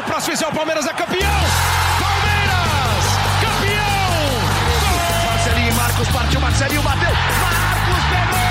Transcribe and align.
o 0.00 0.02
próximo 0.02 0.36
é 0.42 0.48
o 0.48 0.52
Palmeiras 0.52 0.86
é 0.86 0.92
campeão! 0.92 1.40
Palmeiras! 2.00 3.04
Campeão! 3.42 4.22
Marcelinho 5.26 5.74
Marcos 5.74 6.08
partiu, 6.08 6.40
Marcelinho 6.40 6.82
bateu! 6.82 7.10
Marcos 7.40 8.04
pegou! 8.08 8.49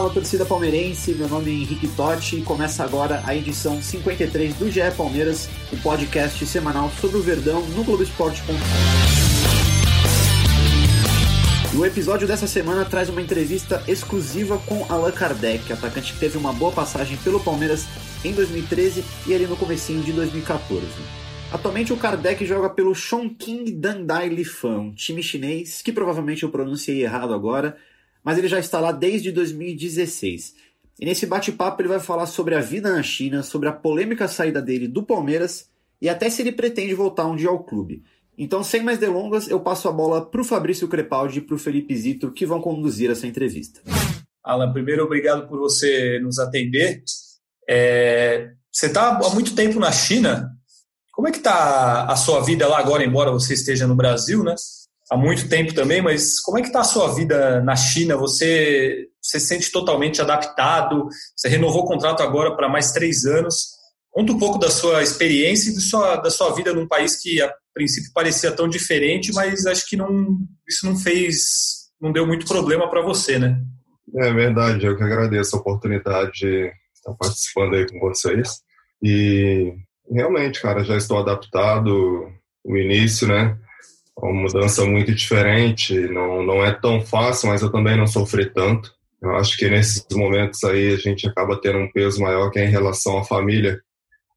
Fala 0.00 0.14
torcida 0.14 0.46
palmeirense, 0.46 1.12
meu 1.12 1.28
nome 1.28 1.50
é 1.50 1.52
Henrique 1.52 1.86
Totti 1.88 2.36
e 2.36 2.42
começa 2.42 2.82
agora 2.82 3.22
a 3.26 3.36
edição 3.36 3.82
53 3.82 4.54
do 4.54 4.70
GE 4.70 4.80
Palmeiras, 4.96 5.46
o 5.70 5.76
podcast 5.76 6.46
semanal 6.46 6.90
sobre 6.98 7.18
o 7.18 7.22
Verdão 7.22 7.60
no 7.76 7.84
Globoesporte.com. 7.84 8.54
O 11.78 11.84
episódio 11.84 12.26
dessa 12.26 12.46
semana 12.46 12.86
traz 12.86 13.10
uma 13.10 13.20
entrevista 13.20 13.84
exclusiva 13.86 14.56
com 14.64 14.86
Allan 14.88 15.12
Kardec, 15.12 15.70
atacante 15.70 16.14
que 16.14 16.18
teve 16.18 16.38
uma 16.38 16.54
boa 16.54 16.72
passagem 16.72 17.18
pelo 17.18 17.38
Palmeiras 17.38 17.86
em 18.24 18.32
2013 18.32 19.04
e 19.26 19.34
ali 19.34 19.46
no 19.46 19.54
comecinho 19.54 20.02
de 20.02 20.14
2014. 20.14 20.86
Atualmente 21.52 21.92
o 21.92 21.98
Kardec 21.98 22.46
joga 22.46 22.70
pelo 22.70 22.94
Chongqing 22.94 23.78
Dandai 23.78 24.30
Lifan, 24.30 24.78
um 24.78 24.94
time 24.94 25.22
chinês 25.22 25.82
que 25.82 25.92
provavelmente 25.92 26.44
eu 26.44 26.48
pronunciei 26.48 27.02
errado 27.02 27.34
agora, 27.34 27.76
mas 28.22 28.38
ele 28.38 28.48
já 28.48 28.58
está 28.58 28.80
lá 28.80 28.92
desde 28.92 29.32
2016. 29.32 30.54
E 31.00 31.04
nesse 31.04 31.26
bate-papo 31.26 31.80
ele 31.80 31.88
vai 31.88 32.00
falar 32.00 32.26
sobre 32.26 32.54
a 32.54 32.60
vida 32.60 32.92
na 32.92 33.02
China, 33.02 33.42
sobre 33.42 33.68
a 33.68 33.72
polêmica 33.72 34.28
saída 34.28 34.60
dele 34.60 34.86
do 34.86 35.02
Palmeiras 35.02 35.68
e 36.00 36.08
até 36.08 36.28
se 36.28 36.42
ele 36.42 36.52
pretende 36.52 36.94
voltar 36.94 37.26
um 37.26 37.36
dia 37.36 37.48
ao 37.48 37.64
clube. 37.64 38.02
Então, 38.36 38.64
sem 38.64 38.82
mais 38.82 38.98
delongas, 38.98 39.48
eu 39.48 39.60
passo 39.60 39.88
a 39.88 39.92
bola 39.92 40.24
para 40.24 40.40
o 40.40 40.44
Fabrício 40.44 40.88
Crepaldi 40.88 41.38
e 41.38 41.42
para 41.42 41.54
o 41.54 41.58
Felipe 41.58 41.94
Zito, 41.94 42.32
que 42.32 42.46
vão 42.46 42.60
conduzir 42.60 43.10
essa 43.10 43.26
entrevista. 43.26 43.80
Alan, 44.42 44.72
primeiro, 44.72 45.04
obrigado 45.04 45.46
por 45.46 45.58
você 45.58 46.18
nos 46.20 46.38
atender. 46.38 47.02
É, 47.68 48.50
você 48.72 48.86
está 48.86 49.10
há 49.10 49.34
muito 49.34 49.54
tempo 49.54 49.78
na 49.78 49.92
China. 49.92 50.50
Como 51.12 51.28
é 51.28 51.30
que 51.30 51.36
está 51.36 52.06
a 52.06 52.16
sua 52.16 52.40
vida 52.40 52.66
lá 52.66 52.78
agora, 52.78 53.04
embora 53.04 53.30
você 53.30 53.52
esteja 53.52 53.86
no 53.86 53.94
Brasil, 53.94 54.42
né? 54.42 54.54
Há 55.10 55.16
muito 55.16 55.48
tempo 55.48 55.74
também, 55.74 56.00
mas 56.00 56.40
como 56.40 56.58
é 56.58 56.62
que 56.62 56.68
está 56.68 56.80
a 56.80 56.84
sua 56.84 57.12
vida 57.14 57.60
na 57.62 57.74
China? 57.74 58.16
Você 58.16 59.08
se 59.20 59.40
sente 59.40 59.72
totalmente 59.72 60.20
adaptado? 60.20 61.08
Você 61.36 61.48
renovou 61.48 61.82
o 61.82 61.86
contrato 61.86 62.22
agora 62.22 62.54
para 62.56 62.68
mais 62.68 62.92
três 62.92 63.24
anos. 63.24 63.70
Conta 64.10 64.32
um 64.32 64.38
pouco 64.38 64.58
da 64.58 64.70
sua 64.70 65.02
experiência 65.02 65.70
e 65.70 65.74
da 65.74 65.80
sua, 65.80 66.16
da 66.16 66.30
sua 66.30 66.54
vida 66.54 66.72
num 66.72 66.86
país 66.86 67.20
que 67.20 67.42
a 67.42 67.52
princípio 67.74 68.10
parecia 68.14 68.52
tão 68.52 68.68
diferente, 68.68 69.32
mas 69.32 69.66
acho 69.66 69.88
que 69.88 69.96
não, 69.96 70.38
isso 70.68 70.86
não 70.86 70.96
fez, 70.96 71.90
não 72.00 72.12
deu 72.12 72.26
muito 72.26 72.46
problema 72.46 72.88
para 72.88 73.02
você, 73.02 73.38
né? 73.38 73.60
É 74.16 74.32
verdade, 74.32 74.86
eu 74.86 74.96
que 74.96 75.04
agradeço 75.04 75.54
a 75.54 75.60
oportunidade 75.60 76.32
de 76.32 76.72
estar 76.94 77.14
participando 77.14 77.74
aí 77.74 77.86
com 77.88 78.00
vocês. 78.00 78.60
E 79.02 79.72
realmente, 80.10 80.60
cara, 80.60 80.84
já 80.84 80.96
estou 80.96 81.18
adaptado. 81.18 82.28
O 82.62 82.76
início, 82.76 83.26
né? 83.26 83.56
Uma 84.22 84.32
mudança 84.32 84.84
muito 84.84 85.14
diferente, 85.14 85.94
não, 86.08 86.42
não 86.42 86.64
é 86.64 86.72
tão 86.72 87.00
fácil, 87.00 87.48
mas 87.48 87.62
eu 87.62 87.70
também 87.70 87.96
não 87.96 88.06
sofri 88.06 88.50
tanto. 88.50 88.92
Eu 89.20 89.36
acho 89.36 89.56
que 89.56 89.68
nesses 89.68 90.06
momentos 90.12 90.62
aí 90.64 90.94
a 90.94 90.96
gente 90.96 91.28
acaba 91.28 91.60
tendo 91.60 91.78
um 91.78 91.90
peso 91.90 92.20
maior 92.20 92.50
que 92.50 92.58
é 92.58 92.64
em 92.64 92.70
relação 92.70 93.18
à 93.18 93.24
família. 93.24 93.80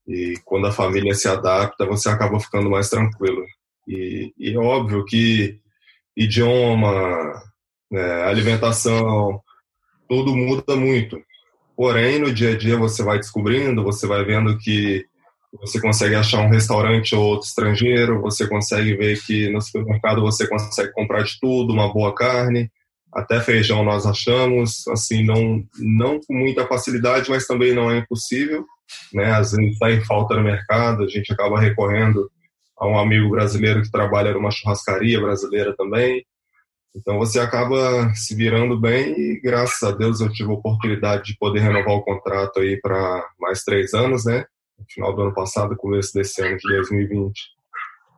E 0.08 0.36
quando 0.44 0.68
a 0.68 0.72
família 0.72 1.14
se 1.14 1.28
adapta, 1.28 1.86
você 1.86 2.10
acaba 2.10 2.40
ficando 2.40 2.70
mais 2.70 2.90
tranquilo. 2.90 3.44
E, 3.88 4.34
e 4.38 4.54
é 4.54 4.58
óbvio 4.58 5.06
que 5.06 5.60
idioma, 6.16 7.42
né, 7.92 8.24
alimentação, 8.24 9.42
tudo 10.08 10.36
muda 10.36 10.76
muito. 10.76 11.22
Porém, 11.76 12.20
no 12.20 12.32
dia 12.32 12.52
a 12.52 12.58
dia 12.58 12.78
você 12.78 13.04
vai 13.04 13.18
descobrindo, 13.18 13.84
você 13.84 14.06
vai 14.06 14.24
vendo 14.24 14.58
que 14.58 15.06
você 15.60 15.80
consegue 15.80 16.16
achar 16.16 16.42
um 16.42 16.50
restaurante 16.50 17.16
ou 17.16 17.24
outro 17.24 17.48
estrangeiro, 17.48 18.22
você 18.22 18.48
consegue 18.48 18.96
ver 18.96 19.22
que 19.22 19.50
no 19.50 19.62
supermercado 19.62 20.22
você 20.22 20.48
consegue 20.48 20.92
comprar 20.94 21.24
de 21.24 21.40
tudo, 21.40 21.74
uma 21.74 21.94
boa 21.94 22.14
carne, 22.14 22.72
até 23.14 23.40
feijão 23.40 23.84
nós 23.84 24.06
achamos, 24.06 24.88
assim, 24.88 25.24
não, 25.24 25.64
não 25.78 26.20
com 26.20 26.34
muita 26.34 26.66
facilidade, 26.68 27.30
mas 27.30 27.46
também 27.46 27.74
não 27.74 27.92
é 27.92 28.00
impossível, 28.00 28.66
né? 29.14 29.32
Às 29.32 29.52
vezes 29.52 29.74
está 29.74 29.92
em 29.92 30.04
falta 30.04 30.36
no 30.36 30.44
mercado, 30.44 31.04
a 31.04 31.08
gente 31.08 31.32
acaba 31.32 31.60
recorrendo 31.60 32.30
a 32.78 32.88
um 32.88 32.98
amigo 32.98 33.30
brasileiro 33.30 33.84
que 33.84 33.92
trabalha 33.92 34.34
numa 34.34 34.52
churrascaria 34.52 35.22
brasileira 35.22 35.76
também, 35.78 36.26
então 36.96 37.18
você 37.18 37.40
acaba 37.40 38.14
se 38.14 38.36
virando 38.36 38.80
bem 38.80 39.20
e 39.20 39.40
graças 39.42 39.82
a 39.84 39.92
Deus 39.92 40.20
eu 40.20 40.32
tive 40.32 40.50
a 40.50 40.54
oportunidade 40.54 41.24
de 41.26 41.38
poder 41.38 41.60
renovar 41.60 41.96
o 41.96 42.04
contrato 42.04 42.60
aí 42.60 42.80
para 42.80 43.28
mais 43.40 43.64
três 43.64 43.94
anos, 43.94 44.26
né? 44.26 44.46
No 44.78 44.86
final 44.88 45.16
do 45.16 45.22
ano 45.24 45.34
passado, 45.34 45.76
começo 45.76 46.14
desse 46.14 46.42
ano 46.42 46.58
de 46.58 46.68
2020. 46.68 47.34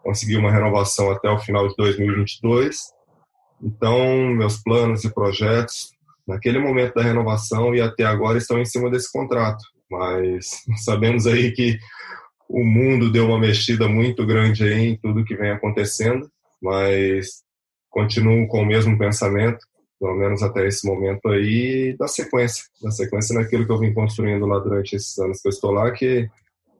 Consegui 0.03 0.37
uma 0.37 0.51
renovação 0.51 1.11
até 1.11 1.29
o 1.29 1.39
final 1.39 1.67
de 1.67 1.75
2022. 1.75 2.93
Então, 3.61 4.27
meus 4.29 4.61
planos 4.61 5.03
e 5.03 5.13
projetos, 5.13 5.91
naquele 6.27 6.59
momento 6.59 6.95
da 6.95 7.03
renovação 7.03 7.73
e 7.73 7.81
até 7.81 8.03
agora, 8.03 8.37
estão 8.37 8.59
em 8.59 8.65
cima 8.65 8.89
desse 8.89 9.11
contrato. 9.11 9.63
Mas 9.89 10.63
sabemos 10.83 11.25
aí 11.27 11.51
que 11.51 11.77
o 12.49 12.63
mundo 12.63 13.11
deu 13.11 13.27
uma 13.27 13.39
mexida 13.39 13.87
muito 13.87 14.25
grande 14.25 14.63
aí 14.63 14.89
em 14.89 14.97
tudo 14.97 15.25
que 15.25 15.35
vem 15.35 15.51
acontecendo, 15.51 16.29
mas 16.61 17.43
continuo 17.89 18.47
com 18.47 18.61
o 18.61 18.65
mesmo 18.65 18.97
pensamento, 18.97 19.65
pelo 19.99 20.15
menos 20.15 20.43
até 20.43 20.67
esse 20.67 20.85
momento 20.85 21.27
aí, 21.29 21.95
da 21.97 22.07
sequência, 22.07 22.65
da 22.81 22.91
sequência 22.91 23.33
naquilo 23.33 23.65
que 23.65 23.71
eu 23.71 23.79
vim 23.79 23.93
construindo 23.93 24.45
lá 24.45 24.59
durante 24.59 24.95
esses 24.95 25.17
anos 25.17 25.41
que 25.41 25.47
eu 25.47 25.51
estou 25.51 25.71
lá, 25.71 25.89
que 25.91 26.29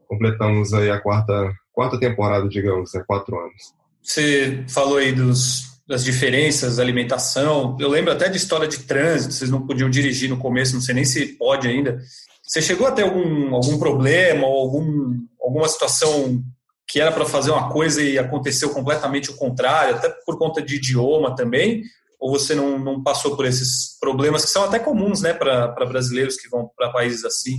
completamos 0.08 0.74
aí 0.74 0.90
a 0.90 1.00
quarta, 1.00 1.54
quarta 1.74 2.00
temporada, 2.00 2.48
digamos, 2.48 2.94
né, 2.94 3.04
quatro 3.06 3.38
anos. 3.40 3.74
Você 4.02 4.64
falou 4.70 4.98
aí 4.98 5.12
dos, 5.12 5.82
das 5.88 6.04
diferenças 6.04 6.78
da 6.78 6.84
alimentação. 6.84 7.78
Eu 7.80 7.90
lembro 7.90 8.12
até 8.12 8.30
de 8.30 8.38
história 8.38 8.68
de 8.68 8.80
trânsito, 8.80 9.34
vocês 9.34 9.50
não 9.50 9.66
podiam 9.66 9.90
dirigir 9.90 10.30
no 10.30 10.38
começo, 10.38 10.74
não 10.74 10.82
sei 10.82 10.96
nem 10.96 11.06
se 11.06 11.26
pode 11.38 11.68
ainda. 11.68 12.00
Você 12.44 12.62
chegou 12.62 12.88
a 12.88 12.92
ter 12.92 13.04
algum, 13.04 13.56
algum 13.56 13.78
problema 13.80 14.46
ou 14.46 14.62
algum, 14.62 15.18
alguma 15.42 15.68
situação 15.68 16.44
que 16.88 17.00
era 17.02 17.12
para 17.12 17.26
fazer 17.26 17.52
uma 17.52 17.70
coisa 17.70 18.02
e 18.02 18.18
aconteceu 18.18 18.70
completamente 18.70 19.32
o 19.32 19.36
contrário, 19.36 19.96
até 19.96 20.10
por 20.26 20.38
conta 20.38 20.62
de 20.62 20.76
idioma 20.76 21.36
também? 21.36 21.84
Ou 22.20 22.32
você 22.32 22.54
não, 22.54 22.78
não 22.78 23.04
passou 23.04 23.36
por 23.36 23.46
esses 23.46 23.98
problemas 24.00 24.46
que 24.46 24.52
são 24.52 24.64
até 24.64 24.78
comuns 24.80 25.22
né, 25.22 25.34
para 25.34 25.86
brasileiros 25.86 26.38
que 26.38 26.50
vão 26.50 26.70
para 26.78 26.92
países 26.92 27.26
assim? 27.26 27.58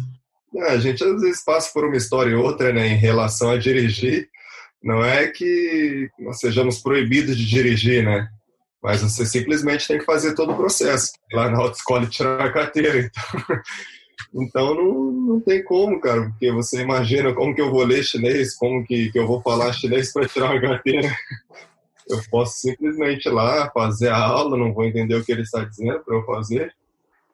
É, 0.55 0.71
a 0.71 0.79
gente 0.79 1.03
às 1.03 1.21
vezes 1.21 1.45
passa 1.45 1.71
por 1.73 1.85
uma 1.85 1.97
história 1.97 2.31
e 2.31 2.35
outra 2.35 2.73
né, 2.73 2.87
em 2.89 2.97
relação 2.97 3.51
a 3.51 3.59
dirigir. 3.59 4.29
Não 4.83 5.05
é 5.05 5.27
que 5.27 6.09
nós 6.19 6.39
sejamos 6.39 6.79
proibidos 6.79 7.37
de 7.37 7.47
dirigir, 7.47 8.05
né? 8.05 8.29
Mas 8.83 9.03
você 9.03 9.27
simplesmente 9.27 9.89
tem 9.89 9.99
que 9.99 10.05
fazer 10.05 10.35
todo 10.35 10.53
o 10.53 10.57
processo. 10.57 11.13
Lá 11.33 11.51
na 11.51 11.59
autoescola 11.59 12.07
tirar 12.07 12.41
a 12.41 12.53
carteira. 12.53 13.11
Então, 14.33 14.73
então 14.73 14.75
não, 14.75 15.13
não 15.13 15.41
tem 15.41 15.65
como, 15.65 16.01
cara, 16.01 16.31
porque 16.31 16.53
você 16.53 16.83
imagina 16.83 17.35
como 17.35 17.55
que 17.55 17.61
eu 17.61 17.71
vou 17.71 17.85
ler 17.85 18.05
chinês, 18.05 18.55
como 18.55 18.85
que, 18.85 19.11
que 19.11 19.19
eu 19.19 19.27
vou 19.27 19.43
falar 19.43 19.73
chinês 19.73 20.13
para 20.13 20.29
tirar 20.29 20.53
uma 20.53 20.61
carteira. 20.61 21.09
Eu 22.09 22.23
posso 22.31 22.61
simplesmente 22.61 23.27
ir 23.27 23.33
lá 23.33 23.69
fazer 23.73 24.11
a 24.11 24.17
aula, 24.17 24.57
não 24.57 24.73
vou 24.73 24.85
entender 24.85 25.17
o 25.17 25.25
que 25.25 25.33
ele 25.33 25.43
está 25.43 25.65
dizendo 25.65 25.99
para 26.05 26.15
eu 26.15 26.25
fazer 26.25 26.73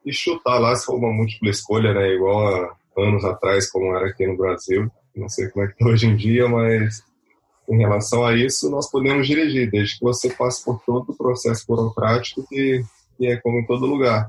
e 0.02 0.12
chutar 0.12 0.58
lá 0.58 0.74
se 0.74 0.86
for 0.86 0.96
uma 0.96 1.12
múltipla 1.12 1.50
escolha, 1.50 1.92
né? 1.92 2.14
Igual 2.14 2.48
a 2.48 2.76
anos 2.98 3.25
atrás, 3.25 3.70
como 3.70 3.94
era 3.96 4.08
aqui 4.08 4.26
no 4.26 4.37
Brasil. 4.37 4.90
Não 5.14 5.28
sei 5.28 5.49
como 5.49 5.64
é 5.64 5.69
que 5.69 5.75
está 5.75 5.87
hoje 5.87 6.06
em 6.06 6.16
dia, 6.16 6.49
mas 6.49 7.02
em 7.69 7.78
relação 7.78 8.25
a 8.25 8.34
isso, 8.34 8.70
nós 8.70 8.90
podemos 8.90 9.26
dirigir, 9.26 9.70
desde 9.70 9.99
que 9.99 10.05
você 10.05 10.31
passe 10.31 10.64
por 10.64 10.81
todo 10.84 11.11
o 11.11 11.16
processo 11.16 11.64
burocrático 11.66 12.46
que, 12.49 12.82
que 13.16 13.26
é 13.26 13.37
como 13.37 13.61
em 13.61 13.66
todo 13.66 13.87
lugar. 13.87 14.28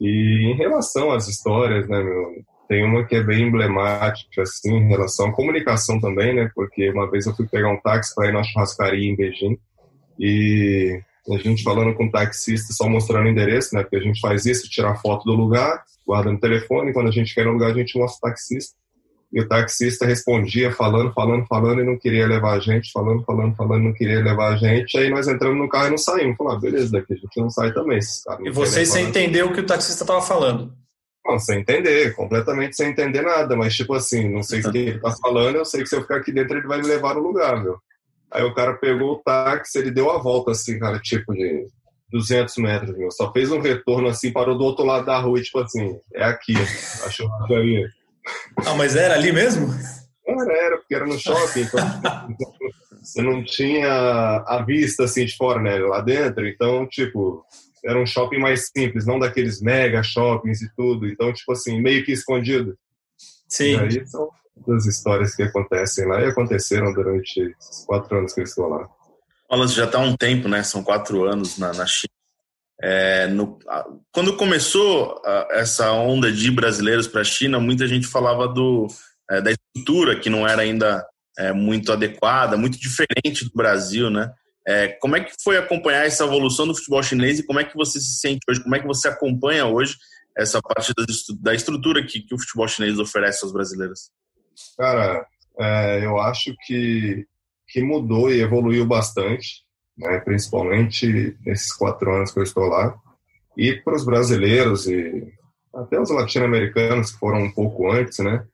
E 0.00 0.50
em 0.52 0.56
relação 0.56 1.12
às 1.12 1.28
histórias, 1.28 1.88
né, 1.88 2.02
meu, 2.02 2.42
tem 2.68 2.84
uma 2.84 3.04
que 3.04 3.14
é 3.14 3.22
bem 3.22 3.46
emblemática, 3.46 4.42
assim, 4.42 4.74
em 4.74 4.88
relação 4.88 5.28
à 5.28 5.32
comunicação 5.32 6.00
também, 6.00 6.34
né, 6.34 6.50
porque 6.54 6.90
uma 6.90 7.10
vez 7.10 7.26
eu 7.26 7.34
fui 7.34 7.46
pegar 7.46 7.70
um 7.70 7.80
táxi 7.80 8.14
para 8.14 8.28
ir 8.28 8.32
na 8.32 8.42
churrascaria 8.42 9.08
em 9.08 9.16
Beijing 9.16 9.58
e 10.18 11.00
a 11.32 11.38
gente 11.38 11.62
falando 11.62 11.94
com 11.94 12.06
o 12.06 12.10
taxista, 12.10 12.72
só 12.72 12.88
mostrando 12.88 13.26
o 13.26 13.30
endereço, 13.30 13.74
né, 13.74 13.82
porque 13.82 13.96
a 13.96 14.00
gente 14.00 14.20
faz 14.20 14.44
isso, 14.44 14.68
tirar 14.68 14.96
foto 14.96 15.24
do 15.24 15.32
lugar, 15.32 15.82
guarda 16.06 16.30
no 16.30 16.38
telefone, 16.38 16.92
quando 16.92 17.08
a 17.08 17.12
gente 17.12 17.34
quer 17.34 17.46
no 17.46 17.52
lugar, 17.52 17.70
a 17.70 17.74
gente 17.74 17.98
mostra 17.98 18.28
o 18.28 18.30
taxista. 18.30 18.74
E 19.32 19.40
o 19.40 19.48
taxista 19.48 20.06
respondia 20.06 20.70
falando, 20.70 21.12
falando, 21.12 21.44
falando 21.46 21.80
e 21.80 21.84
não 21.84 21.98
queria 21.98 22.24
levar 22.24 22.52
a 22.52 22.60
gente, 22.60 22.92
falando, 22.92 23.24
falando, 23.24 23.56
falando, 23.56 23.82
não 23.82 23.92
queria 23.92 24.22
levar 24.22 24.52
a 24.52 24.56
gente. 24.56 24.96
Aí 24.96 25.10
nós 25.10 25.26
entramos 25.26 25.58
no 25.58 25.68
carro 25.68 25.88
e 25.88 25.90
não 25.90 25.98
saímos. 25.98 26.36
Falamos, 26.36 26.58
ah, 26.58 26.60
beleza, 26.60 26.92
daqui 26.92 27.14
a 27.14 27.16
gente 27.16 27.40
não 27.40 27.50
sai 27.50 27.72
também. 27.72 27.98
e 28.44 28.50
você 28.50 28.86
sem 28.86 29.06
entender 29.06 29.42
o 29.42 29.52
que 29.52 29.58
o 29.58 29.66
taxista 29.66 30.04
estava 30.04 30.22
falando? 30.22 30.72
Não, 31.26 31.36
sem 31.38 31.60
entender, 31.60 32.14
completamente 32.14 32.76
sem 32.76 32.90
entender 32.90 33.22
nada, 33.22 33.56
mas 33.56 33.74
tipo 33.74 33.94
assim, 33.94 34.28
não 34.28 34.42
sei 34.42 34.60
o 34.60 34.70
que 34.70 34.78
ele 34.78 35.00
tá 35.00 35.10
falando, 35.20 35.56
eu 35.56 35.64
sei 35.64 35.82
que 35.82 35.88
se 35.88 35.96
eu 35.96 36.02
ficar 36.02 36.18
aqui 36.18 36.30
dentro 36.30 36.58
ele 36.58 36.68
vai 36.68 36.80
me 36.80 36.86
levar 36.86 37.14
no 37.14 37.22
lugar, 37.22 37.60
meu. 37.60 37.78
Aí 38.34 38.42
o 38.42 38.52
cara 38.52 38.74
pegou 38.74 39.12
o 39.12 39.22
táxi, 39.22 39.78
ele 39.78 39.92
deu 39.92 40.10
a 40.10 40.18
volta 40.18 40.50
assim, 40.50 40.76
cara, 40.78 40.98
tipo 40.98 41.32
de 41.32 41.68
200 42.10 42.56
metros, 42.56 42.96
meu. 42.98 43.10
Só 43.12 43.32
fez 43.32 43.52
um 43.52 43.60
retorno 43.60 44.08
assim, 44.08 44.32
parou 44.32 44.58
do 44.58 44.64
outro 44.64 44.84
lado 44.84 45.06
da 45.06 45.16
rua 45.18 45.40
tipo 45.40 45.60
assim, 45.60 45.96
é 46.12 46.24
aqui, 46.24 46.54
achou 47.04 47.28
que 47.46 47.54
aí. 47.54 47.86
Ah, 48.66 48.74
mas 48.74 48.96
era 48.96 49.14
ali 49.14 49.32
mesmo? 49.32 49.68
Era, 50.26 50.52
era, 50.52 50.76
porque 50.78 50.94
era 50.96 51.06
no 51.06 51.16
shopping, 51.18 51.60
então 51.60 51.80
você 53.00 53.22
não 53.22 53.44
tinha 53.44 54.42
a 54.46 54.64
vista 54.66 55.04
assim 55.04 55.26
de 55.26 55.36
fora, 55.36 55.60
né, 55.60 55.76
lá 55.78 56.00
dentro, 56.00 56.48
então, 56.48 56.88
tipo, 56.88 57.44
era 57.84 58.00
um 58.00 58.06
shopping 58.06 58.38
mais 58.38 58.70
simples, 58.76 59.06
não 59.06 59.18
daqueles 59.18 59.60
mega 59.60 60.02
shoppings 60.02 60.60
e 60.60 60.74
tudo, 60.74 61.06
então, 61.06 61.32
tipo 61.32 61.52
assim, 61.52 61.80
meio 61.80 62.04
que 62.04 62.12
escondido. 62.12 62.76
Sim. 63.48 63.76
E 63.76 63.78
aí 63.78 64.06
são 64.06 64.28
das 64.66 64.86
histórias 64.86 65.34
que 65.34 65.42
acontecem 65.42 66.06
lá 66.06 66.20
e 66.20 66.26
aconteceram 66.26 66.92
durante 66.92 67.54
os 67.58 67.84
quatro 67.86 68.18
anos 68.18 68.32
que 68.32 68.40
eu 68.40 68.44
estou 68.44 68.68
lá. 68.68 68.88
Wallace 69.50 69.74
já 69.74 69.84
está 69.84 69.98
há 69.98 70.02
um 70.02 70.16
tempo, 70.16 70.48
né? 70.48 70.62
São 70.62 70.82
quatro 70.82 71.24
anos 71.24 71.58
na, 71.58 71.72
na 71.72 71.86
China. 71.86 72.12
É, 72.82 73.26
no, 73.28 73.58
quando 74.12 74.36
começou 74.36 75.20
a, 75.24 75.48
essa 75.52 75.92
onda 75.92 76.30
de 76.32 76.50
brasileiros 76.50 77.06
para 77.06 77.20
a 77.20 77.24
China, 77.24 77.60
muita 77.60 77.86
gente 77.86 78.06
falava 78.06 78.48
do, 78.48 78.88
é, 79.30 79.40
da 79.40 79.50
estrutura 79.52 80.18
que 80.18 80.28
não 80.28 80.46
era 80.46 80.62
ainda 80.62 81.06
é, 81.38 81.52
muito 81.52 81.92
adequada, 81.92 82.56
muito 82.56 82.78
diferente 82.78 83.44
do 83.44 83.52
Brasil, 83.54 84.10
né? 84.10 84.32
É, 84.66 84.88
como 84.88 85.14
é 85.14 85.20
que 85.22 85.32
foi 85.42 85.58
acompanhar 85.58 86.06
essa 86.06 86.24
evolução 86.24 86.66
do 86.66 86.74
futebol 86.74 87.02
chinês 87.02 87.38
e 87.38 87.44
como 87.44 87.60
é 87.60 87.64
que 87.64 87.76
você 87.76 88.00
se 88.00 88.18
sente 88.18 88.40
hoje? 88.48 88.62
Como 88.62 88.74
é 88.74 88.80
que 88.80 88.86
você 88.86 89.08
acompanha 89.08 89.66
hoje 89.66 89.96
essa 90.36 90.60
parte 90.60 90.92
da 91.40 91.54
estrutura 91.54 92.04
que, 92.04 92.20
que 92.20 92.34
o 92.34 92.38
futebol 92.38 92.66
chinês 92.66 92.98
oferece 92.98 93.44
aos 93.44 93.52
brasileiros? 93.52 94.10
Cara, 94.76 95.26
é, 95.58 96.04
eu 96.04 96.18
acho 96.18 96.54
que, 96.66 97.26
que 97.68 97.82
mudou 97.82 98.30
e 98.30 98.40
evoluiu 98.40 98.86
bastante, 98.86 99.64
né, 99.96 100.18
principalmente 100.20 101.36
nesses 101.44 101.72
quatro 101.72 102.12
anos 102.12 102.32
que 102.32 102.38
eu 102.38 102.42
estou 102.42 102.64
lá. 102.64 102.94
E 103.56 103.74
para 103.74 103.94
os 103.94 104.04
brasileiros 104.04 104.86
e 104.86 105.32
até 105.74 106.00
os 106.00 106.10
latino-americanos 106.10 107.12
que 107.12 107.18
foram 107.18 107.42
um 107.42 107.52
pouco 107.52 107.90
antes, 107.90 108.18
né, 108.18 108.44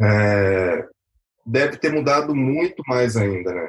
é, 0.00 0.84
deve 1.46 1.76
ter 1.76 1.92
mudado 1.92 2.34
muito 2.34 2.82
mais 2.86 3.16
ainda, 3.16 3.52
né? 3.52 3.68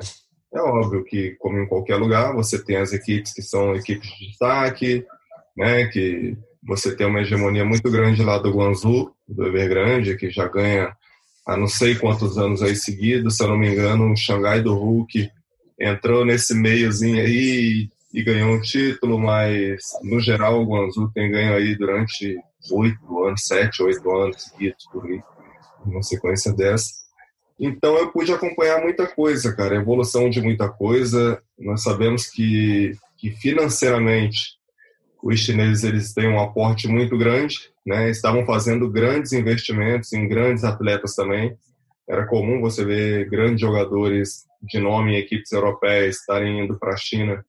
É 0.52 0.60
óbvio 0.62 1.04
que, 1.04 1.36
como 1.40 1.60
em 1.60 1.68
qualquer 1.68 1.96
lugar, 1.96 2.34
você 2.34 2.64
tem 2.64 2.78
as 2.78 2.92
equipes 2.92 3.34
que 3.34 3.42
são 3.42 3.76
equipes 3.76 4.10
de 4.10 4.28
destaque, 4.28 5.06
né, 5.56 5.86
que 5.88 6.36
você 6.64 6.96
tem 6.96 7.06
uma 7.06 7.22
hegemonia 7.22 7.64
muito 7.64 7.90
grande 7.90 8.24
lá 8.24 8.38
do 8.38 8.52
Guangzhou, 8.52 9.14
do 9.28 9.46
Evergrande, 9.46 10.18
que 10.18 10.30
já 10.30 10.48
ganha 10.48 10.96
há 11.50 11.58
não 11.58 11.68
sei 11.68 11.96
quantos 11.96 12.38
anos 12.38 12.62
aí 12.62 12.76
seguidos, 12.76 13.36
se 13.36 13.44
eu 13.44 13.48
não 13.48 13.58
me 13.58 13.72
engano, 13.72 14.12
o 14.12 14.16
Xangai 14.16 14.62
do 14.62 14.76
Hulk 14.76 15.32
entrou 15.80 16.24
nesse 16.24 16.54
meiozinho 16.54 17.20
aí 17.20 17.90
e 18.14 18.24
ganhou 18.24 18.52
um 18.52 18.62
título, 18.62 19.18
mas 19.18 19.82
no 20.04 20.20
geral 20.20 20.62
o 20.62 20.66
Guangzhou 20.66 21.10
tem 21.12 21.32
ganho 21.32 21.56
aí 21.56 21.76
durante 21.76 22.38
oito 22.72 23.26
anos, 23.26 23.46
sete, 23.46 23.82
oito 23.82 24.12
anos 24.12 24.44
seguidos 24.44 24.86
por 24.92 25.06
aí, 25.06 25.22
uma 25.86 26.04
sequência 26.04 26.54
dessa. 26.54 26.92
Então 27.60 27.98
eu 27.98 28.12
pude 28.12 28.32
acompanhar 28.32 28.82
muita 28.82 29.08
coisa, 29.08 29.56
cara, 29.56 29.76
evolução 29.76 30.30
de 30.30 30.42
muita 30.42 30.70
coisa. 30.70 31.42
Nós 31.58 31.82
sabemos 31.82 32.28
que, 32.28 32.94
que 33.18 33.32
financeiramente 33.32 34.59
os 35.22 35.40
chineses 35.40 35.84
eles 35.84 36.14
têm 36.14 36.28
um 36.28 36.40
aporte 36.40 36.88
muito 36.88 37.18
grande, 37.18 37.58
né? 37.86 38.10
Estavam 38.10 38.46
fazendo 38.46 38.90
grandes 38.90 39.34
investimentos 39.34 40.14
em 40.14 40.28
grandes 40.28 40.64
atletas 40.64 41.16
também. 41.16 41.58
Era 42.08 42.26
comum 42.26 42.62
você 42.62 42.84
ver 42.86 43.30
grandes 43.30 43.62
jogadores 43.62 44.46
de 44.62 44.80
nome 44.80 45.14
em 45.14 45.18
equipes 45.18 45.52
europeias 45.52 46.18
estarem 46.18 46.64
indo 46.64 46.78
para 46.78 46.94
a 46.94 46.98
China, 46.98 47.46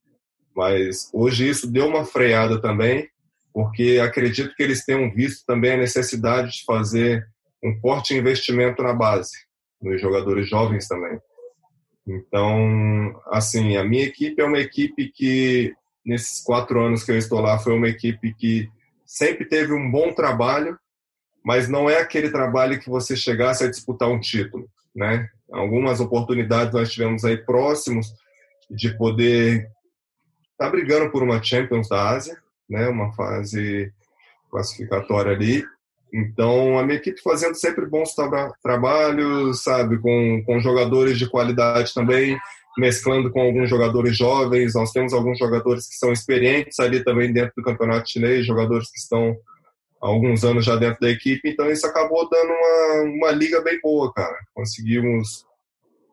mas 0.55 1.11
hoje 1.13 1.49
isso 1.49 1.71
deu 1.71 1.87
uma 1.87 2.05
freada 2.05 2.61
também, 2.61 3.09
porque 3.53 4.01
acredito 4.03 4.55
que 4.55 4.63
eles 4.63 4.85
tenham 4.85 5.11
visto 5.13 5.45
também 5.47 5.73
a 5.73 5.79
necessidade 5.79 6.53
de 6.53 6.65
fazer 6.65 7.27
um 7.65 7.79
forte 7.81 8.15
investimento 8.15 8.83
na 8.83 8.93
base, 8.93 9.33
nos 9.81 10.01
jogadores 10.01 10.49
jovens 10.49 10.87
também. 10.87 11.19
Então, 12.07 13.21
assim, 13.27 13.77
a 13.77 13.85
minha 13.85 14.05
equipe 14.05 14.41
é 14.41 14.45
uma 14.45 14.59
equipe 14.59 15.11
que 15.15 15.73
nesses 16.05 16.43
quatro 16.43 16.81
anos 16.81 17.05
que 17.05 17.11
eu 17.13 17.19
estou 17.19 17.41
lá, 17.41 17.59
foi 17.59 17.75
uma 17.75 17.89
equipe 17.89 18.35
que 18.35 18.69
sempre 19.05 19.45
teve 19.45 19.73
um 19.73 19.91
bom 19.91 20.13
trabalho, 20.13 20.79
mas 21.45 21.69
não 21.69 21.89
é 21.89 22.01
aquele 22.01 22.31
trabalho 22.31 22.79
que 22.79 22.89
você 22.89 23.17
chegasse 23.17 23.65
a 23.65 23.71
disputar 23.71 24.09
um 24.09 24.21
título, 24.21 24.69
né? 24.95 25.29
Algumas 25.51 26.01
oportunidades 26.01 26.73
nós 26.73 26.93
tivemos 26.93 27.25
aí 27.25 27.37
próximos 27.37 28.15
de 28.71 28.97
poder 28.97 29.69
estar 30.53 30.67
tá 30.67 30.71
brigando 30.71 31.11
por 31.11 31.23
uma 31.23 31.43
Champions 31.43 31.89
da 31.89 32.11
Ásia, 32.11 32.39
né? 32.69 32.89
Uma 32.89 33.13
fase 33.15 33.93
classificatória 34.51 35.33
ali. 35.33 35.65
Então, 36.13 36.79
a 36.79 36.85
minha 36.85 36.99
equipe 36.99 37.23
fazendo 37.23 37.55
sempre 37.55 37.87
bons 37.87 38.15
tra 38.15 38.53
trabalhos, 38.63 39.63
sabe, 39.63 39.99
com, 39.99 40.43
com 40.45 40.61
jogadores 40.61 41.19
de 41.19 41.29
qualidade 41.29 41.95
também, 41.95 42.39
mesclando 42.79 43.31
com 43.31 43.41
alguns 43.41 43.69
jogadores 43.69 44.17
jovens. 44.17 44.75
Nós 44.75 44.93
temos 44.93 45.13
alguns 45.13 45.39
jogadores 45.39 45.89
que 45.89 45.95
são 45.95 46.13
experientes 46.13 46.79
ali 46.79 47.03
também 47.03 47.33
dentro 47.33 47.53
do 47.57 47.63
campeonato 47.63 48.11
chinês, 48.11 48.47
jogadores 48.47 48.91
que 48.91 48.99
estão 48.99 49.37
há 50.01 50.07
alguns 50.07 50.45
anos 50.45 50.65
já 50.65 50.77
dentro 50.77 51.01
da 51.01 51.11
equipe. 51.11 51.49
Então 51.49 51.71
isso 51.71 51.87
acabou 51.87 52.29
dando 52.29 52.51
uma, 52.51 53.03
uma 53.17 53.31
liga 53.33 53.61
bem 53.61 53.79
boa, 53.81 54.13
cara. 54.13 54.37
Conseguimos 54.55 55.45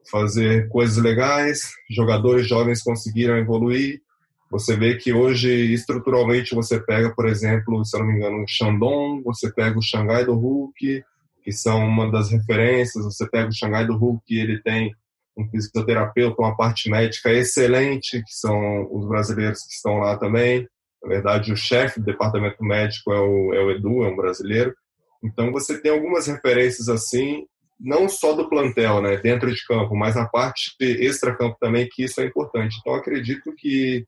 fazer 0.09 0.69
coisas 0.69 0.98
legais, 0.98 1.74
jogadores 1.89 2.48
jovens 2.48 2.81
conseguiram 2.81 3.38
evoluir. 3.38 4.01
Você 4.50 4.77
vê 4.77 4.95
que 4.95 5.12
hoje, 5.12 5.74
estruturalmente, 5.74 6.56
você 6.56 6.80
pega, 6.80 7.13
por 7.13 7.27
exemplo, 7.27 7.83
se 7.83 7.95
eu 7.95 8.00
não 8.00 8.07
me 8.07 8.15
engano, 8.15 8.44
o 8.44 8.48
Shandong, 8.48 9.21
você 9.24 9.51
pega 9.51 9.77
o 9.77 9.81
Xangai 9.81 10.24
do 10.24 10.36
Hulk, 10.36 11.04
que 11.44 11.51
são 11.51 11.86
uma 11.86 12.09
das 12.09 12.31
referências, 12.31 13.04
você 13.04 13.27
pega 13.30 13.50
o 13.50 13.54
Xangai 13.54 13.86
do 13.86 13.98
Hulk, 13.98 14.24
ele 14.33 14.62
tem 14.62 14.95
um 15.37 15.47
fisioterapeuta, 15.49 16.41
uma 16.41 16.57
parte 16.57 16.89
médica 16.89 17.31
excelente, 17.31 18.23
que 18.23 18.33
são 18.33 18.87
os 18.91 19.07
brasileiros 19.07 19.61
que 19.63 19.73
estão 19.73 19.99
lá 19.99 20.17
também. 20.17 20.67
Na 21.03 21.09
verdade, 21.09 21.53
o 21.53 21.57
chefe 21.57 21.99
do 21.99 22.05
departamento 22.05 22.63
médico 22.63 23.13
é 23.13 23.19
o, 23.19 23.53
é 23.53 23.63
o 23.63 23.71
Edu, 23.71 24.03
é 24.03 24.07
um 24.09 24.15
brasileiro. 24.15 24.75
Então, 25.23 25.51
você 25.51 25.79
tem 25.79 25.91
algumas 25.91 26.27
referências 26.27 26.89
assim, 26.89 27.45
não 27.79 28.09
só 28.09 28.33
do 28.33 28.49
plantel, 28.49 29.01
né, 29.01 29.17
dentro 29.17 29.53
de 29.53 29.63
campo, 29.65 29.95
mas 29.95 30.15
na 30.15 30.25
parte 30.25 30.75
extra-campo 30.79 31.56
também, 31.59 31.87
que 31.89 32.03
isso 32.03 32.19
é 32.19 32.25
importante. 32.25 32.77
Então, 32.79 32.95
acredito 32.95 33.53
que, 33.56 34.06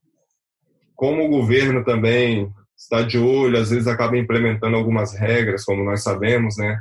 como 0.95 1.24
o 1.25 1.29
governo 1.29 1.83
também 1.83 2.51
está 2.75 3.03
de 3.03 3.19
olho, 3.19 3.59
às 3.59 3.69
vezes 3.69 3.88
acaba 3.88 4.17
implementando 4.17 4.75
algumas 4.75 5.13
regras, 5.13 5.63
como 5.63 5.83
nós 5.83 6.01
sabemos, 6.01 6.57
né, 6.57 6.79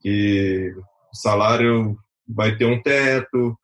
que 0.00 0.74
o 1.10 1.16
salário 1.16 1.96
vai 2.28 2.56
ter 2.56 2.66
um 2.66 2.82
teto, 2.82 3.56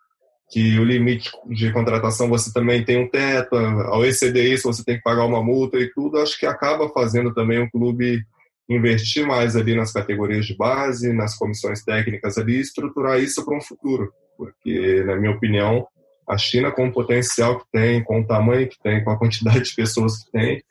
que 0.53 0.79
o 0.79 0.85
limite 0.85 1.31
de 1.47 1.73
contratação 1.73 2.29
você 2.29 2.53
também 2.53 2.85
tem 2.85 2.99
um 2.99 3.09
teto, 3.09 3.57
ao 3.57 4.05
exceder 4.05 4.53
isso 4.53 4.71
você 4.71 4.85
tem 4.85 4.99
que 4.99 5.03
pagar 5.03 5.25
uma 5.25 5.43
multa 5.43 5.79
e 5.79 5.91
tudo, 5.91 6.19
acho 6.19 6.39
que 6.39 6.45
acaba 6.45 6.91
fazendo 6.91 7.33
também 7.33 7.59
o 7.59 7.71
clube 7.71 8.23
investir 8.69 9.27
mais 9.27 9.57
ali 9.57 9.75
nas 9.75 9.95
categorias 9.95 10.45
de 10.45 10.55
base, 10.55 11.11
nas 11.11 11.39
comissões 11.39 11.83
técnicas 11.83 12.37
ali, 12.37 12.61
estruturar 12.61 13.19
isso 13.19 13.43
para 13.47 13.57
um 13.57 13.63
futuro, 13.63 14.13
porque 14.37 15.03
na 15.05 15.17
minha 15.17 15.33
opinião 15.33 15.87
a 16.29 16.37
China 16.37 16.71
com 16.71 16.87
o 16.87 16.93
potencial 16.93 17.59
que 17.59 17.65
tem, 17.73 18.05
com 18.05 18.21
o 18.21 18.27
tamanho 18.27 18.69
que 18.69 18.81
tem, 18.83 19.03
com 19.03 19.11
a 19.11 19.19
quantidade 19.19 19.65
de 19.65 19.75
pessoas 19.75 20.23
que 20.23 20.31
tem, 20.33 20.63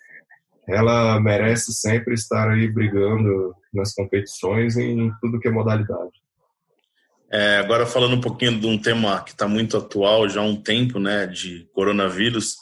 ela 0.67 1.19
merece 1.19 1.73
sempre 1.73 2.13
estar 2.13 2.51
aí 2.51 2.67
brigando 2.67 3.55
nas 3.73 3.95
competições 3.95 4.77
em 4.77 5.11
tudo 5.19 5.39
que 5.39 5.47
é 5.47 5.51
modalidade. 5.51 6.20
É, 7.33 7.57
agora 7.57 7.85
falando 7.85 8.15
um 8.15 8.21
pouquinho 8.21 8.59
de 8.59 8.67
um 8.67 8.77
tema 8.77 9.23
que 9.23 9.31
está 9.31 9.47
muito 9.47 9.77
atual 9.77 10.27
já 10.27 10.41
há 10.41 10.43
um 10.43 10.61
tempo, 10.61 10.99
né, 10.99 11.25
de 11.25 11.65
coronavírus. 11.73 12.57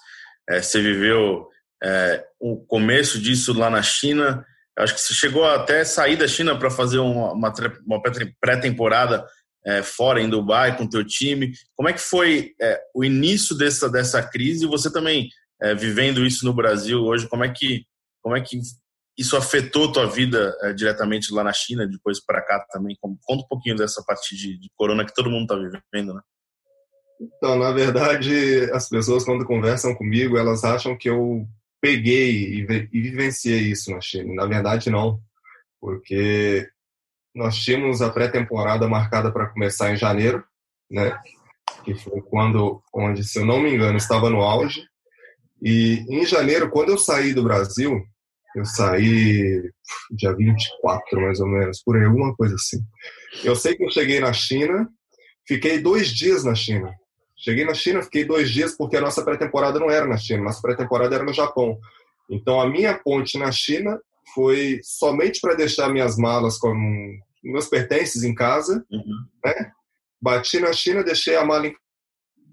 É, 0.47 0.61
você 0.61 0.79
viveu 0.81 1.47
é, 1.83 2.23
o 2.39 2.57
começo 2.65 3.19
disso 3.19 3.51
lá 3.53 3.69
na 3.69 3.81
China. 3.81 4.45
Acho 4.77 4.93
que 4.93 5.01
você 5.01 5.13
chegou 5.13 5.43
até 5.43 5.83
sair 5.83 6.15
da 6.15 6.27
China 6.27 6.57
para 6.57 6.69
fazer 6.69 6.99
uma, 6.99 7.33
uma, 7.33 7.53
uma 7.85 8.01
pré-temporada 8.39 9.25
é, 9.65 9.81
fora 9.81 10.21
em 10.21 10.29
Dubai 10.29 10.77
com 10.77 10.87
teu 10.87 11.03
time. 11.03 11.51
Como 11.75 11.89
é 11.89 11.93
que 11.93 11.99
foi 11.99 12.53
é, 12.61 12.79
o 12.93 13.03
início 13.03 13.57
dessa 13.57 13.89
dessa 13.89 14.21
crise? 14.21 14.67
Você 14.67 14.91
também 14.91 15.29
é, 15.61 15.73
vivendo 15.73 16.25
isso 16.25 16.45
no 16.45 16.53
Brasil 16.53 16.99
hoje, 17.01 17.27
como 17.27 17.43
é 17.43 17.49
que 17.49 17.85
como 18.21 18.35
é 18.35 18.41
que 18.41 18.59
isso 19.19 19.35
afetou 19.35 19.91
tua 19.91 20.07
vida 20.07 20.55
é, 20.61 20.71
diretamente 20.71 21.33
lá 21.33 21.43
na 21.43 21.51
China, 21.51 21.85
depois 21.85 22.23
para 22.23 22.41
cá 22.41 22.65
também? 22.71 22.97
Conta 23.01 23.43
um 23.43 23.47
pouquinho 23.49 23.75
dessa 23.75 24.01
parte 24.01 24.33
de, 24.33 24.57
de 24.57 24.71
corona 24.77 25.05
que 25.05 25.13
todo 25.13 25.29
mundo 25.29 25.41
está 25.41 25.55
vivendo, 25.55 26.13
né? 26.13 26.21
Então, 27.19 27.59
na 27.59 27.69
verdade, 27.71 28.71
as 28.71 28.87
pessoas 28.87 29.25
quando 29.25 29.45
conversam 29.45 29.93
comigo, 29.93 30.37
elas 30.37 30.63
acham 30.63 30.97
que 30.97 31.09
eu 31.09 31.45
peguei 31.81 32.61
e, 32.61 32.65
vivenciei 32.65 33.71
isso 33.71 33.91
na 33.91 33.99
China. 33.99 34.33
Na 34.33 34.45
verdade, 34.45 34.89
não. 34.89 35.19
porque 35.81 36.69
nós 37.35 37.57
tínhamos 37.57 38.01
a 38.01 38.09
pré-temporada 38.09 38.87
marcada 38.87 39.33
para 39.33 39.49
começar 39.49 39.91
em 39.91 39.97
janeiro, 39.97 40.41
né? 40.89 41.19
Que 41.83 41.93
foi 41.93 42.21
quando, 42.21 42.81
onde, 42.93 43.25
se 43.25 43.37
eu 43.37 43.45
não 43.45 43.59
me 43.61 43.69
engano, 43.69 43.97
estava 43.97 44.29
no 44.29 44.41
auge. 44.41 44.81
E 45.61 46.05
em 46.09 46.25
janeiro, 46.25 46.69
quando 46.69 46.89
eu 46.89 46.97
saí 46.97 47.33
do 47.33 47.43
Brasil, 47.43 48.01
eu 48.55 48.65
saí 48.65 49.61
dia 50.11 50.35
24, 50.35 51.21
mais 51.21 51.39
ou 51.39 51.47
menos, 51.47 51.81
por 51.83 51.97
aí, 51.97 52.05
alguma 52.05 52.35
coisa 52.35 52.55
assim. 52.55 52.79
Eu 53.43 53.55
sei 53.55 53.75
que 53.75 53.83
eu 53.83 53.91
cheguei 53.91 54.19
na 54.19 54.33
China, 54.33 54.89
fiquei 55.47 55.79
dois 55.79 56.09
dias 56.09 56.43
na 56.43 56.55
China. 56.55 56.93
Cheguei 57.37 57.63
na 57.63 57.73
China, 57.73 58.01
fiquei 58.01 58.25
dois 58.25 58.51
dias 58.51 58.75
porque 58.75 58.97
a 58.97 59.01
nossa 59.01 59.23
pré-temporada 59.23 59.79
não 59.79 59.89
era 59.89 60.05
na 60.05 60.17
China, 60.17 60.43
nossa 60.43 60.61
pré-temporada 60.61 61.15
era 61.15 61.23
no 61.23 61.33
Japão. 61.33 61.79
Então 62.29 62.59
a 62.59 62.69
minha 62.69 62.93
ponte 62.97 63.37
na 63.37 63.51
China 63.51 63.99
foi 64.33 64.79
somente 64.83 65.39
para 65.39 65.55
deixar 65.55 65.89
minhas 65.89 66.17
malas 66.17 66.57
com 66.57 66.73
meus 67.43 67.67
pertences 67.67 68.23
em 68.23 68.35
casa, 68.35 68.85
uhum. 68.91 69.25
né? 69.43 69.71
Bati 70.21 70.59
na 70.59 70.73
China, 70.73 71.03
deixei 71.03 71.35
a 71.35 71.45
mala, 71.45 71.67
em... 71.67 71.75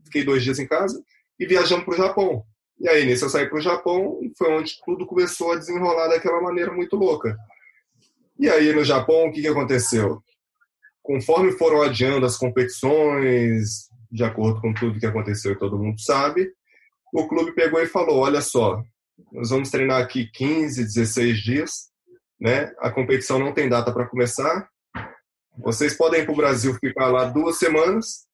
fiquei 0.04 0.24
dois 0.24 0.44
dias 0.44 0.58
em 0.58 0.66
casa 0.66 1.02
e 1.38 1.46
viajamos 1.46 1.84
para 1.84 1.94
o 1.94 1.96
Japão. 1.96 2.44
E 2.78 2.88
aí, 2.88 3.06
nisso 3.06 3.24
eu 3.24 3.30
saí 3.30 3.48
para 3.48 3.58
o 3.58 3.62
Japão 3.62 4.18
e 4.22 4.30
foi 4.36 4.52
onde 4.52 4.78
tudo 4.84 5.06
começou 5.06 5.52
a 5.52 5.56
desenrolar 5.56 6.08
daquela 6.08 6.40
maneira 6.40 6.72
muito 6.72 6.94
louca. 6.96 7.36
E 8.38 8.48
aí, 8.50 8.72
no 8.72 8.84
Japão, 8.84 9.26
o 9.26 9.32
que, 9.32 9.40
que 9.40 9.48
aconteceu? 9.48 10.22
Conforme 11.02 11.52
foram 11.52 11.80
adiando 11.80 12.26
as 12.26 12.36
competições, 12.36 13.88
de 14.10 14.24
acordo 14.24 14.60
com 14.60 14.74
tudo 14.74 15.00
que 15.00 15.06
aconteceu 15.06 15.52
e 15.52 15.58
todo 15.58 15.78
mundo 15.78 15.98
sabe, 16.00 16.52
o 17.12 17.26
clube 17.26 17.52
pegou 17.52 17.80
e 17.80 17.86
falou: 17.86 18.18
olha 18.18 18.42
só, 18.42 18.82
nós 19.32 19.48
vamos 19.48 19.70
treinar 19.70 20.02
aqui 20.02 20.26
15, 20.32 20.82
16 20.82 21.38
dias, 21.38 21.72
né? 22.38 22.74
A 22.78 22.90
competição 22.90 23.38
não 23.38 23.54
tem 23.54 23.68
data 23.68 23.90
para 23.90 24.06
começar. 24.06 24.68
Vocês 25.56 25.96
podem 25.96 26.20
ir 26.20 26.24
para 26.24 26.34
o 26.34 26.36
Brasil 26.36 26.74
ficar 26.74 27.06
lá 27.06 27.24
duas 27.24 27.58
semanas. 27.58 28.26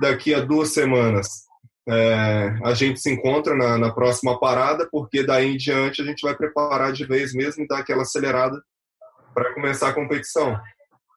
Daqui 0.00 0.34
a 0.34 0.40
duas 0.40 0.70
semanas 0.70 1.44
é, 1.86 2.58
a 2.64 2.72
gente 2.72 3.00
se 3.00 3.10
encontra 3.10 3.54
na, 3.54 3.76
na, 3.76 3.92
próxima 3.92 4.38
parada, 4.40 4.88
porque 4.90 5.22
daí 5.22 5.52
em 5.52 5.56
diante 5.56 6.00
a 6.00 6.04
gente 6.04 6.22
vai 6.22 6.34
preparar 6.34 6.92
de 6.92 7.04
vez 7.04 7.34
mesmo 7.34 7.64
e 7.64 7.68
dar 7.68 7.78
aquela 7.78 8.02
acelerada 8.02 8.62
para 9.34 9.52
começar 9.52 9.88
a 9.88 9.92
competição, 9.92 10.58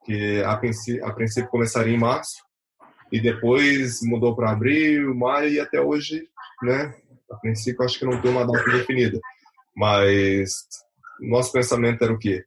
que 0.04 0.44
a 0.44 0.58
princípio, 0.58 1.06
a 1.06 1.14
princípio 1.14 1.50
começaria 1.50 1.94
em 1.94 2.00
março 2.00 2.44
e 3.12 3.22
depois 3.22 4.02
mudou 4.02 4.36
para 4.36 4.52
abril, 4.52 5.16
maio 5.16 5.50
e 5.50 5.60
até 5.60 5.80
hoje, 5.80 6.28
né? 6.62 6.94
A 7.32 7.36
princípio 7.36 7.84
acho 7.86 8.00
que 8.00 8.06
não 8.06 8.20
tem 8.22 8.32
uma 8.32 8.46
data 8.46 8.70
definida, 8.72 9.20
mas 9.76 10.68
nosso 11.20 11.52
pensamento 11.52 12.04
era 12.04 12.12
o 12.12 12.20
quê? 12.20 12.44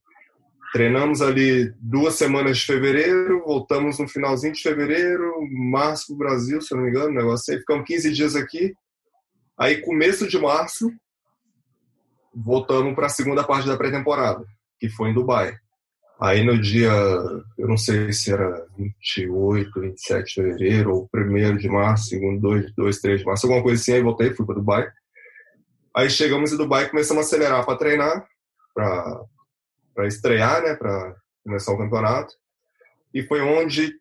Treinamos 0.72 1.20
ali 1.20 1.72
duas 1.80 2.14
semanas 2.14 2.58
de 2.58 2.66
fevereiro, 2.66 3.42
voltamos 3.44 3.98
no 3.98 4.06
finalzinho 4.06 4.52
de 4.52 4.62
fevereiro, 4.62 5.34
março 5.50 6.06
para 6.06 6.14
o 6.14 6.18
Brasil, 6.18 6.60
se 6.60 6.74
não 6.74 6.82
me 6.82 6.90
engano, 6.90 7.12
negócio 7.12 7.52
aí, 7.52 7.58
ficamos 7.58 7.84
15 7.86 8.12
dias 8.12 8.36
aqui. 8.36 8.72
Aí, 9.58 9.80
começo 9.80 10.28
de 10.28 10.38
março, 10.38 10.88
voltamos 12.34 12.94
para 12.94 13.06
a 13.06 13.10
segunda 13.10 13.42
parte 13.42 13.66
da 13.66 13.76
pré-temporada, 13.76 14.44
que 14.78 14.88
foi 14.88 15.10
em 15.10 15.14
Dubai. 15.14 15.58
Aí 16.20 16.44
no 16.44 16.60
dia, 16.60 16.92
eu 17.58 17.66
não 17.66 17.78
sei 17.78 18.12
se 18.12 18.30
era 18.30 18.66
28, 18.76 19.80
27 19.80 20.24
de 20.24 20.34
fevereiro, 20.34 20.94
ou 20.94 21.10
1 21.14 21.56
de 21.56 21.68
março, 21.68 22.10
segundo 22.10 22.40
2, 22.42 22.74
2, 22.74 23.00
3 23.00 23.20
de 23.20 23.26
março, 23.26 23.46
alguma 23.46 23.62
coisa 23.62 23.80
assim, 23.80 23.94
aí 23.94 24.02
voltei, 24.02 24.34
fui 24.34 24.44
para 24.46 24.54
Dubai. 24.54 24.88
Aí 25.96 26.08
chegamos 26.08 26.52
em 26.52 26.56
Dubai 26.56 26.88
começamos 26.88 27.24
a 27.24 27.26
acelerar 27.26 27.64
para 27.64 27.78
treinar, 27.78 28.26
para 28.74 29.24
para 30.00 30.08
estrear, 30.08 30.62
né, 30.62 30.74
para 30.74 31.14
começar 31.44 31.72
o 31.72 31.78
campeonato. 31.78 32.34
E 33.12 33.22
foi 33.22 33.42
onde 33.42 33.92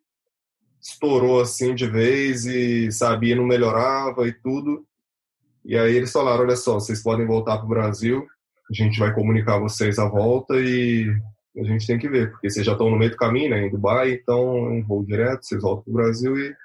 estourou 0.82 1.42
assim 1.42 1.76
de 1.76 1.86
vez 1.86 2.46
e 2.46 2.90
sabia 2.90 3.36
não 3.36 3.46
melhorava 3.46 4.26
e 4.26 4.32
tudo. 4.32 4.86
E 5.66 5.78
aí 5.78 5.94
eles 5.94 6.12
falaram, 6.12 6.44
olha 6.44 6.56
só, 6.56 6.76
vocês 6.76 7.04
podem 7.04 7.28
voltar 7.28 7.58
para 7.58 7.66
o 7.66 7.70
Brasil, 7.70 8.26
a 8.70 8.74
gente 8.74 8.98
vai 8.98 9.14
comunicar 9.14 9.60
vocês 9.60 10.00
a 10.00 10.08
volta 10.08 10.56
e 10.56 11.14
a 11.58 11.64
gente 11.64 11.86
tem 11.86 12.00
que 12.00 12.08
ver, 12.08 12.32
porque 12.32 12.50
vocês 12.50 12.66
já 12.66 12.72
estão 12.72 12.90
no 12.90 12.98
meio 12.98 13.12
do 13.12 13.18
caminho, 13.18 13.50
né, 13.50 13.66
em 13.66 13.70
Dubai, 13.70 14.14
então 14.14 14.70
um 14.70 14.82
voo 14.82 15.04
direto, 15.04 15.46
vocês 15.46 15.62
voltam 15.62 15.84
para 15.84 15.92
o 15.92 15.96
Brasil 15.96 16.38
e 16.38 16.56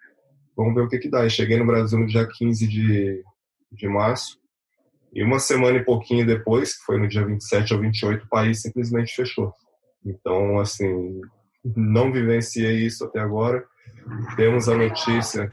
vamos 0.56 0.74
ver 0.76 0.82
o 0.82 0.88
que 0.88 0.98
que 0.98 1.10
dá. 1.10 1.26
E 1.26 1.30
cheguei 1.30 1.58
no 1.58 1.66
Brasil 1.66 1.98
no 1.98 2.06
dia 2.06 2.24
15 2.24 2.68
de, 2.68 3.24
de 3.72 3.88
março 3.88 4.38
e 5.14 5.22
uma 5.22 5.38
semana 5.38 5.78
e 5.78 5.84
pouquinho 5.84 6.26
depois, 6.26 6.76
que 6.76 6.84
foi 6.84 6.98
no 6.98 7.06
dia 7.06 7.24
27 7.24 7.72
ou 7.74 7.80
28, 7.80 8.24
o 8.24 8.28
país 8.28 8.60
simplesmente 8.60 9.14
fechou. 9.14 9.52
Então, 10.04 10.58
assim, 10.58 11.20
não 11.64 12.12
vivenciei 12.12 12.84
isso 12.84 13.04
até 13.04 13.20
agora. 13.20 13.64
Temos 14.36 14.68
a 14.68 14.76
notícia 14.76 15.52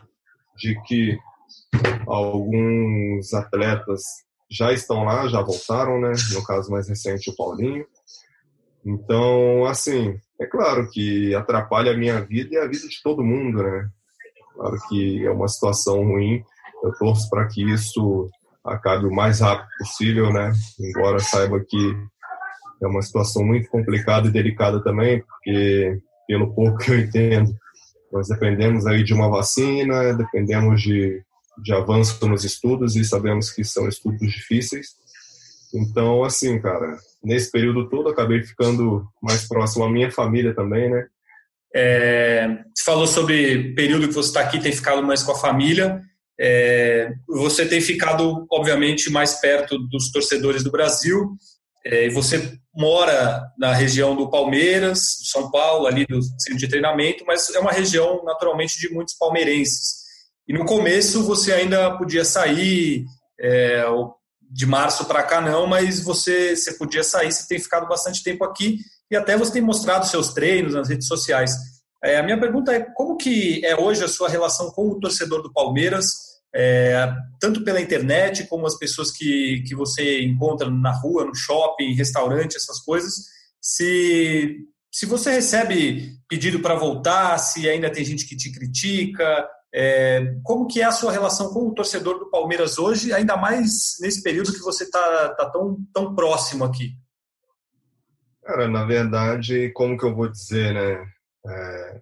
de 0.58 0.82
que 0.84 1.18
alguns 2.08 3.34
atletas 3.34 4.02
já 4.50 4.74
estão 4.74 5.04
lá, 5.04 5.28
já 5.28 5.42
voltaram, 5.42 6.02
né? 6.02 6.12
No 6.34 6.44
caso 6.44 6.72
mais 6.72 6.90
recente, 6.90 7.30
o 7.30 7.36
Paulinho. 7.36 7.86
Então, 8.84 9.66
assim, 9.66 10.18
é 10.40 10.46
claro 10.46 10.90
que 10.90 11.36
atrapalha 11.36 11.92
a 11.92 11.98
minha 11.98 12.20
vida 12.20 12.56
e 12.56 12.58
a 12.58 12.68
vida 12.68 12.88
de 12.88 13.02
todo 13.04 13.24
mundo, 13.24 13.62
né? 13.62 13.88
Claro 14.56 14.78
que 14.90 15.26
é 15.26 15.32
uma 15.32 15.48
situação 15.48 16.04
ruim. 16.04 16.44
Eu 16.84 16.92
torço 16.94 17.30
para 17.30 17.48
que 17.48 17.64
isso 17.72 18.28
acabe 18.66 19.06
o 19.06 19.12
mais 19.12 19.40
rápido 19.40 19.70
possível, 19.80 20.32
né? 20.32 20.52
Embora 20.80 21.20
saiba 21.20 21.60
que 21.60 21.98
é 22.82 22.88
uma 22.88 23.02
situação 23.02 23.44
muito 23.44 23.70
complicada 23.70 24.28
e 24.28 24.32
delicada 24.32 24.84
também, 24.84 25.22
porque 25.22 26.00
pelo 26.28 26.54
pouco 26.54 26.78
que 26.78 26.92
eu 26.92 27.00
entendo, 27.00 27.54
nós 28.12 28.28
dependemos 28.28 28.86
aí 28.86 29.04
de 29.04 29.14
uma 29.14 29.30
vacina, 29.30 30.14
dependemos 30.14 30.82
de, 30.82 31.22
de 31.64 31.74
avanço 31.74 32.26
nos 32.28 32.44
estudos 32.44 32.96
e 32.96 33.04
sabemos 33.04 33.52
que 33.52 33.64
são 33.64 33.88
estudos 33.88 34.32
difíceis. 34.32 34.90
Então, 35.74 36.24
assim, 36.24 36.60
cara, 36.60 36.98
nesse 37.24 37.52
período 37.52 37.90
todo 37.90 38.10
acabei 38.10 38.44
ficando 38.44 39.08
mais 39.22 39.48
próximo 39.48 39.86
à 39.86 39.90
minha 39.90 40.12
família 40.12 40.54
também, 40.54 40.90
né? 40.90 41.06
É, 41.74 42.48
você 42.76 42.84
falou 42.84 43.08
sobre 43.08 43.74
período 43.74 44.08
que 44.08 44.14
você 44.14 44.28
está 44.28 44.42
aqui, 44.42 44.60
tem 44.60 44.74
ficado 44.74 45.02
mais 45.02 45.24
com 45.24 45.32
a 45.32 45.38
família. 45.38 46.02
É, 46.40 47.12
você 47.28 47.66
tem 47.66 47.82
ficado, 47.82 48.46
obviamente, 48.52 49.12
mais 49.12 49.36
perto 49.36 49.78
dos 49.78 50.12
torcedores 50.12 50.64
do 50.64 50.72
Brasil. 50.72 51.36
É, 51.86 52.10
você 52.10 52.58
mora 52.76 53.44
na 53.58 53.74
região 53.74 54.16
do 54.16 54.30
Palmeiras, 54.30 55.18
São 55.32 55.52
Paulo, 55.52 55.88
ali 55.88 56.06
do 56.06 56.22
centro 56.22 56.58
de 56.58 56.68
treinamento, 56.68 57.24
mas 57.26 57.50
é 57.54 57.60
uma 57.60 57.72
região 57.72 58.24
naturalmente 58.24 58.80
de 58.80 58.90
muitos 58.94 59.16
palmeirenses. 59.16 60.02
E 60.48 60.54
no 60.54 60.66
começo 60.66 61.24
você 61.24 61.54
ainda 61.54 61.98
podia 61.98 62.24
sair, 62.24 63.06
é, 63.40 63.84
de 64.52 64.66
março 64.66 65.06
para 65.06 65.24
cá 65.24 65.40
não, 65.40 65.66
mas 65.66 66.02
você, 66.02 66.56
você 66.56 66.74
podia 66.74 67.04
sair, 67.04 67.32
você 67.32 67.48
tem 67.48 67.60
ficado 67.60 67.88
bastante 67.88 68.22
tempo 68.22 68.44
aqui 68.44 68.80
e 69.10 69.16
até 69.16 69.38
você 69.38 69.54
tem 69.54 69.62
mostrado 69.62 70.06
seus 70.06 70.34
treinos 70.34 70.74
nas 70.74 70.90
redes 70.90 71.08
sociais. 71.08 71.56
É, 72.04 72.18
a 72.18 72.24
minha 72.24 72.40
pergunta 72.40 72.74
é 72.74 72.80
como 72.80 73.18
que 73.18 73.66
é 73.66 73.76
hoje 73.76 74.04
a 74.04 74.08
sua 74.08 74.28
relação 74.28 74.72
com 74.72 74.90
o 74.90 75.00
torcedor 75.00 75.42
do 75.42 75.54
Palmeiras? 75.54 76.32
é, 76.54 77.14
tanto 77.40 77.64
pela 77.64 77.82
internet 77.82 78.46
como 78.48 78.68
as 78.68 78.78
pessoas 78.78 79.12
que, 79.12 79.64
que 79.68 79.74
você 79.74 80.22
encontra 80.22 80.70
na 80.70 80.92
rua, 80.92 81.26
no 81.26 81.34
shopping, 81.34 81.94
restaurante, 81.94 82.58
essas 82.58 82.80
coisas. 82.82 83.26
Se, 83.60 84.58
se 84.92 85.06
você 85.06 85.32
recebe 85.32 86.18
pedido 86.28 86.60
para 86.60 86.76
voltar, 86.76 87.38
se 87.38 87.70
ainda 87.70 87.90
tem 87.90 88.04
gente 88.04 88.28
que 88.28 88.36
te 88.36 88.52
critica, 88.52 89.48
é, 89.74 90.36
como 90.44 90.68
que 90.68 90.82
é 90.82 90.86
a 90.86 90.92
sua 90.92 91.12
relação 91.12 91.54
com 91.54 91.68
o 91.68 91.74
torcedor 91.74 92.20
do 92.20 92.30
Palmeiras 92.30 92.78
hoje, 92.78 93.14
ainda 93.14 93.38
mais 93.38 93.96
nesse 94.02 94.22
período 94.22 94.52
que 94.52 94.60
você 94.60 94.84
está 94.84 95.30
tá 95.30 95.50
tão, 95.50 95.78
tão 95.94 96.14
próximo 96.14 96.66
aqui? 96.66 96.92
Cara, 98.44 98.68
na 98.68 98.84
verdade, 98.84 99.72
como 99.74 99.98
que 99.98 100.04
eu 100.04 100.14
vou 100.14 100.28
dizer, 100.28 100.74
né? 100.74 101.06
É, 101.46 102.02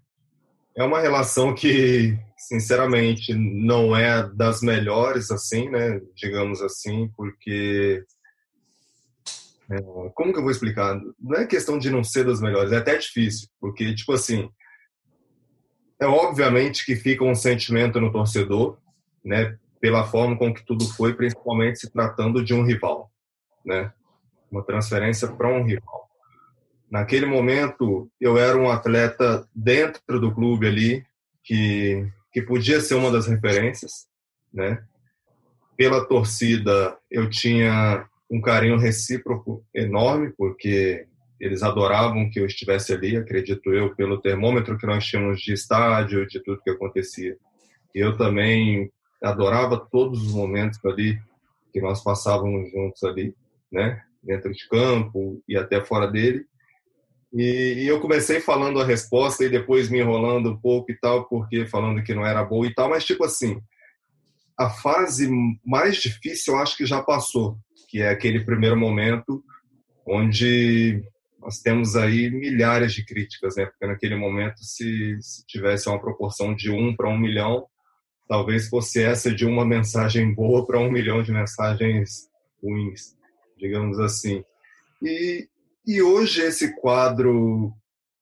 é 0.77 0.83
uma 0.83 0.99
relação 0.99 1.53
que 1.53 2.17
sinceramente, 2.39 3.33
não 3.33 3.95
é 3.95 4.27
das 4.29 4.61
melhores, 4.61 5.29
assim, 5.29 5.69
né? 5.69 6.01
Digamos 6.15 6.61
assim, 6.61 7.11
porque. 7.15 8.03
É, 9.69 9.81
como 10.15 10.33
que 10.33 10.39
eu 10.39 10.43
vou 10.43 10.51
explicar? 10.51 10.99
Não 11.19 11.37
é 11.37 11.45
questão 11.45 11.77
de 11.77 11.91
não 11.91 12.03
ser 12.03 12.25
das 12.25 12.41
melhores, 12.41 12.71
é 12.71 12.77
até 12.77 12.97
difícil, 12.97 13.49
porque, 13.59 13.93
tipo 13.93 14.13
assim. 14.13 14.49
É 16.01 16.07
obviamente 16.07 16.85
que 16.85 16.95
fica 16.95 17.25
um 17.25 17.35
sentimento 17.35 17.99
no 17.99 18.11
torcedor, 18.11 18.77
né? 19.23 19.57
Pela 19.81 20.05
forma 20.05 20.37
com 20.37 20.53
que 20.53 20.65
tudo 20.65 20.85
foi, 20.93 21.13
principalmente 21.13 21.79
se 21.79 21.91
tratando 21.91 22.43
de 22.43 22.53
um 22.53 22.63
rival, 22.63 23.11
né? 23.65 23.91
Uma 24.49 24.63
transferência 24.63 25.27
para 25.27 25.49
um 25.49 25.63
rival. 25.63 26.08
Naquele 26.89 27.25
momento, 27.25 28.09
eu 28.19 28.37
era 28.37 28.57
um 28.57 28.69
atleta 28.69 29.47
dentro 29.53 30.19
do 30.19 30.33
clube 30.33 30.67
ali, 30.67 31.05
que 31.43 32.11
que 32.31 32.41
podia 32.41 32.79
ser 32.79 32.95
uma 32.95 33.11
das 33.11 33.27
referências, 33.27 34.07
né? 34.53 34.83
Pela 35.75 36.05
torcida, 36.05 36.97
eu 37.09 37.29
tinha 37.29 38.05
um 38.29 38.41
carinho 38.41 38.77
recíproco 38.77 39.65
enorme, 39.73 40.31
porque 40.37 41.07
eles 41.39 41.63
adoravam 41.63 42.29
que 42.29 42.39
eu 42.39 42.45
estivesse 42.45 42.93
ali, 42.93 43.15
acredito 43.15 43.73
eu, 43.73 43.95
pelo 43.95 44.21
termômetro 44.21 44.77
que 44.77 44.85
nós 44.85 45.05
tínhamos 45.05 45.41
de 45.41 45.53
estádio, 45.53 46.27
de 46.27 46.39
tudo 46.41 46.61
que 46.61 46.69
acontecia. 46.69 47.37
Eu 47.95 48.17
também 48.17 48.91
adorava 49.23 49.79
todos 49.91 50.21
os 50.21 50.33
momentos 50.33 50.83
ali 50.85 51.19
que 51.73 51.81
nós 51.81 52.03
passávamos 52.03 52.69
juntos 52.71 53.03
ali, 53.03 53.33
né? 53.71 54.03
Dentro 54.21 54.51
de 54.51 54.67
campo 54.67 55.41
e 55.47 55.55
até 55.55 55.81
fora 55.81 56.07
dele. 56.07 56.45
E, 57.33 57.83
e, 57.83 57.87
eu 57.87 57.99
comecei 57.99 58.39
falando 58.39 58.81
a 58.81 58.85
resposta 58.85 59.43
e 59.43 59.49
depois 59.49 59.89
me 59.89 59.99
enrolando 59.99 60.51
um 60.51 60.57
pouco 60.57 60.91
e 60.91 60.95
tal, 60.97 61.25
porque 61.27 61.65
falando 61.67 62.03
que 62.03 62.13
não 62.13 62.25
era 62.25 62.43
boa 62.43 62.65
e 62.65 62.73
tal, 62.73 62.89
mas 62.89 63.05
tipo 63.05 63.23
assim, 63.23 63.61
a 64.57 64.69
fase 64.69 65.29
mais 65.63 65.97
difícil 65.97 66.53
eu 66.53 66.59
acho 66.59 66.75
que 66.75 66.85
já 66.85 67.01
passou, 67.03 67.57
que 67.87 68.01
é 68.01 68.09
aquele 68.09 68.43
primeiro 68.43 68.75
momento 68.75 69.43
onde 70.05 71.03
nós 71.39 71.59
temos 71.59 71.95
aí 71.95 72.29
milhares 72.29 72.93
de 72.93 73.05
críticas, 73.05 73.55
né? 73.55 73.65
Porque 73.65 73.85
naquele 73.85 74.15
momento, 74.15 74.63
se, 74.63 75.17
se 75.21 75.45
tivesse 75.45 75.87
uma 75.87 75.99
proporção 75.99 76.53
de 76.53 76.69
um 76.69 76.93
para 76.95 77.07
um 77.07 77.17
milhão, 77.17 77.65
talvez 78.27 78.67
fosse 78.67 79.01
essa 79.01 79.33
de 79.33 79.45
uma 79.45 79.65
mensagem 79.65 80.33
boa 80.33 80.65
para 80.65 80.79
um 80.79 80.91
milhão 80.91 81.23
de 81.23 81.31
mensagens 81.31 82.27
ruins, 82.61 83.15
digamos 83.57 83.99
assim. 83.99 84.43
E, 85.01 85.47
e 85.85 86.01
hoje 86.01 86.41
esse 86.41 86.75
quadro, 86.79 87.73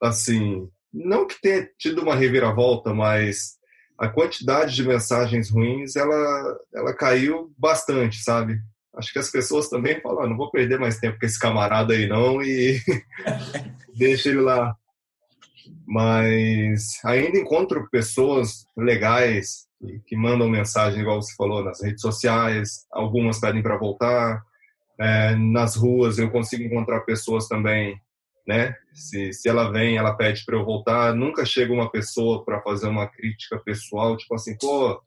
assim, 0.02 0.70
não 0.94 1.28
que 1.28 1.40
tenha 1.42 1.70
tido 1.78 2.02
uma 2.02 2.16
reviravolta, 2.16 2.94
mas 2.94 3.58
a 3.98 4.08
quantidade 4.08 4.76
de 4.76 4.88
mensagens 4.88 5.50
ruins, 5.50 5.96
ela, 5.96 6.60
ela 6.74 6.94
caiu 6.94 7.52
bastante, 7.58 8.24
sabe? 8.24 8.60
Acho 8.96 9.12
que 9.12 9.20
as 9.20 9.30
pessoas 9.30 9.70
também 9.70 10.02
falam, 10.02 10.24
ah, 10.24 10.28
não 10.28 10.38
vou 10.38 10.52
perder 10.52 10.80
mais 10.80 10.98
tempo 11.00 11.20
com 11.20 11.26
esse 11.26 11.40
camarada 11.40 11.94
aí 11.94 12.08
não 12.08 12.42
e 12.42 12.80
deixa 13.96 14.30
ele 14.30 14.42
lá. 14.42 14.76
Mas 15.86 17.00
ainda 17.06 17.38
encontro 17.38 17.90
pessoas 17.90 18.66
legais 18.76 19.68
que 20.06 20.16
mandam 20.16 20.50
mensagem, 20.50 21.02
igual 21.02 21.22
você 21.22 21.34
falou, 21.36 21.64
nas 21.64 21.82
redes 21.82 22.02
sociais, 22.02 22.86
algumas 22.92 23.40
pedem 23.40 23.62
para 23.62 23.78
voltar, 23.78 24.42
é, 25.00 25.36
nas 25.36 25.76
ruas 25.76 26.18
eu 26.18 26.30
consigo 26.30 26.64
encontrar 26.64 27.02
pessoas 27.02 27.48
também, 27.48 28.00
né? 28.48 28.76
Se, 28.94 29.34
se 29.34 29.48
ela 29.50 29.72
vem, 29.72 29.98
ela 29.98 30.16
pede 30.16 30.44
para 30.46 30.56
eu 30.56 30.66
voltar. 30.66 31.14
Nunca 31.14 31.46
chega 31.46 31.74
uma 31.74 31.92
pessoa 31.92 32.44
para 32.44 32.62
fazer 32.62 32.88
uma 32.88 33.08
crítica 33.08 33.60
pessoal, 33.60 34.18
tipo 34.18 34.34
assim, 34.34 34.58
pô, 34.58 35.02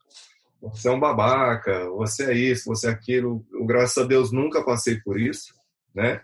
você 0.61 0.89
é 0.89 0.93
um 0.93 1.01
babaca, 1.01 1.89
você 1.91 2.31
é 2.31 2.35
isso, 2.35 2.67
você 2.67 2.89
é 2.89 2.91
aquilo. 2.91 3.45
Eu, 3.53 3.65
graças 3.65 4.05
a 4.05 4.07
Deus 4.07 4.31
nunca 4.31 4.63
passei 4.63 5.01
por 5.01 5.19
isso, 5.19 5.55
né? 5.95 6.21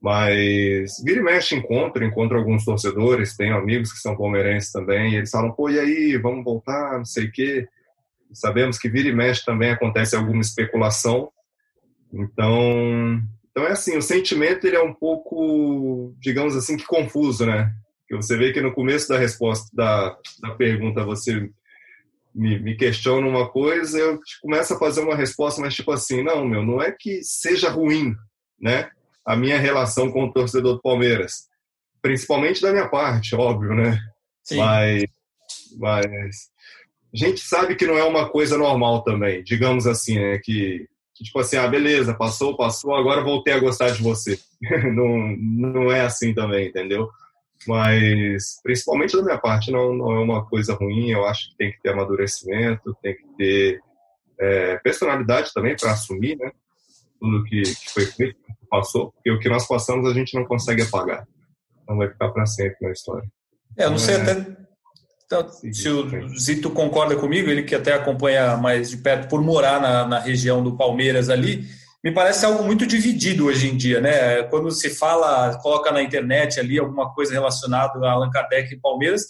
Mas 0.00 1.02
vira 1.02 1.20
e 1.20 1.22
mexe 1.22 1.56
encontro, 1.56 2.04
encontro 2.04 2.36
alguns 2.36 2.64
torcedores, 2.64 3.36
tenho 3.36 3.56
amigos 3.56 3.92
que 3.92 3.98
são 3.98 4.16
palmeirenses 4.16 4.70
também, 4.70 5.12
e 5.12 5.16
eles 5.16 5.30
falam, 5.30 5.50
pô, 5.52 5.70
e 5.70 5.78
aí, 5.78 6.18
vamos 6.18 6.44
voltar, 6.44 6.98
não 6.98 7.06
sei 7.06 7.24
o 7.24 7.32
quê. 7.32 7.66
Sabemos 8.32 8.78
que 8.78 8.88
vira 8.88 9.08
e 9.08 9.14
mexe 9.14 9.44
também 9.44 9.70
acontece 9.70 10.14
alguma 10.14 10.42
especulação, 10.42 11.30
então, 12.14 13.20
então 13.50 13.64
é 13.64 13.72
assim, 13.72 13.96
o 13.96 14.02
sentimento 14.02 14.66
ele 14.66 14.76
é 14.76 14.82
um 14.82 14.94
pouco, 14.94 16.14
digamos 16.20 16.54
assim, 16.54 16.76
que 16.76 16.86
confuso, 16.86 17.44
né? 17.44 17.72
Que 18.06 18.14
você 18.14 18.36
vê 18.36 18.52
que 18.52 18.60
no 18.60 18.72
começo 18.72 19.08
da 19.08 19.18
resposta 19.18 19.68
da, 19.72 20.16
da 20.40 20.54
pergunta 20.54 21.04
você 21.04 21.50
me, 22.32 22.58
me 22.60 22.76
questiona 22.76 23.26
uma 23.26 23.48
coisa, 23.48 23.98
eu 23.98 24.20
começo 24.40 24.74
a 24.74 24.78
fazer 24.78 25.00
uma 25.00 25.16
resposta, 25.16 25.60
mas 25.60 25.74
tipo 25.74 25.90
assim, 25.90 26.22
não, 26.22 26.44
meu, 26.46 26.64
não 26.64 26.80
é 26.80 26.92
que 26.92 27.20
seja 27.22 27.68
ruim, 27.68 28.14
né? 28.60 28.88
A 29.26 29.34
minha 29.34 29.58
relação 29.58 30.10
com 30.12 30.24
o 30.24 30.32
torcedor 30.32 30.74
do 30.74 30.82
Palmeiras, 30.82 31.48
principalmente 32.00 32.62
da 32.62 32.70
minha 32.70 32.88
parte, 32.88 33.34
óbvio, 33.34 33.74
né? 33.74 33.98
Sim. 34.44 34.58
Mas, 34.58 35.04
mas 35.78 36.06
a 36.06 37.16
gente 37.16 37.40
sabe 37.40 37.74
que 37.74 37.86
não 37.86 37.98
é 37.98 38.04
uma 38.04 38.28
coisa 38.28 38.56
normal 38.56 39.02
também, 39.02 39.42
digamos 39.42 39.86
assim, 39.86 40.18
né? 40.18 40.38
Que 40.38 40.86
que, 40.86 40.88
tipo 41.22 41.38
assim, 41.38 41.56
ah, 41.56 41.68
beleza, 41.68 42.14
passou, 42.14 42.56
passou, 42.56 42.94
agora 42.94 43.22
voltei 43.22 43.52
a 43.52 43.60
gostar 43.60 43.90
de 43.90 44.02
você. 44.02 44.38
não, 44.92 45.36
não 45.36 45.92
é 45.92 46.00
assim 46.00 46.34
também, 46.34 46.68
entendeu? 46.68 47.08
Mas, 47.66 48.60
principalmente 48.62 49.16
da 49.16 49.22
minha 49.22 49.38
parte, 49.38 49.70
não, 49.70 49.94
não 49.94 50.12
é 50.12 50.20
uma 50.20 50.44
coisa 50.44 50.74
ruim. 50.74 51.10
Eu 51.10 51.24
acho 51.24 51.50
que 51.50 51.56
tem 51.56 51.72
que 51.72 51.80
ter 51.80 51.90
amadurecimento, 51.90 52.96
tem 53.00 53.14
que 53.14 53.26
ter 53.36 53.80
é, 54.38 54.76
personalidade 54.78 55.52
também 55.54 55.76
para 55.76 55.92
assumir, 55.92 56.36
né? 56.36 56.50
Tudo 57.20 57.44
que, 57.44 57.62
que 57.62 57.90
foi 57.90 58.06
feito, 58.06 58.38
que 58.42 58.66
passou. 58.68 59.12
Porque 59.12 59.30
o 59.30 59.38
que 59.38 59.48
nós 59.48 59.66
passamos 59.66 60.10
a 60.10 60.12
gente 60.12 60.34
não 60.34 60.44
consegue 60.44 60.82
apagar. 60.82 61.26
Então 61.82 61.96
vai 61.96 62.08
ficar 62.08 62.30
para 62.30 62.44
sempre 62.46 62.78
na 62.82 62.92
história. 62.92 63.28
É, 63.76 63.84
eu 63.84 63.90
não 63.90 63.98
sei 63.98 64.16
é... 64.16 64.22
até 64.22 64.63
então, 65.40 65.72
se 65.72 65.88
o 65.88 66.38
Zito 66.38 66.70
concorda 66.70 67.16
comigo, 67.16 67.50
ele 67.50 67.62
que 67.62 67.74
até 67.74 67.92
acompanha 67.92 68.56
mais 68.56 68.90
de 68.90 68.96
perto 68.98 69.28
por 69.28 69.40
morar 69.40 69.80
na, 69.80 70.06
na 70.06 70.18
região 70.18 70.62
do 70.62 70.76
Palmeiras 70.76 71.28
ali, 71.28 71.64
me 72.04 72.12
parece 72.12 72.44
algo 72.44 72.62
muito 72.62 72.86
dividido 72.86 73.46
hoje 73.46 73.68
em 73.68 73.76
dia, 73.76 73.98
né? 73.98 74.42
Quando 74.44 74.70
se 74.70 74.90
fala, 74.90 75.56
coloca 75.62 75.90
na 75.90 76.02
internet 76.02 76.60
ali 76.60 76.78
alguma 76.78 77.14
coisa 77.14 77.32
relacionada 77.32 77.98
a 78.06 78.12
Allan 78.12 78.30
Kardec 78.30 78.74
e 78.74 78.78
Palmeiras, 78.78 79.22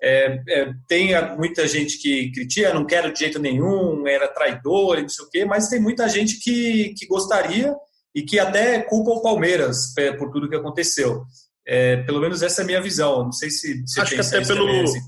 é, 0.00 0.40
é, 0.48 0.72
tem 0.88 1.10
muita 1.36 1.66
gente 1.66 1.98
que 1.98 2.30
critica, 2.30 2.72
não 2.72 2.86
quero 2.86 3.12
de 3.12 3.18
jeito 3.18 3.40
nenhum, 3.40 4.06
era 4.06 4.28
traidor 4.28 4.98
e 4.98 5.02
não 5.02 5.08
sei 5.08 5.24
o 5.24 5.28
quê, 5.28 5.44
mas 5.44 5.68
tem 5.68 5.80
muita 5.80 6.08
gente 6.08 6.38
que, 6.38 6.94
que 6.96 7.06
gostaria 7.06 7.74
e 8.14 8.22
que 8.22 8.38
até 8.38 8.80
culpa 8.80 9.10
o 9.10 9.22
Palmeiras 9.22 9.92
por 10.16 10.30
tudo 10.30 10.48
que 10.48 10.56
aconteceu. 10.56 11.24
É, 11.66 11.98
pelo 11.98 12.20
menos 12.20 12.42
essa 12.42 12.62
é 12.62 12.64
a 12.64 12.66
minha 12.66 12.80
visão. 12.80 13.24
Não 13.24 13.32
sei 13.32 13.50
se 13.50 13.82
você 13.86 14.00
Acho 14.00 14.14
que 14.14 14.20
até 14.20 14.40
pelo, 14.40 14.66
também, 14.66 14.84
assim 14.84 15.00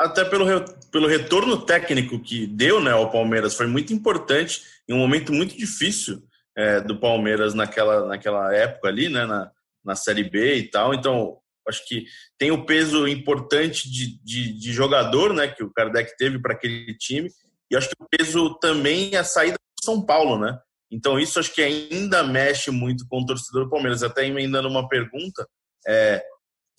até 0.00 0.24
pelo, 0.24 0.46
pelo 0.90 1.06
retorno 1.06 1.60
técnico 1.60 2.18
que 2.18 2.46
deu 2.46 2.80
né, 2.80 2.90
ao 2.90 3.10
Palmeiras, 3.10 3.54
foi 3.54 3.66
muito 3.66 3.92
importante 3.92 4.62
em 4.88 4.94
um 4.94 4.98
momento 4.98 5.30
muito 5.30 5.54
difícil 5.54 6.22
é, 6.56 6.80
do 6.80 6.98
Palmeiras 6.98 7.52
naquela, 7.52 8.06
naquela 8.06 8.54
época 8.54 8.88
ali, 8.88 9.10
né, 9.10 9.26
na, 9.26 9.50
na 9.84 9.94
Série 9.94 10.24
B 10.24 10.56
e 10.56 10.70
tal. 10.70 10.94
Então, 10.94 11.36
acho 11.68 11.86
que 11.86 12.06
tem 12.38 12.50
o 12.50 12.64
peso 12.64 13.06
importante 13.06 13.90
de, 13.90 14.18
de, 14.24 14.58
de 14.58 14.72
jogador 14.72 15.34
né, 15.34 15.48
que 15.48 15.62
o 15.62 15.70
Kardec 15.70 16.16
teve 16.16 16.40
para 16.40 16.54
aquele 16.54 16.96
time, 16.96 17.30
e 17.70 17.76
acho 17.76 17.88
que 17.88 18.02
o 18.02 18.08
peso 18.08 18.58
também 18.58 19.14
é 19.14 19.18
a 19.18 19.24
saída 19.24 19.54
do 19.54 19.84
São 19.84 20.04
Paulo, 20.04 20.38
né? 20.38 20.58
Então, 20.90 21.20
isso 21.20 21.38
acho 21.38 21.54
que 21.54 21.62
ainda 21.62 22.24
mexe 22.24 22.70
muito 22.70 23.06
com 23.06 23.20
o 23.20 23.26
torcedor 23.26 23.64
do 23.64 23.70
Palmeiras. 23.70 24.02
Até 24.02 24.26
emendando 24.26 24.66
uma 24.66 24.88
pergunta, 24.88 25.46
é, 25.86 26.20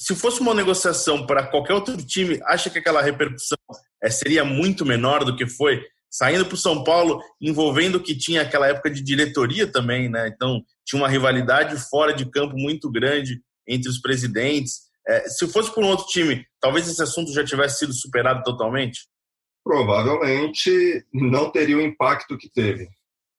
se 0.02 0.16
fosse 0.16 0.42
uma 0.42 0.56
negociação 0.56 1.28
para 1.28 1.46
qualquer 1.46 1.76
outro 1.76 1.96
time, 1.96 2.40
acha 2.46 2.72
que 2.72 2.80
aquela 2.80 3.04
repercussão 3.04 3.58
é, 4.02 4.10
seria 4.10 4.44
muito 4.44 4.84
menor 4.84 5.24
do 5.24 5.36
que 5.36 5.46
foi? 5.46 5.86
Saindo 6.10 6.44
para 6.44 6.56
o 6.56 6.58
São 6.58 6.84
Paulo, 6.84 7.22
envolvendo 7.40 8.02
que 8.02 8.18
tinha 8.18 8.42
aquela 8.42 8.68
época 8.68 8.90
de 8.90 9.04
diretoria 9.04 9.72
também, 9.72 10.10
né? 10.10 10.28
Então, 10.28 10.60
tinha 10.84 11.00
uma 11.00 11.08
rivalidade 11.08 11.78
fora 11.88 12.16
de 12.16 12.26
campo 12.32 12.56
muito 12.58 12.90
grande 12.90 13.44
entre 13.68 13.92
os 13.92 14.02
presidentes. 14.02 14.90
É, 15.08 15.30
se 15.30 15.48
fosse 15.48 15.72
por 15.72 15.84
um 15.84 15.90
outro 15.90 16.08
time, 16.08 16.48
talvez 16.60 16.88
esse 16.88 17.04
assunto 17.04 17.32
já 17.32 17.46
tivesse 17.46 17.78
sido 17.78 17.94
superado 17.94 18.42
totalmente? 18.42 19.02
Provavelmente 19.64 21.06
não 21.14 21.52
teria 21.52 21.78
o 21.78 21.82
impacto 21.82 22.40
que 22.40 22.50
teve. 22.50 22.90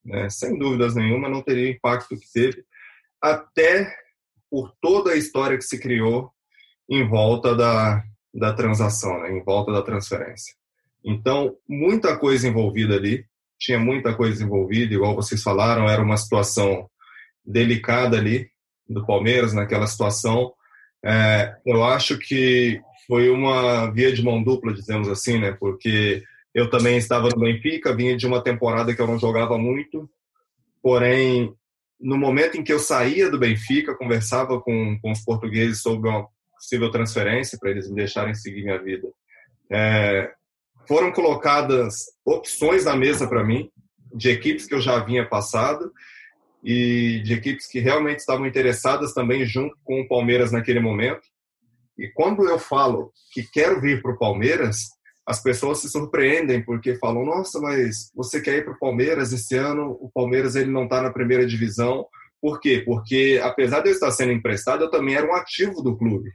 Né? 0.04 0.30
Sem 0.30 0.56
dúvidas 0.56 0.94
nenhuma, 0.94 1.28
não 1.28 1.42
teria 1.42 1.72
o 1.72 1.74
impacto 1.74 2.16
que 2.16 2.32
teve. 2.32 2.64
Até 3.20 3.92
por 4.48 4.72
toda 4.80 5.10
a 5.10 5.16
história 5.16 5.58
que 5.58 5.64
se 5.64 5.80
criou 5.80 6.32
em 6.92 7.08
volta 7.08 7.54
da, 7.54 8.04
da 8.34 8.52
transação, 8.52 9.18
né? 9.22 9.32
em 9.32 9.42
volta 9.42 9.72
da 9.72 9.80
transferência. 9.80 10.54
Então, 11.02 11.56
muita 11.66 12.18
coisa 12.18 12.46
envolvida 12.46 12.96
ali, 12.96 13.24
tinha 13.58 13.78
muita 13.78 14.14
coisa 14.14 14.44
envolvida, 14.44 14.92
igual 14.92 15.14
vocês 15.14 15.42
falaram, 15.42 15.88
era 15.88 16.02
uma 16.02 16.18
situação 16.18 16.90
delicada 17.42 18.18
ali 18.18 18.46
do 18.86 19.06
Palmeiras 19.06 19.54
naquela 19.54 19.86
situação. 19.86 20.52
É, 21.02 21.56
eu 21.64 21.82
acho 21.82 22.18
que 22.18 22.78
foi 23.06 23.30
uma 23.30 23.90
via 23.90 24.12
de 24.12 24.22
mão 24.22 24.42
dupla, 24.42 24.74
dizemos 24.74 25.08
assim, 25.08 25.38
né? 25.38 25.52
Porque 25.52 26.22
eu 26.54 26.68
também 26.68 26.98
estava 26.98 27.30
no 27.30 27.40
Benfica, 27.40 27.96
vinha 27.96 28.14
de 28.14 28.26
uma 28.26 28.42
temporada 28.42 28.94
que 28.94 29.00
eu 29.00 29.06
não 29.06 29.18
jogava 29.18 29.56
muito, 29.56 30.08
porém, 30.82 31.54
no 31.98 32.18
momento 32.18 32.58
em 32.58 32.62
que 32.62 32.72
eu 32.72 32.78
saía 32.78 33.30
do 33.30 33.38
Benfica, 33.38 33.96
conversava 33.96 34.60
com, 34.60 34.98
com 35.00 35.10
os 35.10 35.24
portugueses 35.24 35.80
sobre 35.80 36.10
uma 36.10 36.28
possível 36.62 36.90
transferência 36.90 37.58
para 37.58 37.70
eles 37.70 37.88
me 37.88 37.96
deixarem 37.96 38.34
seguir 38.34 38.62
minha 38.62 38.80
vida. 38.80 39.08
É, 39.68 40.30
foram 40.86 41.10
colocadas 41.10 42.04
opções 42.24 42.84
na 42.84 42.94
mesa 42.94 43.26
para 43.26 43.42
mim 43.42 43.68
de 44.14 44.30
equipes 44.30 44.66
que 44.66 44.74
eu 44.74 44.80
já 44.80 44.96
havia 44.96 45.28
passado 45.28 45.92
e 46.62 47.20
de 47.24 47.34
equipes 47.34 47.66
que 47.66 47.80
realmente 47.80 48.20
estavam 48.20 48.46
interessadas 48.46 49.12
também 49.12 49.44
junto 49.44 49.76
com 49.82 50.00
o 50.00 50.08
Palmeiras 50.08 50.52
naquele 50.52 50.78
momento. 50.78 51.22
E 51.98 52.08
quando 52.08 52.48
eu 52.48 52.58
falo 52.58 53.12
que 53.32 53.42
quero 53.42 53.80
vir 53.80 54.00
para 54.00 54.12
o 54.12 54.18
Palmeiras, 54.18 54.88
as 55.26 55.42
pessoas 55.42 55.80
se 55.80 55.88
surpreendem 55.88 56.64
porque 56.64 56.94
falam: 56.96 57.24
Nossa, 57.24 57.58
mas 57.60 58.10
você 58.14 58.40
quer 58.40 58.58
ir 58.58 58.64
para 58.64 58.74
o 58.74 58.78
Palmeiras 58.78 59.32
esse 59.32 59.56
ano? 59.56 59.96
O 60.00 60.10
Palmeiras 60.12 60.54
ele 60.54 60.70
não 60.70 60.84
está 60.84 61.02
na 61.02 61.12
primeira 61.12 61.44
divisão. 61.46 62.06
Por 62.40 62.60
quê? 62.60 62.82
Porque, 62.84 63.40
apesar 63.42 63.80
de 63.80 63.88
eu 63.88 63.92
estar 63.92 64.10
sendo 64.10 64.32
emprestado, 64.32 64.84
eu 64.84 64.90
também 64.90 65.14
era 65.14 65.26
um 65.26 65.34
ativo 65.34 65.80
do 65.82 65.96
clube. 65.96 66.30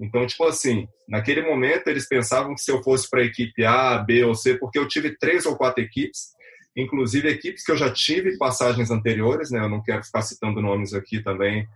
Então, 0.00 0.26
tipo 0.26 0.44
assim, 0.44 0.88
naquele 1.06 1.42
momento 1.42 1.88
eles 1.88 2.08
pensavam 2.08 2.54
que 2.54 2.62
se 2.62 2.70
eu 2.70 2.82
fosse 2.82 3.08
para 3.08 3.20
a 3.20 3.24
equipe 3.24 3.64
A, 3.64 3.98
B 3.98 4.24
ou 4.24 4.34
C, 4.34 4.56
porque 4.56 4.78
eu 4.78 4.88
tive 4.88 5.16
três 5.18 5.44
ou 5.44 5.56
quatro 5.56 5.82
equipes, 5.82 6.30
inclusive 6.74 7.28
equipes 7.28 7.64
que 7.64 7.70
eu 7.70 7.76
já 7.76 7.92
tive 7.92 8.38
passagens 8.38 8.90
anteriores, 8.90 9.50
né? 9.50 9.60
Eu 9.60 9.68
não 9.68 9.82
quero 9.82 10.02
ficar 10.02 10.22
citando 10.22 10.62
nomes 10.62 10.94
aqui 10.94 11.22
também, 11.22 11.66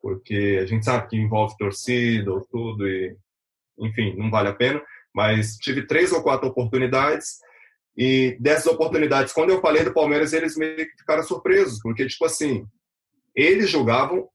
porque 0.00 0.60
a 0.62 0.66
gente 0.66 0.84
sabe 0.84 1.08
que 1.08 1.16
envolve 1.16 1.56
torcida 1.58 2.32
ou 2.32 2.40
tudo 2.42 2.86
e, 2.86 3.16
enfim, 3.80 4.14
não 4.16 4.30
vale 4.30 4.48
a 4.48 4.54
pena. 4.54 4.80
Mas 5.12 5.56
tive 5.56 5.86
três 5.86 6.12
ou 6.12 6.22
quatro 6.22 6.48
oportunidades 6.48 7.38
e 7.96 8.36
dessas 8.40 8.66
oportunidades, 8.66 9.32
quando 9.32 9.50
eu 9.50 9.60
falei 9.60 9.84
do 9.84 9.92
Palmeiras, 9.92 10.32
eles 10.32 10.56
meio 10.56 10.76
que 10.76 10.98
ficaram 10.98 11.22
surpresos, 11.22 11.78
porque, 11.82 12.06
tipo 12.06 12.24
assim, 12.24 12.64
eles 13.34 13.68
julgavam 13.68 14.28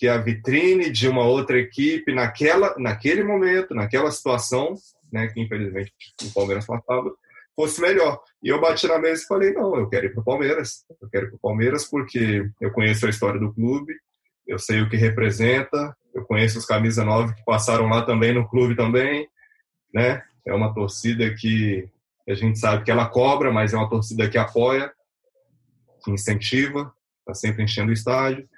que 0.00 0.08
a 0.08 0.16
vitrine 0.16 0.88
de 0.88 1.06
uma 1.06 1.26
outra 1.26 1.58
equipe 1.58 2.10
naquela, 2.14 2.74
naquele 2.78 3.22
momento, 3.22 3.74
naquela 3.74 4.10
situação, 4.10 4.74
né, 5.12 5.28
que 5.28 5.38
infelizmente 5.38 5.92
o 6.22 6.32
Palmeiras 6.32 6.64
passava, 6.64 7.12
fosse 7.54 7.82
melhor. 7.82 8.18
E 8.42 8.48
eu 8.48 8.58
bati 8.58 8.88
na 8.88 8.98
mesa 8.98 9.22
e 9.22 9.26
falei, 9.26 9.52
não, 9.52 9.76
eu 9.76 9.90
quero 9.90 10.06
ir 10.06 10.14
para 10.14 10.22
o 10.22 10.24
Palmeiras. 10.24 10.86
Eu 11.02 11.10
quero 11.10 11.26
ir 11.26 11.28
para 11.28 11.36
o 11.36 11.40
Palmeiras 11.40 11.84
porque 11.84 12.48
eu 12.62 12.72
conheço 12.72 13.04
a 13.04 13.10
história 13.10 13.38
do 13.38 13.52
clube, 13.52 13.94
eu 14.46 14.58
sei 14.58 14.80
o 14.80 14.88
que 14.88 14.96
representa, 14.96 15.94
eu 16.14 16.24
conheço 16.24 16.58
os 16.58 16.64
camisa 16.64 17.04
9 17.04 17.34
que 17.34 17.44
passaram 17.44 17.86
lá 17.86 18.00
também 18.00 18.32
no 18.32 18.48
clube 18.48 18.74
também, 18.74 19.28
né? 19.92 20.22
É 20.46 20.54
uma 20.54 20.72
torcida 20.72 21.34
que 21.34 21.86
a 22.26 22.32
gente 22.32 22.58
sabe 22.58 22.84
que 22.84 22.90
ela 22.90 23.06
cobra, 23.06 23.52
mas 23.52 23.74
é 23.74 23.76
uma 23.76 23.90
torcida 23.90 24.30
que 24.30 24.38
apoia, 24.38 24.90
que 26.02 26.10
incentiva, 26.10 26.90
está 27.18 27.34
sempre 27.34 27.64
enchendo 27.64 27.90
o 27.90 27.92
estádio. 27.92 28.48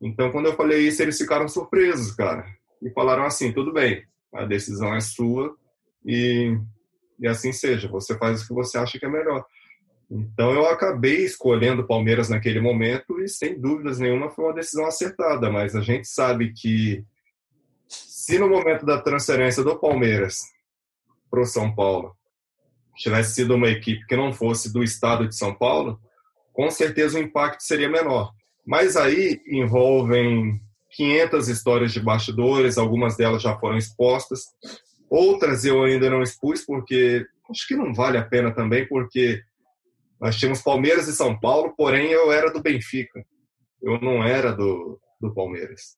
Então, 0.00 0.30
quando 0.30 0.46
eu 0.46 0.56
falei 0.56 0.86
isso, 0.86 1.02
eles 1.02 1.18
ficaram 1.18 1.48
surpresos, 1.48 2.12
cara. 2.12 2.46
E 2.82 2.90
falaram 2.90 3.24
assim: 3.24 3.52
tudo 3.52 3.72
bem, 3.72 4.04
a 4.32 4.44
decisão 4.44 4.94
é 4.94 5.00
sua 5.00 5.56
e, 6.04 6.56
e 7.18 7.26
assim 7.26 7.52
seja, 7.52 7.88
você 7.88 8.16
faz 8.16 8.42
o 8.42 8.46
que 8.46 8.54
você 8.54 8.78
acha 8.78 8.98
que 8.98 9.04
é 9.04 9.08
melhor. 9.08 9.44
Então, 10.10 10.52
eu 10.52 10.66
acabei 10.66 11.24
escolhendo 11.24 11.82
o 11.82 11.86
Palmeiras 11.86 12.30
naquele 12.30 12.60
momento 12.60 13.20
e, 13.20 13.28
sem 13.28 13.60
dúvidas 13.60 13.98
nenhuma, 13.98 14.30
foi 14.30 14.46
uma 14.46 14.54
decisão 14.54 14.86
acertada. 14.86 15.50
Mas 15.50 15.76
a 15.76 15.82
gente 15.82 16.08
sabe 16.08 16.52
que, 16.54 17.04
se 17.88 18.38
no 18.38 18.48
momento 18.48 18.86
da 18.86 19.00
transferência 19.00 19.62
do 19.62 19.78
Palmeiras 19.78 20.38
para 21.30 21.42
o 21.42 21.46
São 21.46 21.74
Paulo 21.74 22.16
tivesse 22.96 23.34
sido 23.34 23.54
uma 23.54 23.68
equipe 23.68 24.06
que 24.06 24.16
não 24.16 24.32
fosse 24.32 24.72
do 24.72 24.82
estado 24.82 25.28
de 25.28 25.36
São 25.36 25.54
Paulo, 25.54 26.00
com 26.52 26.70
certeza 26.70 27.18
o 27.18 27.22
impacto 27.22 27.62
seria 27.62 27.88
menor. 27.88 28.32
Mas 28.68 28.98
aí 28.98 29.40
envolvem 29.46 30.60
500 30.90 31.48
histórias 31.48 31.90
de 31.90 32.00
bastidores, 32.00 32.76
algumas 32.76 33.16
delas 33.16 33.40
já 33.40 33.58
foram 33.58 33.78
expostas, 33.78 34.42
outras 35.08 35.64
eu 35.64 35.82
ainda 35.84 36.10
não 36.10 36.20
expus 36.20 36.66
porque 36.66 37.24
acho 37.50 37.66
que 37.66 37.74
não 37.74 37.94
vale 37.94 38.18
a 38.18 38.24
pena 38.24 38.54
também, 38.54 38.86
porque 38.86 39.42
nós 40.20 40.36
tínhamos 40.36 40.60
Palmeiras 40.60 41.08
e 41.08 41.16
São 41.16 41.40
Paulo, 41.40 41.72
porém 41.78 42.10
eu 42.10 42.30
era 42.30 42.52
do 42.52 42.60
Benfica, 42.60 43.24
eu 43.80 43.98
não 44.02 44.22
era 44.22 44.52
do, 44.52 45.00
do 45.18 45.32
Palmeiras. 45.32 45.96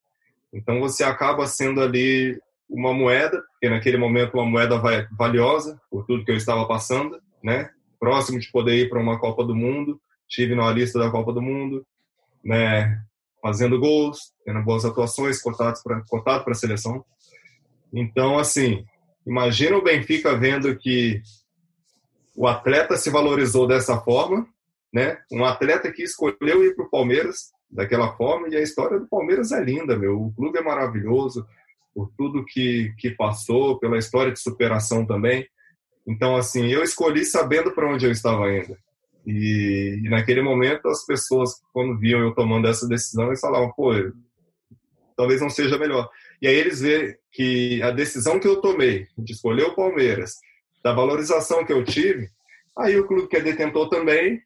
Então 0.54 0.78
você 0.78 1.02
acaba 1.02 1.48
sendo 1.48 1.80
ali 1.80 2.40
uma 2.68 2.94
moeda, 2.94 3.42
que 3.60 3.68
naquele 3.68 3.96
momento 3.96 4.34
uma 4.34 4.46
moeda 4.46 4.80
valiosa 5.18 5.80
por 5.90 6.06
tudo 6.06 6.24
que 6.24 6.30
eu 6.30 6.36
estava 6.36 6.68
passando, 6.68 7.20
né? 7.42 7.68
Próximo 7.98 8.38
de 8.38 8.48
poder 8.52 8.76
ir 8.76 8.88
para 8.88 9.00
uma 9.00 9.18
Copa 9.18 9.44
do 9.44 9.56
Mundo, 9.56 10.00
tive 10.28 10.54
na 10.54 10.70
lista 10.70 11.00
da 11.00 11.10
Copa 11.10 11.32
do 11.32 11.42
Mundo, 11.42 11.84
né, 12.44 13.00
fazendo 13.42 13.78
gols, 13.78 14.32
tendo 14.44 14.62
boas 14.62 14.84
atuações, 14.84 15.40
cotado 15.40 15.78
para 15.82 16.02
cotado 16.08 16.44
para 16.44 16.52
a 16.52 16.56
seleção. 16.56 17.04
Então, 17.92 18.38
assim, 18.38 18.84
imagina 19.26 19.76
o 19.76 19.82
Benfica 19.82 20.36
vendo 20.36 20.76
que 20.76 21.20
o 22.36 22.46
atleta 22.46 22.96
se 22.96 23.10
valorizou 23.10 23.66
dessa 23.66 24.00
forma, 24.00 24.46
né? 24.92 25.18
Um 25.30 25.44
atleta 25.44 25.90
que 25.90 26.02
escolheu 26.02 26.64
ir 26.64 26.74
para 26.74 26.84
o 26.84 26.90
Palmeiras 26.90 27.50
daquela 27.70 28.16
forma 28.16 28.48
e 28.48 28.56
a 28.56 28.62
história 28.62 28.98
do 28.98 29.08
Palmeiras 29.08 29.52
é 29.52 29.62
linda, 29.62 29.96
meu. 29.96 30.20
O 30.20 30.32
clube 30.32 30.58
é 30.58 30.62
maravilhoso 30.62 31.46
por 31.94 32.10
tudo 32.16 32.44
que 32.44 32.94
que 32.98 33.10
passou, 33.10 33.78
pela 33.78 33.98
história 33.98 34.32
de 34.32 34.40
superação 34.40 35.04
também. 35.04 35.46
Então, 36.06 36.36
assim, 36.36 36.66
eu 36.66 36.82
escolhi 36.82 37.24
sabendo 37.24 37.72
para 37.72 37.88
onde 37.88 38.06
eu 38.06 38.10
estava 38.10 38.52
indo. 38.52 38.76
E, 39.30 40.00
e, 40.04 40.08
naquele 40.08 40.42
momento 40.42 40.88
as 40.88 41.06
pessoas, 41.06 41.50
quando 41.72 41.98
viam 41.98 42.20
eu 42.20 42.34
tomando 42.34 42.66
essa 42.66 42.88
decisão, 42.88 43.28
eles 43.28 43.40
falavam, 43.40 43.72
pô, 43.72 43.92
talvez 45.16 45.40
não 45.40 45.48
seja 45.48 45.78
melhor. 45.78 46.08
E 46.42 46.48
aí 46.48 46.54
eles 46.54 46.80
vê 46.80 47.18
que 47.30 47.82
a 47.82 47.90
decisão 47.90 48.40
que 48.40 48.48
eu 48.48 48.60
tomei 48.60 49.06
de 49.16 49.32
escolher 49.32 49.64
o 49.64 49.74
Palmeiras, 49.74 50.34
da 50.82 50.92
valorização 50.92 51.64
que 51.64 51.72
eu 51.72 51.84
tive, 51.84 52.28
aí 52.76 52.98
o 52.98 53.06
clube 53.06 53.28
que 53.28 53.36
é 53.36 53.40
detentor 53.40 53.88
também, 53.88 54.42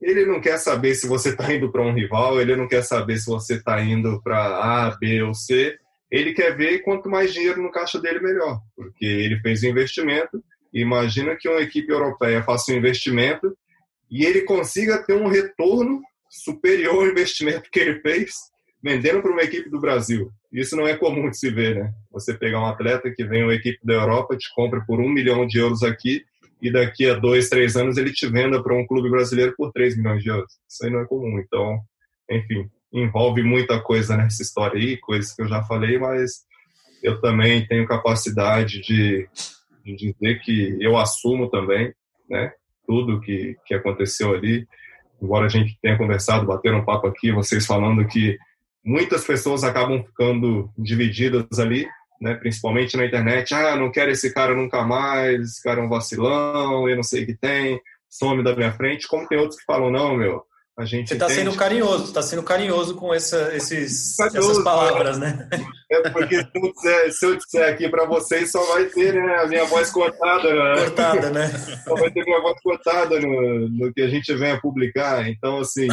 ele 0.00 0.24
não 0.24 0.40
quer 0.40 0.58
saber 0.58 0.94
se 0.94 1.06
você 1.06 1.30
está 1.30 1.52
indo 1.52 1.70
para 1.70 1.82
um 1.82 1.92
rival, 1.92 2.40
ele 2.40 2.56
não 2.56 2.66
quer 2.66 2.82
saber 2.82 3.18
se 3.18 3.26
você 3.26 3.54
está 3.54 3.80
indo 3.80 4.20
para 4.22 4.86
A, 4.86 4.96
B 4.96 5.22
ou 5.22 5.34
C, 5.34 5.76
ele 6.10 6.32
quer 6.32 6.56
ver 6.56 6.80
quanto 6.80 7.08
mais 7.08 7.32
dinheiro 7.32 7.62
no 7.62 7.70
caixa 7.70 8.00
dele, 8.00 8.20
melhor, 8.20 8.60
porque 8.76 9.04
ele 9.04 9.40
fez 9.40 9.62
o 9.62 9.66
investimento. 9.66 10.42
Imagina 10.72 11.36
que 11.36 11.48
uma 11.48 11.60
equipe 11.60 11.90
europeia 11.90 12.42
faça 12.42 12.72
um 12.72 12.76
investimento 12.76 13.56
e 14.12 14.26
ele 14.26 14.42
consiga 14.42 15.02
ter 15.02 15.14
um 15.14 15.26
retorno 15.26 16.02
superior 16.28 16.96
ao 16.96 17.10
investimento 17.10 17.70
que 17.72 17.80
ele 17.80 18.00
fez 18.00 18.34
vendendo 18.82 19.22
para 19.22 19.32
uma 19.32 19.42
equipe 19.42 19.70
do 19.70 19.80
Brasil. 19.80 20.30
Isso 20.52 20.76
não 20.76 20.86
é 20.86 20.94
comum 20.96 21.30
de 21.30 21.38
se 21.38 21.50
ver, 21.50 21.76
né? 21.76 21.94
Você 22.10 22.34
pegar 22.34 22.60
um 22.60 22.66
atleta 22.66 23.10
que 23.10 23.24
vem 23.24 23.42
uma 23.42 23.54
equipe 23.54 23.78
da 23.82 23.94
Europa, 23.94 24.36
te 24.36 24.52
compra 24.54 24.84
por 24.86 25.00
um 25.00 25.08
milhão 25.08 25.46
de 25.46 25.58
euros 25.58 25.82
aqui 25.82 26.22
e 26.60 26.70
daqui 26.70 27.08
a 27.08 27.14
dois, 27.14 27.48
três 27.48 27.74
anos 27.74 27.96
ele 27.96 28.12
te 28.12 28.26
venda 28.26 28.62
para 28.62 28.74
um 28.74 28.86
clube 28.86 29.08
brasileiro 29.08 29.54
por 29.56 29.72
três 29.72 29.96
milhões 29.96 30.22
de 30.22 30.28
euros. 30.28 30.52
Isso 30.68 30.84
aí 30.84 30.90
não 30.90 31.00
é 31.00 31.06
comum. 31.06 31.38
Então, 31.38 31.80
enfim, 32.30 32.68
envolve 32.92 33.42
muita 33.42 33.80
coisa 33.80 34.16
nessa 34.16 34.42
história 34.42 34.78
aí, 34.78 34.98
coisas 34.98 35.32
que 35.32 35.40
eu 35.40 35.48
já 35.48 35.62
falei, 35.62 35.98
mas 35.98 36.42
eu 37.02 37.18
também 37.20 37.66
tenho 37.66 37.86
capacidade 37.86 38.80
de, 38.80 39.26
de 39.84 39.96
dizer 39.96 40.40
que 40.40 40.76
eu 40.80 40.98
assumo 40.98 41.48
também, 41.48 41.94
né? 42.28 42.52
Tudo 42.86 43.20
que, 43.20 43.56
que 43.66 43.74
aconteceu 43.74 44.34
ali. 44.34 44.66
Embora 45.20 45.46
a 45.46 45.48
gente 45.48 45.78
tenha 45.80 45.96
conversado, 45.96 46.46
bater 46.46 46.74
um 46.74 46.84
papo 46.84 47.06
aqui, 47.06 47.30
vocês 47.30 47.64
falando 47.64 48.06
que 48.06 48.36
muitas 48.84 49.24
pessoas 49.24 49.62
acabam 49.62 50.02
ficando 50.02 50.70
divididas 50.76 51.58
ali, 51.58 51.86
né, 52.20 52.34
principalmente 52.34 52.96
na 52.96 53.06
internet. 53.06 53.54
Ah, 53.54 53.76
não 53.76 53.90
quero 53.90 54.10
esse 54.10 54.32
cara 54.32 54.54
nunca 54.54 54.82
mais, 54.82 55.40
esse 55.40 55.62
cara 55.62 55.80
é 55.80 55.84
um 55.84 55.88
vacilão, 55.88 56.88
eu 56.88 56.96
não 56.96 57.02
sei 57.02 57.22
o 57.22 57.26
que 57.26 57.34
tem, 57.34 57.80
some 58.08 58.42
da 58.42 58.54
minha 58.54 58.72
frente. 58.72 59.06
Como 59.06 59.26
tem 59.26 59.38
outros 59.38 59.58
que 59.58 59.64
falam, 59.64 59.90
não, 59.90 60.16
meu, 60.16 60.44
a 60.78 60.86
gente 60.86 61.08
Você 61.08 61.14
está 61.14 61.28
sendo 61.28 61.54
carinhoso, 61.54 62.04
está 62.04 62.22
sendo 62.22 62.42
carinhoso 62.42 62.94
com 62.94 63.12
essa, 63.12 63.54
esses, 63.54 64.16
carinhoso, 64.16 64.52
essas 64.52 64.64
palavras, 64.64 65.18
né? 65.18 65.46
É 65.90 66.08
porque 66.08 66.36
se 66.36 66.50
eu 66.54 66.72
disser, 66.72 67.12
se 67.12 67.26
eu 67.26 67.36
disser 67.36 67.68
aqui 67.68 67.88
para 67.90 68.06
vocês, 68.06 68.50
só 68.50 68.62
vai 68.72 68.86
ter 68.86 69.12
né, 69.12 69.36
a 69.42 69.46
minha 69.46 69.66
voz 69.66 69.90
cortada. 69.90 70.54
Né? 70.54 70.84
Cortada, 70.84 71.30
né? 71.30 71.48
Só 71.84 71.94
vai 71.94 72.10
ter 72.10 72.24
minha 72.24 72.40
voz 72.40 72.58
cortada 72.62 73.20
no, 73.20 73.68
no 73.68 73.92
que 73.92 74.00
a 74.00 74.08
gente 74.08 74.34
vem 74.34 74.52
a 74.52 74.60
publicar. 74.60 75.28
Então, 75.28 75.58
assim, 75.58 75.86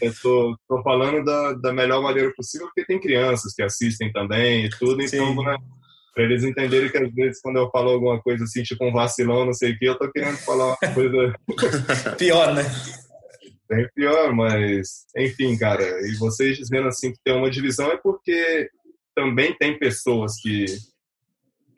estou 0.00 0.56
é, 0.80 0.82
falando 0.82 1.24
da, 1.24 1.52
da 1.52 1.72
melhor 1.72 2.02
maneira 2.02 2.32
possível, 2.36 2.66
porque 2.66 2.84
tem 2.84 3.00
crianças 3.00 3.54
que 3.54 3.62
assistem 3.62 4.10
também 4.10 4.64
e 4.64 4.70
tudo, 4.70 5.00
então, 5.00 5.32
né, 5.36 5.56
para 6.12 6.24
eles 6.24 6.42
entenderem 6.42 6.90
que 6.90 6.98
às 6.98 7.14
vezes 7.14 7.40
quando 7.40 7.56
eu 7.56 7.70
falo 7.70 7.90
alguma 7.90 8.20
coisa 8.20 8.42
assim, 8.42 8.64
tipo 8.64 8.84
um 8.84 8.92
vacilão, 8.92 9.46
não 9.46 9.52
sei 9.52 9.72
o 9.72 9.78
que, 9.78 9.86
eu 9.86 9.96
tô 9.96 10.10
querendo 10.10 10.36
falar 10.38 10.66
uma 10.66 10.92
coisa. 10.92 11.32
Pior, 12.18 12.52
né? 12.52 12.64
Bem 13.74 13.88
pior, 13.94 14.34
mas 14.34 15.06
enfim, 15.16 15.56
cara. 15.56 15.82
E 16.06 16.14
vocês 16.16 16.58
dizendo 16.58 16.88
assim 16.88 17.12
que 17.12 17.18
tem 17.24 17.34
uma 17.34 17.50
divisão 17.50 17.90
é 17.90 17.96
porque 17.96 18.68
também 19.14 19.56
tem 19.56 19.78
pessoas 19.78 20.36
que 20.40 20.66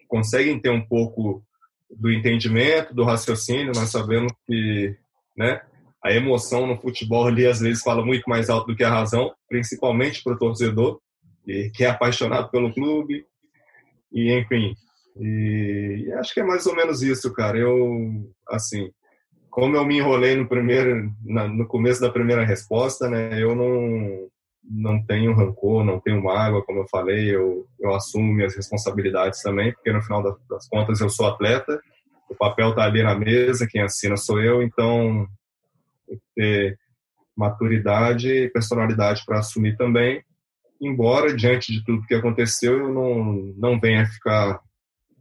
conseguem 0.09 0.61
ter 0.61 0.71
um 0.71 0.85
pouco 0.85 1.43
do 1.91 2.11
entendimento, 2.13 2.95
do 2.95 3.05
raciocínio, 3.05 3.73
nós 3.75 3.91
sabemos 3.91 4.33
que, 4.47 4.97
né, 5.37 5.61
a 6.03 6.13
emoção 6.13 6.67
no 6.67 6.77
futebol 6.77 7.27
ali 7.27 7.47
às 7.47 7.61
vezes 7.61 7.83
fala 7.83 8.05
muito 8.05 8.29
mais 8.29 8.51
alto 8.51 8.67
do 8.67 8.77
que 8.77 8.85
a 8.85 8.91
razão, 8.91 9.33
principalmente 9.49 10.23
para 10.23 10.35
o 10.35 10.39
torcedor 10.39 11.01
que, 11.45 11.71
que 11.71 11.85
é 11.85 11.89
apaixonado 11.89 12.51
pelo 12.51 12.73
clube 12.73 13.25
e 14.13 14.33
enfim. 14.33 14.75
E, 15.17 16.07
e 16.07 16.13
acho 16.15 16.35
que 16.35 16.41
é 16.41 16.45
mais 16.45 16.67
ou 16.67 16.75
menos 16.75 17.03
isso, 17.03 17.33
cara. 17.33 17.57
Eu 17.57 18.29
assim, 18.49 18.91
como 19.55 19.77
eu 19.77 19.85
me 19.87 19.99
enrolei 19.99 20.35
no 20.35 20.49
primeiro, 20.49 21.12
na, 21.25 21.47
no 21.47 21.64
começo 21.64 22.01
da 22.01 22.11
primeira 22.11 22.45
resposta, 22.45 23.09
né? 23.09 23.40
Eu 23.40 23.55
não 23.55 24.29
não 24.64 25.01
tenho 25.05 25.33
rancor, 25.35 25.85
não 25.85 26.01
tenho 26.01 26.25
mágoa, 26.25 26.64
como 26.64 26.81
eu 26.81 26.88
falei, 26.88 27.33
eu, 27.33 27.64
eu 27.79 27.95
assumo 27.95 28.33
minhas 28.33 28.57
responsabilidades 28.57 29.43
também, 29.43 29.73
porque 29.73 29.93
no 29.93 30.03
final 30.03 30.23
das, 30.23 30.35
das 30.49 30.67
contas 30.67 31.01
eu 31.01 31.11
sou 31.11 31.29
atleta, 31.29 31.81
o 32.31 32.35
papel 32.35 32.71
está 32.71 32.83
ali 32.83 33.03
na 33.03 33.14
mesa, 33.14 33.69
quem 33.71 33.83
assina 33.83 34.17
sou 34.17 34.40
eu, 34.40 34.62
então 34.62 35.29
é, 36.38 36.75
maturidade 37.37 38.29
e 38.29 38.51
personalidade 38.51 39.23
para 39.25 39.38
assumir 39.38 39.77
também. 39.77 40.25
Embora, 40.81 41.33
diante 41.33 41.71
de 41.71 41.85
tudo 41.85 42.07
que 42.07 42.14
aconteceu, 42.14 42.79
eu 42.79 42.93
não, 42.93 43.35
não 43.57 43.79
venha 43.79 44.07
ficar 44.07 44.61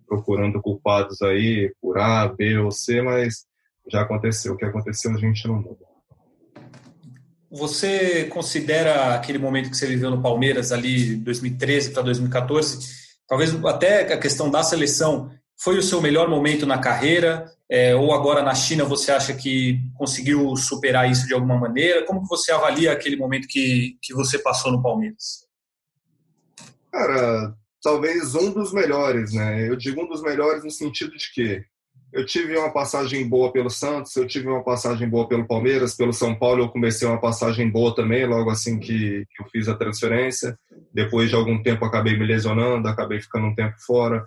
procurando 0.08 0.62
culpados 0.62 1.22
aí 1.22 1.72
por 1.82 2.00
A, 2.00 2.28
B 2.28 2.58
ou 2.58 2.72
C, 2.72 3.02
mas 3.02 3.46
já 3.92 4.02
aconteceu. 4.02 4.54
O 4.54 4.58
que 4.58 4.66
aconteceu 4.66 5.12
a 5.12 5.18
gente 5.18 5.48
não 5.48 5.56
muda. 5.56 5.86
Você 7.52 8.26
considera 8.26 9.14
aquele 9.14 9.38
momento 9.38 9.70
que 9.70 9.78
você 9.78 9.86
viveu 9.86 10.10
no 10.10 10.22
Palmeiras 10.22 10.72
ali 10.72 11.16
2013 11.18 11.92
para 11.92 12.02
2014, 12.02 12.80
talvez 13.28 13.54
até 13.66 14.12
a 14.12 14.18
questão 14.18 14.50
da 14.50 14.64
seleção 14.64 15.32
foi 15.62 15.78
o 15.78 15.84
seu 15.84 16.02
melhor 16.02 16.28
momento 16.28 16.66
na 16.66 16.80
carreira? 16.80 17.46
É, 17.70 17.96
ou 17.96 18.12
agora 18.12 18.42
na 18.42 18.54
China 18.54 18.84
você 18.84 19.12
acha 19.12 19.34
que 19.34 19.80
conseguiu 19.96 20.56
superar 20.56 21.10
isso 21.10 21.28
de 21.28 21.34
alguma 21.34 21.58
maneira? 21.58 22.06
Como 22.06 22.26
você 22.28 22.52
avalia 22.52 22.92
aquele 22.92 23.16
momento 23.16 23.48
que, 23.48 23.98
que 24.02 24.14
você 24.14 24.40
passou 24.40 24.72
no 24.72 24.82
Palmeiras? 24.82 25.48
Cara, 26.92 27.56
talvez 27.82 28.36
um 28.36 28.52
dos 28.52 28.74
melhores, 28.74 29.34
né? 29.34 29.68
Eu 29.68 29.76
digo 29.76 30.04
um 30.04 30.08
dos 30.08 30.22
melhores 30.22 30.64
no 30.64 30.72
sentido 30.72 31.16
de 31.16 31.32
que 31.34 31.66
eu 32.14 32.24
tive 32.26 32.56
uma 32.56 32.72
passagem 32.72 33.28
boa 33.28 33.52
pelo 33.52 33.72
Santos, 33.72 34.16
eu 34.16 34.28
tive 34.28 34.48
uma 34.48 34.64
passagem 34.64 35.10
boa 35.10 35.28
pelo 35.28 35.48
Palmeiras, 35.48 35.96
pelo 35.96 36.14
São 36.14 36.36
Paulo 36.36 36.64
eu 36.64 36.70
comecei 36.70 37.08
uma 37.08 37.20
passagem 37.20 37.68
boa 37.70 37.94
também, 37.96 38.26
logo 38.28 38.52
assim 38.52 38.80
que, 38.80 39.26
eu 39.40 39.46
fiz 39.52 39.68
a 39.68 39.76
transferência. 39.76 40.58
Depois 40.94 41.30
de 41.30 41.36
algum 41.36 41.62
tempo 41.62 41.84
acabei 41.84 42.16
me 42.16 42.24
lesionando, 42.24 42.88
acabei 42.88 43.20
ficando 43.20 43.48
um 43.48 43.56
tempo 43.56 43.76
fora. 43.84 44.24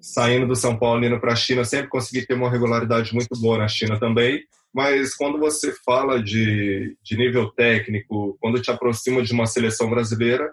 Saindo 0.00 0.48
do 0.48 0.56
São 0.56 0.76
Paulo 0.76 1.04
indo 1.04 1.20
para 1.20 1.32
a 1.32 1.36
China, 1.36 1.64
sempre 1.64 1.88
consegui 1.88 2.26
ter 2.26 2.34
uma 2.34 2.50
regularidade 2.50 3.14
muito 3.14 3.40
boa 3.40 3.58
na 3.58 3.68
China 3.68 3.98
também. 3.98 4.42
Mas 4.74 5.14
quando 5.14 5.38
você 5.38 5.72
fala 5.84 6.20
de, 6.20 6.96
de 7.00 7.16
nível 7.16 7.50
técnico, 7.52 8.36
quando 8.40 8.60
te 8.60 8.72
aproxima 8.72 9.22
de 9.22 9.32
uma 9.32 9.46
seleção 9.46 9.88
brasileira, 9.88 10.52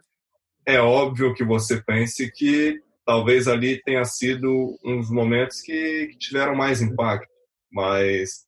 é 0.63 0.79
óbvio 0.79 1.33
que 1.33 1.43
você 1.43 1.81
pense 1.81 2.31
que 2.31 2.79
talvez 3.07 3.47
ali 3.47 3.81
tenha 3.83 4.03
sido 4.03 4.77
uns 4.83 5.09
momentos 5.09 5.61
que, 5.61 6.07
que 6.11 6.17
tiveram 6.17 6.53
mais 6.53 6.81
impacto. 6.81 7.31
Mas 7.71 8.45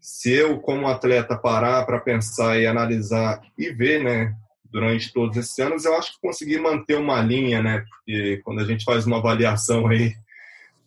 se 0.00 0.30
eu, 0.30 0.60
como 0.60 0.86
atleta, 0.86 1.36
parar 1.36 1.84
para 1.84 1.98
pensar 1.98 2.58
e 2.58 2.68
analisar 2.68 3.42
e 3.58 3.70
ver, 3.70 4.02
né, 4.02 4.32
durante 4.64 5.12
todos 5.12 5.36
esses 5.36 5.58
anos, 5.58 5.84
eu 5.84 5.96
acho 5.96 6.12
que 6.12 6.20
consegui 6.22 6.60
manter 6.60 6.96
uma 6.96 7.20
linha, 7.20 7.60
né, 7.60 7.84
porque 7.88 8.40
quando 8.44 8.60
a 8.60 8.64
gente 8.64 8.84
faz 8.84 9.04
uma 9.06 9.18
avaliação 9.18 9.88
aí 9.88 10.14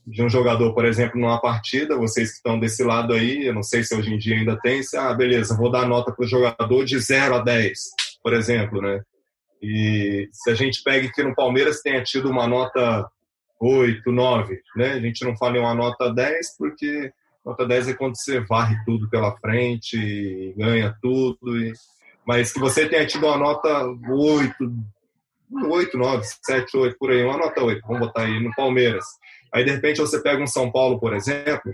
de 0.08 0.24
um 0.24 0.30
jogador, 0.30 0.74
por 0.74 0.86
exemplo, 0.86 1.20
numa 1.20 1.42
partida, 1.42 1.98
vocês 1.98 2.30
que 2.30 2.38
estão 2.38 2.58
desse 2.58 2.84
lado 2.84 3.14
aí, 3.14 3.48
eu 3.48 3.54
não 3.54 3.64
sei 3.64 3.84
se 3.84 3.94
hoje 3.94 4.14
em 4.14 4.18
dia 4.18 4.38
ainda 4.38 4.58
tem, 4.62 4.82
se, 4.82 4.96
ah, 4.96 5.14
beleza, 5.14 5.58
vou 5.58 5.70
dar 5.70 5.86
nota 5.86 6.14
para 6.14 6.24
o 6.24 6.28
jogador 6.28 6.86
de 6.86 6.98
0 6.98 7.36
a 7.36 7.40
10, 7.40 7.80
por 8.24 8.34
exemplo, 8.34 8.82
né, 8.82 9.02
e 9.64 10.30
se 10.34 10.52
a 10.52 10.54
gente 10.54 10.84
pega 10.84 11.10
que 11.10 11.24
no 11.24 11.34
Palmeiras 11.34 11.82
tenha 11.82 12.04
tido 12.04 12.30
uma 12.30 12.46
nota 12.46 13.10
8, 13.62 14.12
9, 14.12 14.62
né? 14.76 14.92
A 14.92 15.00
gente 15.00 15.24
não 15.24 15.38
fala 15.38 15.56
em 15.56 15.62
uma 15.62 15.74
nota 15.74 16.14
10 16.14 16.58
porque 16.58 17.14
nota 17.46 17.66
10 17.66 17.88
é 17.88 17.94
quando 17.94 18.18
você 18.18 18.42
varre 18.42 18.76
tudo 18.84 19.10
pela 19.10 19.38
frente 19.38 19.98
e 19.98 20.54
ganha 20.58 20.94
tudo. 21.02 21.58
E... 21.58 21.72
Mas 22.28 22.52
que 22.52 22.60
você 22.60 22.90
tenha 22.90 23.08
tido 23.08 23.26
uma 23.26 23.38
nota 23.38 23.86
8, 24.10 24.54
8, 25.70 25.98
9, 25.98 26.26
7, 26.46 26.78
8, 26.78 26.98
por 26.98 27.12
aí, 27.12 27.24
uma 27.24 27.38
nota 27.38 27.64
8, 27.64 27.82
vamos 27.88 28.08
botar 28.08 28.24
aí 28.24 28.44
no 28.44 28.54
Palmeiras. 28.54 29.06
Aí 29.54 29.64
de 29.64 29.72
repente 29.72 30.02
você 30.02 30.22
pega 30.22 30.44
um 30.44 30.48
São 30.48 30.70
Paulo, 30.70 31.00
por 31.00 31.14
exemplo, 31.14 31.74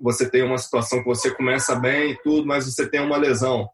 você 0.00 0.30
tem 0.30 0.42
uma 0.42 0.56
situação 0.56 1.00
que 1.00 1.06
você 1.06 1.30
começa 1.30 1.74
bem 1.74 2.12
e 2.12 2.22
tudo, 2.22 2.46
mas 2.46 2.64
você 2.64 2.88
tem 2.88 3.00
uma 3.00 3.18
lesão. 3.18 3.68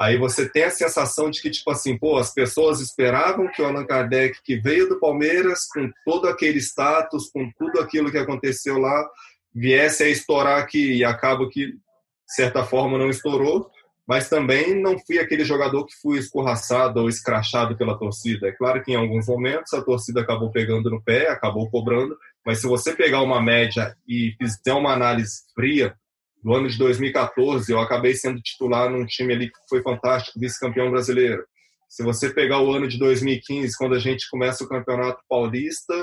Aí 0.00 0.16
você 0.16 0.48
tem 0.48 0.64
a 0.64 0.70
sensação 0.70 1.30
de 1.30 1.42
que, 1.42 1.50
tipo 1.50 1.70
assim, 1.70 1.98
pô, 1.98 2.16
as 2.16 2.32
pessoas 2.32 2.80
esperavam 2.80 3.50
que 3.52 3.60
o 3.60 3.66
Allan 3.66 3.84
Kardec, 3.84 4.40
que 4.42 4.56
veio 4.56 4.88
do 4.88 4.98
Palmeiras, 4.98 5.66
com 5.66 5.90
todo 6.06 6.26
aquele 6.26 6.58
status, 6.58 7.28
com 7.30 7.50
tudo 7.58 7.78
aquilo 7.78 8.10
que 8.10 8.16
aconteceu 8.16 8.78
lá, 8.78 9.06
viesse 9.54 10.02
a 10.02 10.08
estourar 10.08 10.58
aqui 10.58 10.94
e 10.94 11.04
acaba 11.04 11.46
que, 11.50 11.66
de 11.66 11.78
certa 12.26 12.64
forma, 12.64 12.96
não 12.96 13.10
estourou, 13.10 13.70
mas 14.08 14.30
também 14.30 14.74
não 14.74 14.98
fui 14.98 15.18
aquele 15.18 15.44
jogador 15.44 15.84
que 15.84 15.94
fui 16.00 16.18
escorraçado 16.18 17.00
ou 17.00 17.08
escrachado 17.10 17.76
pela 17.76 17.98
torcida. 17.98 18.48
É 18.48 18.52
claro 18.52 18.82
que 18.82 18.92
em 18.92 18.96
alguns 18.96 19.26
momentos 19.26 19.74
a 19.74 19.82
torcida 19.82 20.22
acabou 20.22 20.50
pegando 20.50 20.88
no 20.88 21.02
pé, 21.02 21.28
acabou 21.28 21.70
cobrando, 21.70 22.16
mas 22.44 22.58
se 22.58 22.66
você 22.66 22.94
pegar 22.94 23.20
uma 23.20 23.42
média 23.42 23.94
e 24.08 24.34
fizer 24.40 24.72
uma 24.72 24.94
análise 24.94 25.42
fria, 25.54 25.94
no 26.42 26.54
ano 26.54 26.68
de 26.68 26.78
2014, 26.78 27.70
eu 27.70 27.80
acabei 27.80 28.14
sendo 28.14 28.40
titular 28.40 28.90
num 28.90 29.04
time 29.04 29.34
ali 29.34 29.48
que 29.48 29.58
foi 29.68 29.82
fantástico, 29.82 30.40
vice-campeão 30.40 30.90
brasileiro. 30.90 31.44
Se 31.88 32.02
você 32.02 32.30
pegar 32.30 32.60
o 32.60 32.72
ano 32.72 32.88
de 32.88 32.98
2015, 32.98 33.76
quando 33.76 33.94
a 33.94 33.98
gente 33.98 34.28
começa 34.30 34.64
o 34.64 34.68
Campeonato 34.68 35.22
Paulista, 35.28 35.94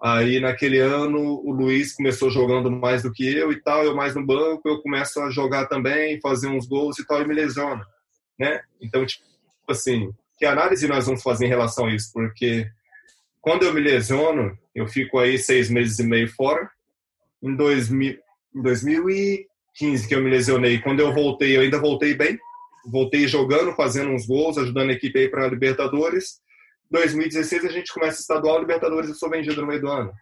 aí 0.00 0.40
naquele 0.40 0.78
ano 0.78 1.20
o 1.44 1.52
Luiz 1.52 1.94
começou 1.94 2.30
jogando 2.30 2.70
mais 2.70 3.02
do 3.02 3.12
que 3.12 3.26
eu 3.26 3.52
e 3.52 3.60
tal, 3.60 3.84
eu 3.84 3.94
mais 3.94 4.14
no 4.14 4.24
banco, 4.24 4.68
eu 4.68 4.80
começo 4.80 5.20
a 5.20 5.30
jogar 5.30 5.66
também, 5.66 6.20
fazer 6.20 6.48
uns 6.48 6.66
gols 6.66 6.98
e 6.98 7.06
tal, 7.06 7.20
e 7.20 7.26
me 7.26 7.34
lesiono, 7.34 7.84
né? 8.38 8.62
Então, 8.80 9.04
tipo 9.04 9.24
assim, 9.68 10.12
que 10.38 10.46
análise 10.46 10.88
nós 10.88 11.06
vamos 11.06 11.22
fazer 11.22 11.46
em 11.46 11.50
relação 11.50 11.86
a 11.86 11.94
isso? 11.94 12.12
Porque 12.12 12.66
quando 13.40 13.64
eu 13.64 13.74
me 13.74 13.80
lesiono, 13.80 14.56
eu 14.74 14.86
fico 14.86 15.18
aí 15.18 15.36
seis 15.36 15.68
meses 15.68 15.98
e 15.98 16.04
meio 16.04 16.28
fora. 16.28 16.70
Em 17.42 17.56
2000, 17.56 18.16
em 18.54 18.62
2015 18.62 20.08
que 20.08 20.14
eu 20.14 20.22
me 20.22 20.30
lesionei. 20.30 20.78
Quando 20.78 21.00
eu 21.00 21.12
voltei, 21.12 21.56
eu 21.56 21.62
ainda 21.62 21.80
voltei 21.80 22.14
bem. 22.14 22.38
Voltei 22.86 23.28
jogando, 23.28 23.72
fazendo 23.74 24.10
uns 24.10 24.26
gols, 24.26 24.58
ajudando 24.58 24.90
a 24.90 24.92
equipe 24.92 25.18
aí 25.18 25.28
para 25.28 25.44
a 25.44 25.48
Libertadores. 25.48 26.40
2016 26.90 27.64
a 27.64 27.68
gente 27.68 27.92
começa 27.92 28.20
estadual, 28.20 28.60
Libertadores 28.60 29.08
eu 29.08 29.14
sou 29.14 29.30
vendido 29.30 29.60
no 29.60 29.66
meio 29.66 29.80
do 29.80 29.88
ano. 29.88 30.12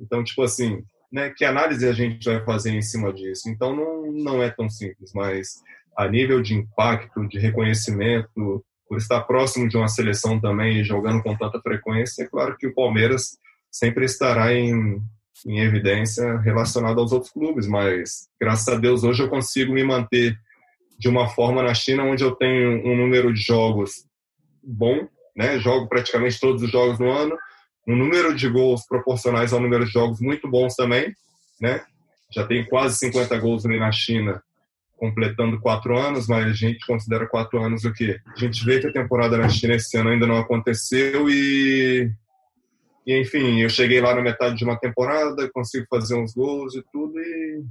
Então, 0.00 0.22
tipo 0.22 0.42
assim, 0.42 0.82
né, 1.12 1.32
que 1.34 1.44
análise 1.44 1.86
a 1.88 1.92
gente 1.92 2.24
vai 2.24 2.44
fazer 2.44 2.70
em 2.70 2.82
cima 2.82 3.12
disso? 3.12 3.48
Então 3.48 3.74
não, 3.74 4.12
não 4.12 4.42
é 4.42 4.50
tão 4.50 4.68
simples, 4.68 5.12
mas 5.14 5.62
a 5.96 6.06
nível 6.06 6.42
de 6.42 6.54
impacto, 6.54 7.26
de 7.26 7.38
reconhecimento, 7.38 8.64
por 8.86 8.98
estar 8.98 9.22
próximo 9.22 9.68
de 9.68 9.76
uma 9.76 9.88
seleção 9.88 10.40
também 10.40 10.78
e 10.78 10.84
jogando 10.84 11.22
com 11.22 11.36
tanta 11.36 11.60
frequência, 11.60 12.22
é 12.22 12.28
claro 12.28 12.56
que 12.56 12.66
o 12.66 12.74
Palmeiras 12.74 13.38
sempre 13.70 14.04
estará 14.04 14.54
em, 14.54 15.00
em 15.46 15.60
evidência 15.60 16.38
relacionado 16.38 17.00
aos 17.00 17.12
outros 17.12 17.32
clubes, 17.32 17.66
mas 17.66 18.28
graças 18.40 18.68
a 18.68 18.76
Deus 18.76 19.04
hoje 19.04 19.22
eu 19.22 19.28
consigo 19.28 19.72
me 19.72 19.84
manter 19.84 20.36
de 20.98 21.08
uma 21.08 21.28
forma 21.28 21.62
na 21.62 21.74
China 21.74 22.04
onde 22.04 22.24
eu 22.24 22.32
tenho 22.32 22.84
um 22.84 22.96
número 22.96 23.32
de 23.32 23.40
jogos 23.40 24.04
bom, 24.62 25.06
né? 25.36 25.58
Jogo 25.60 25.88
praticamente 25.88 26.40
todos 26.40 26.62
os 26.62 26.70
jogos 26.70 26.98
no 26.98 27.10
ano, 27.10 27.36
um 27.86 27.96
número 27.96 28.34
de 28.34 28.48
gols 28.48 28.86
proporcionais 28.86 29.52
ao 29.52 29.60
número 29.60 29.86
de 29.86 29.92
jogos 29.92 30.20
muito 30.20 30.48
bons 30.48 30.74
também, 30.74 31.14
né? 31.60 31.80
Já 32.34 32.46
tem 32.46 32.64
quase 32.64 32.98
50 32.98 33.38
gols 33.38 33.64
ali 33.64 33.78
na 33.78 33.90
China, 33.90 34.42
completando 34.98 35.60
quatro 35.60 35.96
anos, 35.96 36.26
mas 36.26 36.46
a 36.46 36.52
gente 36.52 36.84
considera 36.84 37.26
quatro 37.26 37.62
anos 37.62 37.84
o 37.84 37.92
quê? 37.92 38.20
A 38.26 38.38
gente 38.38 38.64
vê 38.64 38.80
que 38.80 38.88
a 38.88 38.92
temporada 38.92 39.38
na 39.38 39.48
China 39.48 39.74
esse 39.74 39.96
ano 39.96 40.10
ainda 40.10 40.26
não 40.26 40.36
aconteceu 40.36 41.30
e 41.30 42.10
e 43.08 43.18
enfim, 43.22 43.62
eu 43.62 43.70
cheguei 43.70 44.02
lá 44.02 44.14
na 44.14 44.20
metade 44.20 44.56
de 44.56 44.64
uma 44.64 44.78
temporada, 44.78 45.50
consigo 45.50 45.86
fazer 45.88 46.14
uns 46.14 46.34
gols 46.34 46.74
e 46.74 46.84
tudo 46.92 47.18
e, 47.18 47.64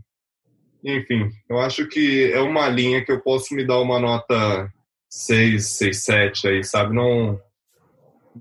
enfim, 0.83 1.29
eu 1.47 1.59
acho 1.59 1.87
que 1.87 2.31
é 2.33 2.39
uma 2.39 2.67
linha 2.67 3.05
que 3.05 3.11
eu 3.11 3.21
posso 3.21 3.53
me 3.53 3.63
dar 3.63 3.79
uma 3.79 3.99
nota 3.99 4.67
6, 5.07 5.63
6, 5.63 6.03
7 6.03 6.47
aí, 6.47 6.63
sabe? 6.63 6.95
Não 6.95 7.39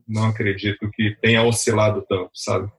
não 0.09 0.29
acredito 0.29 0.91
que 0.91 1.15
tenha 1.21 1.43
oscilado 1.43 2.03
tanto, 2.09 2.31
sabe? 2.35 2.73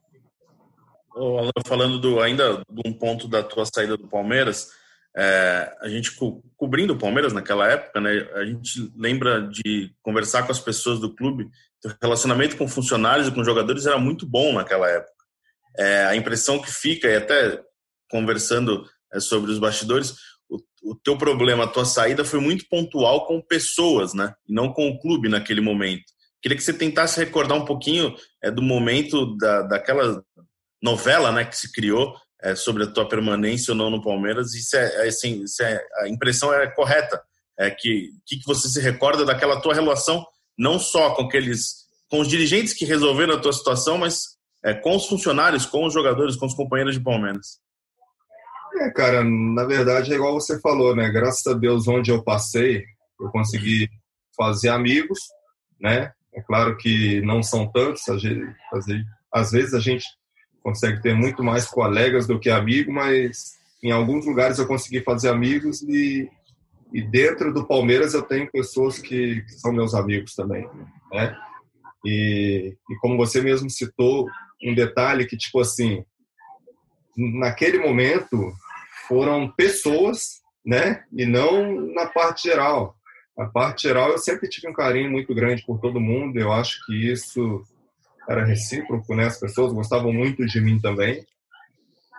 Alan, 1.15 1.51
falando 1.65 1.99
do, 1.99 2.19
ainda 2.19 2.63
de 2.69 2.89
um 2.89 2.93
ponto 2.93 3.27
da 3.27 3.43
tua 3.43 3.65
saída 3.65 3.97
do 3.97 4.07
Palmeiras, 4.07 4.71
é, 5.17 5.75
a 5.81 5.89
gente 5.89 6.11
co 6.15 6.43
cobrindo 6.55 6.93
o 6.93 6.97
Palmeiras 6.97 7.33
naquela 7.33 7.67
época, 7.67 7.99
né, 7.99 8.11
a 8.35 8.45
gente 8.45 8.91
lembra 8.95 9.47
de 9.47 9.91
conversar 10.01 10.43
com 10.43 10.51
as 10.51 10.59
pessoas 10.59 10.99
do 10.99 11.13
clube, 11.13 11.49
o 11.85 11.89
relacionamento 12.01 12.57
com 12.57 12.67
funcionários 12.67 13.27
e 13.27 13.31
com 13.31 13.43
jogadores 13.43 13.85
era 13.85 13.97
muito 13.97 14.25
bom 14.27 14.53
naquela 14.53 14.87
época. 14.89 15.13
É, 15.77 16.05
a 16.05 16.15
impressão 16.15 16.59
que 16.59 16.71
fica, 16.71 17.07
e 17.07 17.15
até 17.15 17.61
conversando 18.09 18.87
é, 19.13 19.19
sobre 19.19 19.51
os 19.51 19.59
bastidores, 19.59 20.15
o, 20.49 20.57
o, 20.83 20.95
teu 20.95 21.17
problema, 21.17 21.63
a 21.63 21.67
tua 21.67 21.85
saída 21.85 22.23
foi 22.23 22.39
muito 22.39 22.65
pontual 22.69 23.25
com 23.25 23.41
pessoas, 23.41 24.13
né, 24.13 24.33
e 24.47 24.53
não 24.53 24.71
com 24.71 24.87
o 24.87 24.99
clube 24.99 25.29
naquele 25.29 25.61
momento. 25.61 26.05
Queria 26.41 26.57
que 26.57 26.63
você 26.63 26.73
tentasse 26.73 27.19
recordar 27.19 27.57
um 27.57 27.65
pouquinho 27.65 28.15
é, 28.43 28.51
do 28.51 28.61
momento 28.61 29.35
da, 29.37 29.63
daquela 29.63 30.23
novela 30.81 31.31
né, 31.31 31.43
que 31.43 31.57
se 31.57 31.71
criou 31.71 32.15
é, 32.41 32.55
sobre 32.55 32.83
a 32.83 32.87
tua 32.87 33.07
permanência 33.07 33.71
ou 33.71 33.77
não 33.77 33.89
no 33.89 34.03
Palmeiras, 34.03 34.51
se, 34.51 34.77
é, 34.77 35.05
é, 35.05 35.07
assim, 35.07 35.45
se 35.47 35.63
é, 35.63 35.81
a 36.01 36.07
impressão 36.07 36.53
é 36.53 36.67
correta, 36.67 37.21
é 37.57 37.71
que, 37.71 38.11
que 38.25 38.39
você 38.45 38.69
se 38.69 38.79
recorda 38.79 39.25
daquela 39.25 39.59
tua 39.59 39.73
relação, 39.73 40.25
não 40.57 40.77
só 40.77 41.15
com 41.15 41.23
aqueles, 41.23 41.87
com 42.09 42.19
os 42.19 42.27
dirigentes 42.27 42.73
que 42.73 42.85
resolveram 42.85 43.35
a 43.35 43.39
tua 43.39 43.53
situação, 43.53 43.97
mas 43.97 44.37
é, 44.63 44.73
com 44.73 44.95
os 44.95 45.07
funcionários, 45.07 45.65
com 45.65 45.85
os 45.85 45.93
jogadores, 45.93 46.35
com 46.35 46.45
os 46.45 46.53
companheiros 46.53 46.95
de 46.95 47.03
Palmeiras. 47.03 47.59
É, 48.79 48.91
cara, 48.91 49.23
na 49.23 49.65
verdade 49.65 50.11
é 50.11 50.15
igual 50.15 50.33
você 50.33 50.59
falou, 50.59 50.95
né? 50.95 51.09
Graças 51.09 51.45
a 51.47 51.57
Deus, 51.57 51.87
onde 51.87 52.11
eu 52.11 52.23
passei, 52.23 52.83
Eu 53.19 53.29
consegui 53.31 53.89
fazer 54.35 54.69
amigos, 54.69 55.19
né? 55.81 56.11
É 56.35 56.41
claro 56.41 56.77
que 56.77 57.19
não 57.21 57.41
são 57.41 57.71
tantos, 57.71 58.03
às 59.33 59.51
vezes 59.51 59.73
a 59.73 59.79
gente 59.79 60.05
consegue 60.67 61.01
ter 61.01 61.15
muito 61.15 61.41
mais 61.41 61.65
colegas 61.65 62.27
do 62.27 62.37
que 62.37 62.49
amigos, 62.49 62.93
mas 62.93 63.57
em 63.81 63.89
alguns 63.89 64.25
lugares 64.25 64.59
eu 64.59 64.67
consegui 64.67 64.99
fazer 64.99 65.29
amigos 65.29 65.81
e, 65.83 66.29
e 66.91 67.01
dentro 67.01 67.53
do 67.53 67.65
Palmeiras 67.65 68.13
eu 68.13 68.21
tenho 68.21 68.51
pessoas 68.51 68.99
que, 68.99 69.43
que 69.43 69.51
são 69.53 69.71
meus 69.71 69.93
amigos 69.93 70.35
também, 70.35 70.67
né? 71.09 71.33
E, 72.05 72.75
e 72.89 72.95
como 72.97 73.15
você 73.15 73.41
mesmo 73.41 73.69
citou, 73.69 74.27
um 74.61 74.75
detalhe 74.75 75.25
que, 75.25 75.37
tipo 75.37 75.61
assim, 75.61 76.03
naquele 77.15 77.79
momento 77.79 78.51
foram 79.07 79.49
pessoas, 79.49 80.41
né? 80.65 81.01
E 81.13 81.25
não 81.25 81.93
na 81.93 82.07
parte 82.07 82.49
geral. 82.49 82.93
Na 83.37 83.45
parte 83.45 83.83
geral, 83.83 84.09
eu 84.09 84.17
sempre 84.17 84.49
tive 84.49 84.67
um 84.67 84.73
carinho 84.73 85.09
muito 85.09 85.33
grande 85.33 85.65
por 85.65 85.79
todo 85.79 86.01
mundo. 86.01 86.37
Eu 86.37 86.51
acho 86.51 86.85
que 86.85 87.09
isso 87.09 87.63
era 88.27 88.45
recíproco, 88.45 89.15
né? 89.15 89.25
As 89.25 89.39
pessoas 89.39 89.73
gostavam 89.73 90.11
muito 90.11 90.45
de 90.45 90.59
mim 90.59 90.79
também. 90.79 91.25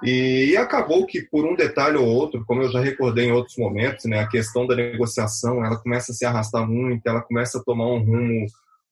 E, 0.03 0.57
acabou 0.57 1.07
que 1.07 1.23
por 1.23 1.45
um 1.45 1.57
detalhe 1.57 1.97
ou 1.97 2.07
outro, 2.07 2.45
como 2.47 2.63
eu 2.63 2.71
já 2.71 2.81
recordei 2.81 3.27
em 3.27 3.33
outros 3.33 3.57
momentos, 3.57 4.05
né, 4.05 4.21
a 4.21 4.29
questão 4.29 4.65
da 4.65 4.77
negociação, 4.77 5.65
ela 5.65 5.77
começa 5.77 6.13
a 6.13 6.15
se 6.15 6.25
arrastar 6.25 6.67
muito, 6.69 7.05
ela 7.05 7.21
começa 7.21 7.59
a 7.59 7.65
tomar 7.65 7.87
um 7.87 7.99
rumo 7.99 8.47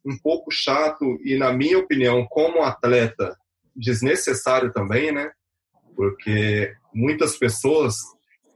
um 0.04 0.16
pouco 0.18 0.50
chato 0.50 1.18
e 1.24 1.36
na 1.36 1.52
minha 1.52 1.78
opinião, 1.78 2.26
como 2.28 2.62
atleta, 2.62 3.36
desnecessário 3.74 4.72
também, 4.72 5.12
né? 5.12 5.30
Porque 5.96 6.72
muitas 6.94 7.36
pessoas 7.36 7.96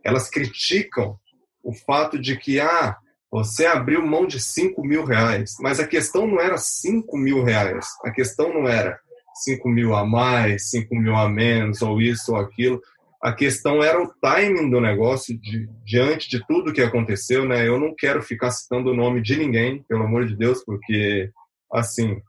elas 0.05 0.31
criticam 0.31 1.19
o 1.63 1.73
fato 1.73 2.19
de 2.19 2.37
que 2.37 2.59
ah, 2.61 2.97
você 3.31 3.67
abriu 3.67 4.05
mão 4.05 4.27
de 4.27 4.41
5 4.41 4.83
mil 4.85 5.05
reais, 5.05 5.55
mas 5.61 5.79
a 5.79 5.87
questão 5.87 6.27
não 6.27 6.41
era 6.41 6.59
5 6.59 7.17
mil 7.17 7.45
reais, 7.45 7.87
a 8.05 8.11
questão 8.11 8.53
não 8.53 8.67
era 8.67 8.99
5 9.35 9.69
mil 9.69 9.95
a 9.95 10.05
mais, 10.05 10.71
5 10.71 10.95
mil 10.97 11.15
a 11.15 11.29
menos, 11.29 11.81
ou 11.81 12.01
isso 12.01 12.33
ou 12.33 12.39
aquilo. 12.39 12.81
A 13.23 13.33
questão 13.33 13.83
era 13.83 14.03
o 14.03 14.13
timing 14.21 14.71
do 14.71 14.81
negócio 14.81 15.39
de, 15.39 15.69
diante 15.85 16.29
de 16.29 16.45
tudo 16.47 16.73
que 16.73 16.81
aconteceu, 16.81 17.45
né? 17.45 17.69
Eu 17.69 17.79
não 17.79 17.95
quero 17.95 18.23
ficar 18.23 18.51
citando 18.51 18.91
o 18.91 18.97
nome 18.97 19.21
de 19.21 19.37
ninguém, 19.37 19.83
pelo 19.89 20.05
amor 20.05 20.27
de 20.27 20.37
Deus, 20.37 20.65
porque, 20.65 21.31
assim, 21.73 22.21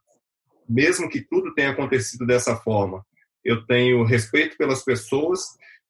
mesmo 0.68 1.10
que 1.10 1.22
tudo 1.22 1.54
tenha 1.54 1.72
acontecido 1.72 2.26
dessa 2.26 2.56
forma, 2.58 3.04
eu 3.44 3.66
tenho 3.66 4.04
respeito 4.04 4.58
pelas 4.58 4.84
pessoas 4.84 5.42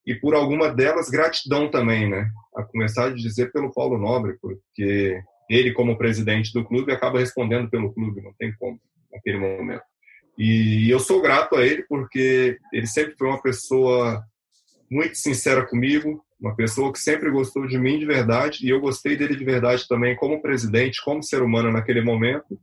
e 0.05 0.15
por 0.15 0.33
alguma 0.33 0.69
delas 0.73 1.09
gratidão 1.09 1.69
também, 1.69 2.09
né? 2.09 2.29
A 2.55 2.63
começar 2.63 3.13
de 3.13 3.21
dizer 3.21 3.51
pelo 3.51 3.73
Paulo 3.73 3.97
Nobre, 3.97 4.37
porque 4.41 5.21
ele 5.49 5.73
como 5.73 5.97
presidente 5.97 6.53
do 6.53 6.63
clube 6.63 6.91
acaba 6.91 7.19
respondendo 7.19 7.69
pelo 7.69 7.93
clube, 7.93 8.21
não 8.21 8.33
tem 8.33 8.53
como 8.57 8.79
naquele 9.11 9.37
momento. 9.37 9.83
E 10.37 10.89
eu 10.89 10.99
sou 10.99 11.21
grato 11.21 11.55
a 11.55 11.65
ele 11.65 11.83
porque 11.83 12.57
ele 12.73 12.87
sempre 12.87 13.15
foi 13.17 13.27
uma 13.27 13.41
pessoa 13.41 14.23
muito 14.89 15.15
sincera 15.15 15.65
comigo, 15.65 16.23
uma 16.39 16.55
pessoa 16.55 16.91
que 16.91 16.99
sempre 16.99 17.29
gostou 17.29 17.67
de 17.67 17.77
mim 17.77 17.99
de 17.99 18.05
verdade 18.05 18.65
e 18.65 18.69
eu 18.69 18.81
gostei 18.81 19.15
dele 19.15 19.35
de 19.35 19.45
verdade 19.45 19.87
também 19.87 20.15
como 20.15 20.41
presidente, 20.41 21.03
como 21.03 21.21
ser 21.21 21.43
humano 21.43 21.71
naquele 21.71 22.01
momento. 22.01 22.59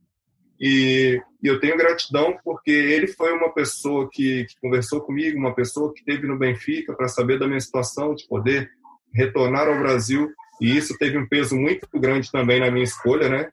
E, 0.60 1.22
e, 1.42 1.46
eu 1.46 1.60
tenho 1.60 1.76
gratidão 1.76 2.36
porque 2.44 2.70
ele 2.70 3.06
foi 3.06 3.32
uma 3.32 3.52
pessoa 3.52 4.08
que, 4.10 4.44
que 4.46 4.60
conversou 4.60 5.00
comigo, 5.00 5.38
uma 5.38 5.54
pessoa 5.54 5.92
que 5.94 6.04
teve 6.04 6.26
no 6.26 6.38
Benfica 6.38 6.94
para 6.94 7.08
saber 7.08 7.38
da 7.38 7.46
minha 7.46 7.60
situação, 7.60 8.14
de 8.14 8.26
poder 8.26 8.68
retornar 9.14 9.68
ao 9.68 9.78
Brasil. 9.78 10.28
E 10.60 10.76
isso 10.76 10.96
teve 10.98 11.16
um 11.16 11.28
peso 11.28 11.56
muito 11.56 11.86
grande 11.94 12.30
também 12.30 12.60
na 12.60 12.70
minha 12.70 12.84
escolha, 12.84 13.28
né? 13.28 13.50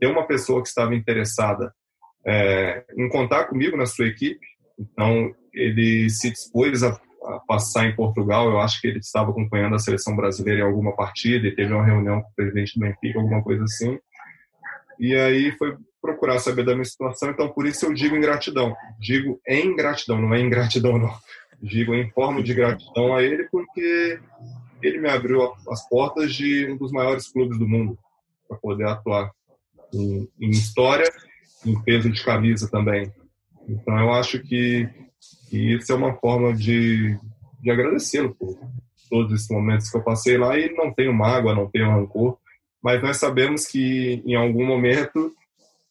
Ter 0.00 0.06
uma 0.06 0.26
pessoa 0.26 0.62
que 0.62 0.68
estava 0.68 0.94
interessada 0.94 1.72
é, 2.26 2.84
em 2.96 3.08
contar 3.08 3.44
comigo 3.44 3.76
na 3.76 3.84
sua 3.84 4.06
equipe. 4.06 4.40
Então, 4.78 5.34
ele 5.52 6.08
se 6.08 6.30
dispôs 6.30 6.82
a, 6.82 6.98
a, 7.24 7.40
passar 7.40 7.86
em 7.86 7.94
Portugal. 7.94 8.48
Eu 8.48 8.60
acho 8.60 8.80
que 8.80 8.88
ele 8.88 8.98
estava 8.98 9.30
acompanhando 9.30 9.74
a 9.74 9.78
seleção 9.78 10.16
brasileira 10.16 10.60
em 10.60 10.64
alguma 10.64 10.96
partida 10.96 11.46
e 11.46 11.54
teve 11.54 11.72
uma 11.72 11.84
reunião 11.84 12.22
com 12.22 12.28
o 12.28 12.34
presidente 12.34 12.78
do 12.78 12.80
Benfica, 12.80 13.18
alguma 13.18 13.42
coisa 13.42 13.64
assim. 13.64 13.98
E 14.98 15.14
aí 15.14 15.52
foi 15.52 15.76
procurar 16.00 16.38
saber 16.38 16.64
da 16.64 16.72
minha 16.72 16.84
situação, 16.84 17.30
então 17.30 17.48
por 17.48 17.66
isso 17.66 17.86
eu 17.86 17.92
digo 17.92 18.16
ingratidão. 18.16 18.74
Digo 18.98 19.40
em 19.46 19.74
gratidão, 19.76 20.20
não 20.20 20.34
é 20.34 20.40
ingratidão, 20.40 20.98
não. 20.98 21.14
Digo 21.62 21.94
em 21.94 22.10
forma 22.10 22.42
de 22.42 22.54
gratidão 22.54 23.14
a 23.14 23.22
ele, 23.22 23.48
porque 23.50 24.18
ele 24.82 24.98
me 24.98 25.10
abriu 25.10 25.52
as 25.68 25.86
portas 25.88 26.34
de 26.34 26.70
um 26.70 26.76
dos 26.76 26.90
maiores 26.90 27.28
clubes 27.28 27.58
do 27.58 27.68
mundo 27.68 27.98
para 28.48 28.58
poder 28.58 28.86
atuar 28.86 29.30
em, 29.92 30.28
em, 30.40 30.50
história, 30.50 31.10
em 31.64 31.78
peso 31.82 32.10
de 32.10 32.24
camisa 32.24 32.68
também. 32.70 33.12
Então 33.68 33.98
eu 33.98 34.12
acho 34.12 34.40
que, 34.40 34.88
que 35.48 35.74
isso 35.74 35.92
é 35.92 35.94
uma 35.94 36.14
forma 36.14 36.54
de, 36.54 37.18
de 37.60 37.70
agradecê-lo 37.70 38.34
por 38.34 38.58
todos 39.10 39.34
esses 39.34 39.50
momentos 39.50 39.90
que 39.90 39.96
eu 39.96 40.02
passei 40.02 40.38
lá 40.38 40.58
e 40.58 40.72
não 40.72 40.92
tenho 40.92 41.12
mágoa, 41.12 41.54
não 41.54 41.68
tenho 41.68 41.90
rancor, 41.90 42.38
mas 42.82 43.02
nós 43.02 43.18
sabemos 43.18 43.66
que 43.66 44.22
em 44.24 44.34
algum 44.34 44.64
momento 44.64 45.34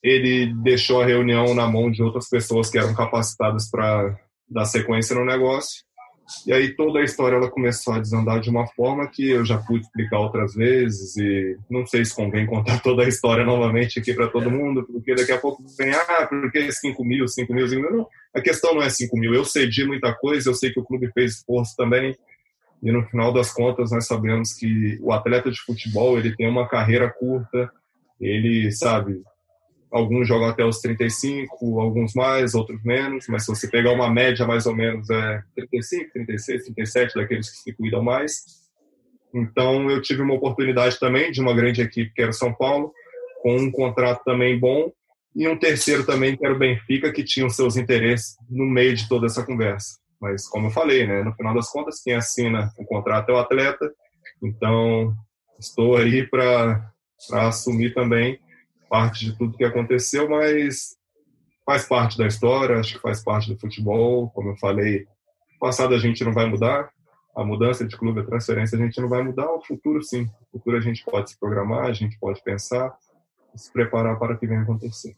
ele 0.03 0.53
deixou 0.63 1.01
a 1.01 1.05
reunião 1.05 1.53
na 1.53 1.67
mão 1.67 1.91
de 1.91 2.01
outras 2.01 2.29
pessoas 2.29 2.69
que 2.69 2.77
eram 2.77 2.93
capacitadas 2.93 3.69
para 3.69 4.17
dar 4.49 4.65
sequência 4.65 5.15
no 5.15 5.25
negócio. 5.25 5.83
E 6.45 6.53
aí 6.53 6.75
toda 6.75 6.99
a 6.99 7.03
história 7.03 7.35
ela 7.35 7.49
começou 7.49 7.93
a 7.93 7.99
desandar 7.99 8.39
de 8.39 8.51
uma 8.51 8.67
forma 8.67 9.07
que 9.07 9.29
eu 9.29 9.43
já 9.43 9.57
pude 9.57 9.83
explicar 9.83 10.19
outras 10.19 10.53
vezes 10.53 11.17
e 11.17 11.57
não 11.69 11.85
sei 11.88 12.05
se 12.05 12.15
convém 12.15 12.45
contar 12.45 12.79
toda 12.83 13.03
a 13.03 13.07
história 13.07 13.43
novamente 13.43 13.99
aqui 13.99 14.13
para 14.13 14.27
todo 14.27 14.51
mundo, 14.51 14.85
porque 14.85 15.15
daqui 15.15 15.31
a 15.31 15.39
pouco 15.39 15.63
vem, 15.77 15.91
ah, 15.91 16.27
porque 16.27 16.71
5 16.71 17.03
mil, 17.03 17.27
5 17.27 17.51
mil, 17.51 17.67
5 17.67 17.81
mil. 17.81 17.91
Não, 17.91 18.07
a 18.33 18.41
questão 18.41 18.75
não 18.75 18.83
é 18.83 18.89
5 18.89 19.17
mil. 19.17 19.33
Eu 19.33 19.43
cedi 19.43 19.85
muita 19.85 20.13
coisa, 20.13 20.49
eu 20.49 20.53
sei 20.53 20.71
que 20.71 20.79
o 20.79 20.85
clube 20.85 21.12
fez 21.13 21.38
esforço 21.38 21.75
também 21.75 22.15
e 22.81 22.91
no 22.91 23.03
final 23.07 23.33
das 23.33 23.51
contas 23.51 23.91
nós 23.91 24.07
sabemos 24.07 24.53
que 24.53 24.97
o 25.01 25.12
atleta 25.12 25.51
de 25.51 25.59
futebol 25.62 26.17
ele 26.17 26.35
tem 26.35 26.47
uma 26.47 26.67
carreira 26.67 27.09
curta, 27.09 27.69
ele, 28.19 28.71
sabe, 28.71 29.21
alguns 29.91 30.28
jogam 30.28 30.47
até 30.47 30.63
os 30.63 30.80
35, 30.80 31.80
alguns 31.80 32.13
mais, 32.13 32.54
outros 32.54 32.84
menos, 32.84 33.25
mas 33.28 33.45
se 33.45 33.49
você 33.49 33.67
pegar 33.67 33.91
uma 33.91 34.10
média 34.10 34.45
mais 34.45 34.65
ou 34.65 34.75
menos 34.75 35.10
é 35.10 35.41
35, 35.56 36.12
36, 36.13 36.63
37 36.65 37.15
daqueles 37.15 37.49
que 37.49 37.58
se 37.58 37.73
cuidam 37.73 38.04
mais. 38.04 38.43
Então 39.34 39.89
eu 39.89 40.02
tive 40.02 40.21
uma 40.21 40.36
oportunidade 40.36 40.99
também 40.99 41.32
de 41.32 41.41
uma 41.41 41.54
grande 41.54 41.82
equipe 41.82 42.13
que 42.13 42.21
era 42.21 42.32
São 42.32 42.54
Paulo, 42.54 42.93
com 43.41 43.56
um 43.56 43.71
contrato 43.71 44.23
também 44.23 44.60
bom, 44.60 44.91
e 45.36 45.47
um 45.47 45.58
terceiro 45.58 46.06
também 46.06 46.36
que 46.36 46.45
era 46.45 46.54
o 46.54 46.60
Benfica, 46.60 47.12
que 47.12 47.23
tinha 47.23 47.45
os 47.45 47.56
seus 47.56 47.78
interesses 47.78 48.36
no 48.49 48.65
meio 48.65 48.95
de 48.95 49.08
toda 49.08 49.28
essa 49.28 49.45
conversa. 49.45 49.97
Mas 50.19 50.47
como 50.47 50.67
eu 50.67 50.71
falei, 50.71 51.08
né, 51.08 51.23
no 51.23 51.34
final 51.34 51.54
das 51.54 51.71
contas 51.71 52.02
quem 52.04 52.13
assina 52.13 52.71
o 52.78 52.86
contrato 52.86 53.30
é 53.30 53.34
o 53.34 53.38
atleta, 53.38 53.91
então 54.43 55.13
estou 55.60 55.95
aí 55.95 56.28
para 56.28 56.91
assumir 57.32 57.93
também 57.93 58.39
parte 58.89 59.25
de 59.25 59.38
tudo 59.38 59.56
que 59.56 59.63
aconteceu, 59.63 60.30
mas 60.30 60.97
faz 61.65 61.86
parte 61.86 62.17
da 62.17 62.25
história, 62.25 62.80
acho 62.80 62.95
que 62.95 63.02
faz 63.02 63.23
parte 63.23 63.54
do 63.54 63.60
futebol. 63.60 64.30
Como 64.32 64.49
eu 64.49 64.58
falei, 64.58 65.06
passado 65.60 65.93
a 65.93 65.99
gente 65.99 66.23
não 66.23 66.34
vai 66.34 66.47
mudar, 66.47 66.89
a 67.36 67.43
mudança 67.43 67.86
de 67.86 67.95
clube, 67.95 68.21
a 68.21 68.25
transferência 68.25 68.78
a 68.78 68.82
gente 68.82 68.99
não 68.99 69.08
vai 69.08 69.21
mudar, 69.21 69.49
o 69.52 69.62
futuro 69.62 70.04
sim. 70.04 70.23
O 70.41 70.58
futuro 70.58 70.78
a 70.78 70.82
gente 70.82 71.04
pode 71.06 71.30
se 71.30 71.39
programar, 71.39 71.86
a 71.86 71.93
gente 71.93 72.17
pode 72.19 72.41
pensar, 72.43 72.91
se 73.56 73.71
preparar 73.71 74.17
para 74.17 74.34
o 74.34 74.38
que 74.38 74.47
vem 74.47 74.58
acontecer. 74.58 75.15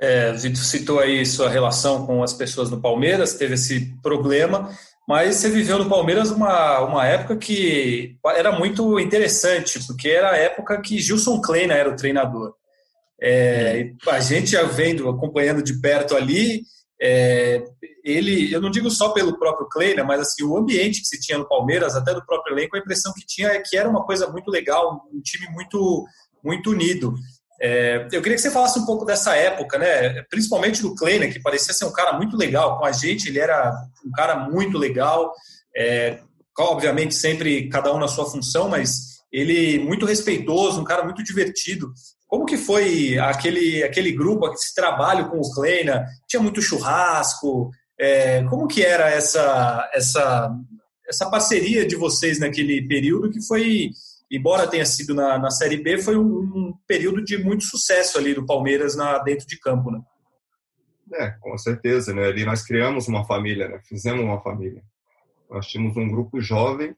É, 0.00 0.32
Vitor 0.32 0.62
citou 0.62 1.00
aí 1.00 1.26
sua 1.26 1.48
relação 1.48 2.06
com 2.06 2.22
as 2.22 2.32
pessoas 2.32 2.70
no 2.70 2.80
Palmeiras, 2.80 3.34
teve 3.34 3.54
esse 3.54 3.96
problema, 4.00 4.70
mas 5.08 5.36
você 5.36 5.48
viveu 5.48 5.78
no 5.78 5.88
Palmeiras 5.88 6.30
uma, 6.30 6.80
uma 6.80 7.06
época 7.06 7.34
que 7.38 8.18
era 8.26 8.52
muito 8.52 9.00
interessante, 9.00 9.82
porque 9.86 10.06
era 10.10 10.32
a 10.32 10.36
época 10.36 10.82
que 10.82 11.00
Gilson 11.00 11.40
Kleina 11.40 11.72
era 11.72 11.88
o 11.88 11.96
treinador. 11.96 12.52
É, 13.18 13.90
a 14.06 14.20
gente 14.20 14.50
já 14.50 14.64
vendo, 14.64 15.08
acompanhando 15.08 15.62
de 15.62 15.80
perto 15.80 16.14
ali, 16.14 16.60
é, 17.00 17.64
ele, 18.04 18.52
eu 18.52 18.60
não 18.60 18.70
digo 18.70 18.90
só 18.90 19.08
pelo 19.08 19.38
próprio 19.38 19.66
Kleina, 19.70 20.04
mas 20.04 20.20
assim, 20.20 20.44
o 20.44 20.58
ambiente 20.58 21.00
que 21.00 21.06
se 21.06 21.18
tinha 21.18 21.38
no 21.38 21.48
Palmeiras, 21.48 21.96
até 21.96 22.12
do 22.12 22.26
próprio 22.26 22.54
elenco, 22.54 22.76
a 22.76 22.80
impressão 22.80 23.10
que 23.14 23.24
tinha 23.26 23.48
é 23.48 23.62
que 23.64 23.78
era 23.78 23.88
uma 23.88 24.04
coisa 24.04 24.28
muito 24.30 24.50
legal, 24.50 25.08
um 25.10 25.22
time 25.22 25.48
muito, 25.54 26.04
muito 26.44 26.70
unido. 26.70 27.14
É, 27.60 28.06
eu 28.12 28.22
queria 28.22 28.36
que 28.36 28.42
você 28.42 28.50
falasse 28.50 28.78
um 28.78 28.86
pouco 28.86 29.04
dessa 29.04 29.34
época, 29.34 29.78
né? 29.78 30.22
principalmente 30.30 30.80
do 30.80 30.94
Kleiner, 30.94 31.32
que 31.32 31.40
parecia 31.40 31.74
ser 31.74 31.86
um 31.86 31.92
cara 31.92 32.12
muito 32.12 32.36
legal 32.36 32.78
com 32.78 32.84
a 32.84 32.92
gente, 32.92 33.28
ele 33.28 33.40
era 33.40 33.72
um 34.06 34.10
cara 34.12 34.36
muito 34.36 34.78
legal, 34.78 35.32
é, 35.76 36.20
obviamente 36.58 37.14
sempre 37.14 37.68
cada 37.68 37.92
um 37.92 37.98
na 37.98 38.08
sua 38.08 38.30
função, 38.30 38.68
mas 38.68 39.18
ele 39.32 39.78
muito 39.80 40.06
respeitoso, 40.06 40.80
um 40.80 40.84
cara 40.84 41.04
muito 41.04 41.22
divertido. 41.22 41.92
Como 42.26 42.44
que 42.46 42.56
foi 42.56 43.18
aquele, 43.18 43.82
aquele 43.82 44.12
grupo, 44.12 44.46
esse 44.52 44.74
trabalho 44.74 45.28
com 45.28 45.38
o 45.38 45.54
Kleiner? 45.54 46.04
Tinha 46.28 46.42
muito 46.42 46.62
churrasco? 46.62 47.70
É, 47.98 48.44
como 48.44 48.68
que 48.68 48.84
era 48.84 49.10
essa, 49.10 49.90
essa, 49.92 50.50
essa 51.08 51.30
parceria 51.30 51.86
de 51.86 51.96
vocês 51.96 52.38
naquele 52.38 52.86
período 52.86 53.30
que 53.30 53.44
foi 53.44 53.90
embora 54.30 54.66
tenha 54.66 54.84
sido 54.84 55.14
na, 55.14 55.38
na 55.38 55.50
Série 55.50 55.78
B, 55.78 55.98
foi 55.98 56.16
um, 56.16 56.38
um, 56.40 56.74
período 56.86 57.24
de 57.24 57.38
muito 57.38 57.64
sucesso 57.64 58.18
ali 58.18 58.34
do 58.34 58.44
Palmeiras 58.44 58.96
na, 58.96 59.18
dentro 59.18 59.46
de 59.46 59.58
campo, 59.58 59.90
né? 59.90 60.00
É, 61.14 61.30
com 61.40 61.56
certeza, 61.56 62.12
né? 62.12 62.26
Ali 62.26 62.44
nós 62.44 62.62
criamos 62.62 63.08
uma 63.08 63.24
família, 63.24 63.68
né? 63.68 63.80
Fizemos 63.88 64.22
uma 64.22 64.40
família. 64.40 64.82
Nós 65.50 65.66
tínhamos 65.66 65.96
um 65.96 66.08
grupo 66.08 66.40
jovem, 66.40 66.94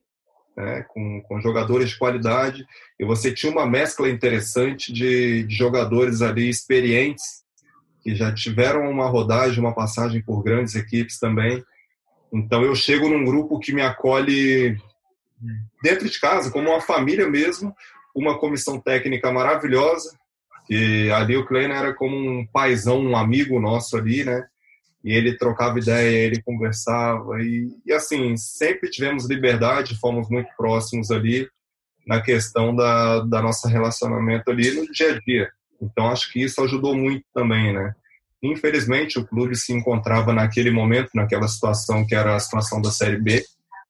né? 0.56 0.84
com, 0.88 1.22
com 1.22 1.40
jogadores 1.40 1.90
de 1.90 1.98
qualidade, 1.98 2.66
e 2.98 3.04
você 3.04 3.32
tinha 3.32 3.52
uma 3.52 3.66
mescla 3.66 4.08
interessante 4.08 4.92
de, 4.92 5.44
de 5.44 5.54
jogadores 5.54 6.22
ali 6.22 6.48
experientes, 6.48 7.44
que 8.02 8.14
já 8.14 8.34
tiveram 8.34 8.90
uma 8.90 9.08
rodagem, 9.08 9.60
uma 9.60 9.74
passagem 9.74 10.22
por 10.22 10.42
grandes 10.42 10.74
equipes 10.74 11.18
também. 11.18 11.62
Então 12.32 12.62
eu 12.64 12.74
chego 12.74 13.08
num 13.08 13.24
grupo 13.24 13.58
que 13.58 13.72
me 13.72 13.82
acolhe 13.82 14.76
dentro 15.82 16.08
de 16.08 16.20
casa, 16.20 16.50
como 16.50 16.70
uma 16.70 16.80
família 16.80 17.28
mesmo, 17.28 17.74
uma 18.14 18.38
comissão 18.38 18.80
técnica 18.80 19.30
maravilhosa, 19.32 20.18
que 20.66 21.10
ali 21.10 21.36
o 21.36 21.46
Kleiner 21.46 21.76
era 21.76 21.94
como 21.94 22.16
um 22.16 22.46
paizão, 22.46 23.00
um 23.00 23.16
amigo 23.16 23.60
nosso 23.60 23.96
ali, 23.96 24.24
né? 24.24 24.46
E 25.02 25.12
ele 25.12 25.36
trocava 25.36 25.78
ideia, 25.78 26.26
ele 26.26 26.42
conversava 26.42 27.40
e, 27.42 27.68
e 27.86 27.92
assim, 27.92 28.36
sempre 28.36 28.90
tivemos 28.90 29.28
liberdade, 29.28 29.98
fomos 29.98 30.28
muito 30.28 30.48
próximos 30.56 31.10
ali 31.10 31.48
na 32.06 32.20
questão 32.20 32.74
da, 32.74 33.20
da 33.20 33.40
nossa 33.40 33.68
relacionamento 33.68 34.50
ali 34.50 34.70
no 34.72 34.90
dia 34.92 35.14
a 35.14 35.18
dia. 35.20 35.50
Então 35.80 36.08
acho 36.08 36.30
que 36.30 36.42
isso 36.42 36.62
ajudou 36.62 36.94
muito 36.94 37.24
também, 37.32 37.72
né? 37.72 37.94
Infelizmente 38.42 39.18
o 39.18 39.26
clube 39.26 39.56
se 39.56 39.72
encontrava 39.72 40.32
naquele 40.32 40.70
momento, 40.70 41.10
naquela 41.14 41.48
situação 41.48 42.06
que 42.06 42.14
era 42.14 42.36
a 42.36 42.40
situação 42.40 42.80
da 42.80 42.90
Série 42.90 43.18
B, 43.18 43.44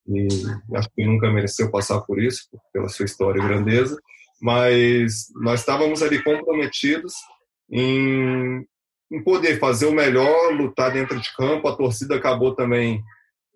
e 0.06 0.28
acho 0.74 0.88
que 0.94 1.04
nunca 1.04 1.30
mereceu 1.30 1.70
passar 1.70 2.00
por 2.00 2.20
isso, 2.20 2.48
pela 2.72 2.88
sua 2.88 3.04
história 3.04 3.38
e 3.38 3.46
grandeza, 3.46 3.96
mas 4.40 5.26
nós 5.36 5.60
estávamos 5.60 6.02
ali 6.02 6.22
comprometidos 6.22 7.12
em, 7.70 8.66
em 9.12 9.22
poder 9.22 9.58
fazer 9.58 9.86
o 9.86 9.92
melhor, 9.92 10.52
lutar 10.52 10.92
dentro 10.92 11.20
de 11.20 11.34
campo. 11.36 11.68
A 11.68 11.76
torcida 11.76 12.16
acabou 12.16 12.54
também 12.54 13.02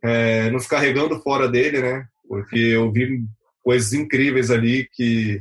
é, 0.02 0.50
nos 0.50 0.66
carregando 0.66 1.20
fora 1.20 1.48
dele, 1.48 1.80
né? 1.80 2.06
Porque 2.28 2.58
eu 2.58 2.92
vi 2.92 3.24
coisas 3.62 3.92
incríveis 3.94 4.50
ali 4.50 4.86
que, 4.92 5.40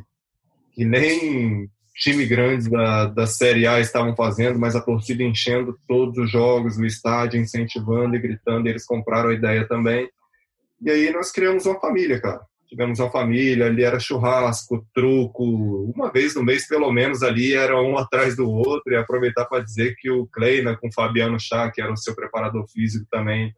que 0.73 0.85
nem 0.85 1.69
time 1.95 2.25
grande 2.25 2.69
da, 2.69 3.05
da 3.05 3.27
Série 3.27 3.67
A 3.67 3.79
estavam 3.79 4.15
fazendo, 4.15 4.57
mas 4.57 4.75
a 4.75 4.81
torcida 4.81 5.23
enchendo 5.23 5.77
todos 5.87 6.17
os 6.17 6.31
jogos, 6.31 6.77
o 6.77 6.85
estádio, 6.85 7.39
incentivando 7.39 8.15
e 8.15 8.19
gritando. 8.19 8.67
E 8.67 8.71
eles 8.71 8.85
compraram 8.85 9.29
a 9.29 9.33
ideia 9.33 9.67
também. 9.67 10.09
E 10.83 10.91
aí 10.91 11.11
nós 11.11 11.31
criamos 11.31 11.65
uma 11.65 11.79
família, 11.79 12.19
cara. 12.19 12.41
Tivemos 12.67 12.99
uma 12.99 13.09
família, 13.09 13.67
ali 13.67 13.83
era 13.83 13.99
churrasco, 13.99 14.85
truco, 14.93 15.91
uma 15.95 16.11
vez 16.11 16.35
no 16.35 16.43
mês 16.43 16.67
pelo 16.67 16.91
menos 16.91 17.21
ali 17.21 17.53
era 17.53 17.79
um 17.79 17.97
atrás 17.97 18.35
do 18.35 18.49
outro 18.49 18.91
e 18.91 18.95
aproveitar 18.95 19.45
para 19.45 19.63
dizer 19.63 19.95
que 19.97 20.09
o 20.09 20.25
Kleina 20.27 20.75
com 20.75 20.87
o 20.87 20.93
Fabiano 20.93 21.39
Chá, 21.39 21.71
que 21.71 21.81
era 21.81 21.93
o 21.93 21.97
seu 21.97 22.15
preparador 22.15 22.67
físico 22.67 23.05
também, 23.11 23.53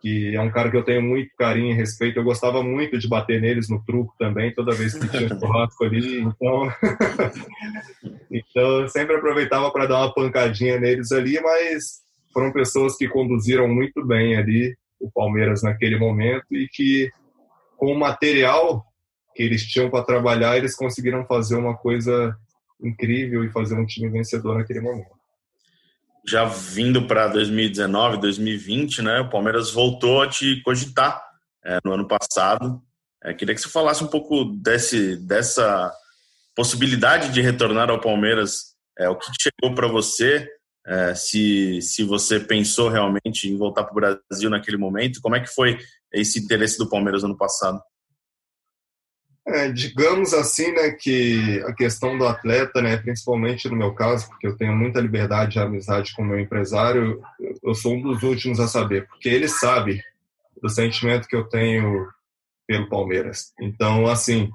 que 0.00 0.36
é 0.36 0.40
um 0.40 0.50
cara 0.50 0.70
que 0.70 0.76
eu 0.76 0.84
tenho 0.84 1.02
muito 1.02 1.30
carinho 1.36 1.72
e 1.72 1.76
respeito. 1.76 2.18
Eu 2.18 2.24
gostava 2.24 2.62
muito 2.62 2.96
de 2.96 3.08
bater 3.08 3.40
neles 3.40 3.68
no 3.68 3.84
truco 3.84 4.14
também, 4.18 4.54
toda 4.54 4.74
vez 4.74 4.94
que 4.94 5.08
tinha 5.08 5.28
churrasco 5.36 5.84
ali. 5.84 6.20
Então, 6.20 6.72
então 8.30 8.80
eu 8.80 8.88
sempre 8.88 9.16
aproveitava 9.16 9.70
para 9.70 9.86
dar 9.86 9.98
uma 9.98 10.14
pancadinha 10.14 10.78
neles 10.78 11.10
ali, 11.10 11.40
mas 11.42 12.02
foram 12.32 12.52
pessoas 12.52 12.96
que 12.96 13.08
conduziram 13.08 13.68
muito 13.68 14.06
bem 14.06 14.36
ali 14.36 14.76
o 15.04 15.10
Palmeiras 15.12 15.62
naquele 15.62 15.98
momento 15.98 16.46
e 16.52 16.66
que 16.68 17.10
com 17.76 17.92
o 17.92 17.98
material 17.98 18.84
que 19.34 19.42
eles 19.42 19.66
tinham 19.66 19.90
para 19.90 20.04
trabalhar, 20.04 20.56
eles 20.56 20.76
conseguiram 20.76 21.26
fazer 21.26 21.56
uma 21.56 21.76
coisa 21.76 22.34
incrível 22.82 23.44
e 23.44 23.50
fazer 23.50 23.74
um 23.74 23.84
time 23.84 24.08
vencedor 24.08 24.56
naquele 24.56 24.80
momento. 24.80 25.10
Já 26.26 26.44
vindo 26.44 27.06
para 27.06 27.28
2019, 27.28 28.18
2020, 28.18 29.02
né, 29.02 29.20
o 29.20 29.28
Palmeiras 29.28 29.70
voltou 29.70 30.22
a 30.22 30.28
te 30.28 30.62
cogitar 30.62 31.22
é, 31.64 31.78
no 31.84 31.92
ano 31.92 32.08
passado. 32.08 32.80
É, 33.22 33.34
queria 33.34 33.54
que 33.54 33.60
você 33.60 33.68
falasse 33.68 34.02
um 34.02 34.08
pouco 34.08 34.44
desse, 34.44 35.16
dessa 35.16 35.92
possibilidade 36.54 37.30
de 37.30 37.42
retornar 37.42 37.90
ao 37.90 38.00
Palmeiras. 38.00 38.74
É, 38.98 39.08
o 39.08 39.16
que 39.16 39.26
chegou 39.40 39.74
para 39.74 39.88
você 39.88 40.48
é, 40.86 41.14
se, 41.14 41.80
se 41.80 42.04
você 42.04 42.38
pensou 42.38 42.88
realmente 42.88 43.48
em 43.48 43.56
voltar 43.56 43.84
para 43.84 43.92
o 43.92 43.94
Brasil 43.94 44.50
naquele 44.50 44.76
momento. 44.76 45.20
Como 45.20 45.36
é 45.36 45.40
que 45.40 45.48
foi 45.48 45.78
esse 46.12 46.38
interesse 46.38 46.78
do 46.78 46.88
Palmeiras 46.88 47.24
ano 47.24 47.36
passado? 47.36 47.80
É, 49.46 49.70
digamos 49.70 50.32
assim, 50.32 50.72
né, 50.72 50.90
que 50.92 51.62
a 51.66 51.74
questão 51.74 52.16
do 52.16 52.26
atleta, 52.26 52.80
né, 52.80 52.96
principalmente 52.96 53.68
no 53.68 53.76
meu 53.76 53.94
caso, 53.94 54.26
porque 54.28 54.46
eu 54.46 54.56
tenho 54.56 54.74
muita 54.74 55.00
liberdade 55.00 55.58
e 55.58 55.60
amizade 55.60 56.14
com 56.14 56.22
o 56.22 56.24
meu 56.24 56.40
empresário, 56.40 57.22
eu 57.62 57.74
sou 57.74 57.94
um 57.94 58.00
dos 58.00 58.22
últimos 58.22 58.58
a 58.58 58.66
saber, 58.66 59.06
porque 59.06 59.28
ele 59.28 59.46
sabe 59.46 60.02
do 60.62 60.70
sentimento 60.70 61.28
que 61.28 61.36
eu 61.36 61.44
tenho 61.44 62.08
pelo 62.66 62.88
Palmeiras. 62.88 63.52
Então, 63.60 64.06
assim, 64.06 64.50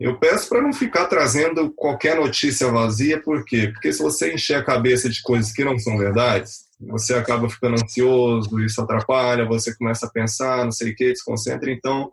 eu 0.00 0.16
peço 0.16 0.48
para 0.48 0.62
não 0.62 0.72
ficar 0.72 1.06
trazendo 1.06 1.70
qualquer 1.72 2.16
notícia 2.16 2.70
vazia, 2.70 3.20
por 3.20 3.44
quê? 3.44 3.68
Porque 3.72 3.92
se 3.92 4.00
você 4.00 4.32
encher 4.32 4.56
a 4.56 4.64
cabeça 4.64 5.08
de 5.08 5.20
coisas 5.22 5.52
que 5.52 5.64
não 5.64 5.78
são 5.78 5.98
verdades, 5.98 6.68
você 6.80 7.14
acaba 7.14 7.48
ficando 7.48 7.74
ansioso, 7.82 8.60
isso 8.60 8.80
atrapalha, 8.80 9.44
você 9.44 9.76
começa 9.76 10.06
a 10.06 10.10
pensar, 10.10 10.64
não 10.64 10.70
sei 10.70 10.92
o 10.92 10.94
que, 10.94 11.08
desconcentra. 11.08 11.70
Então, 11.70 12.12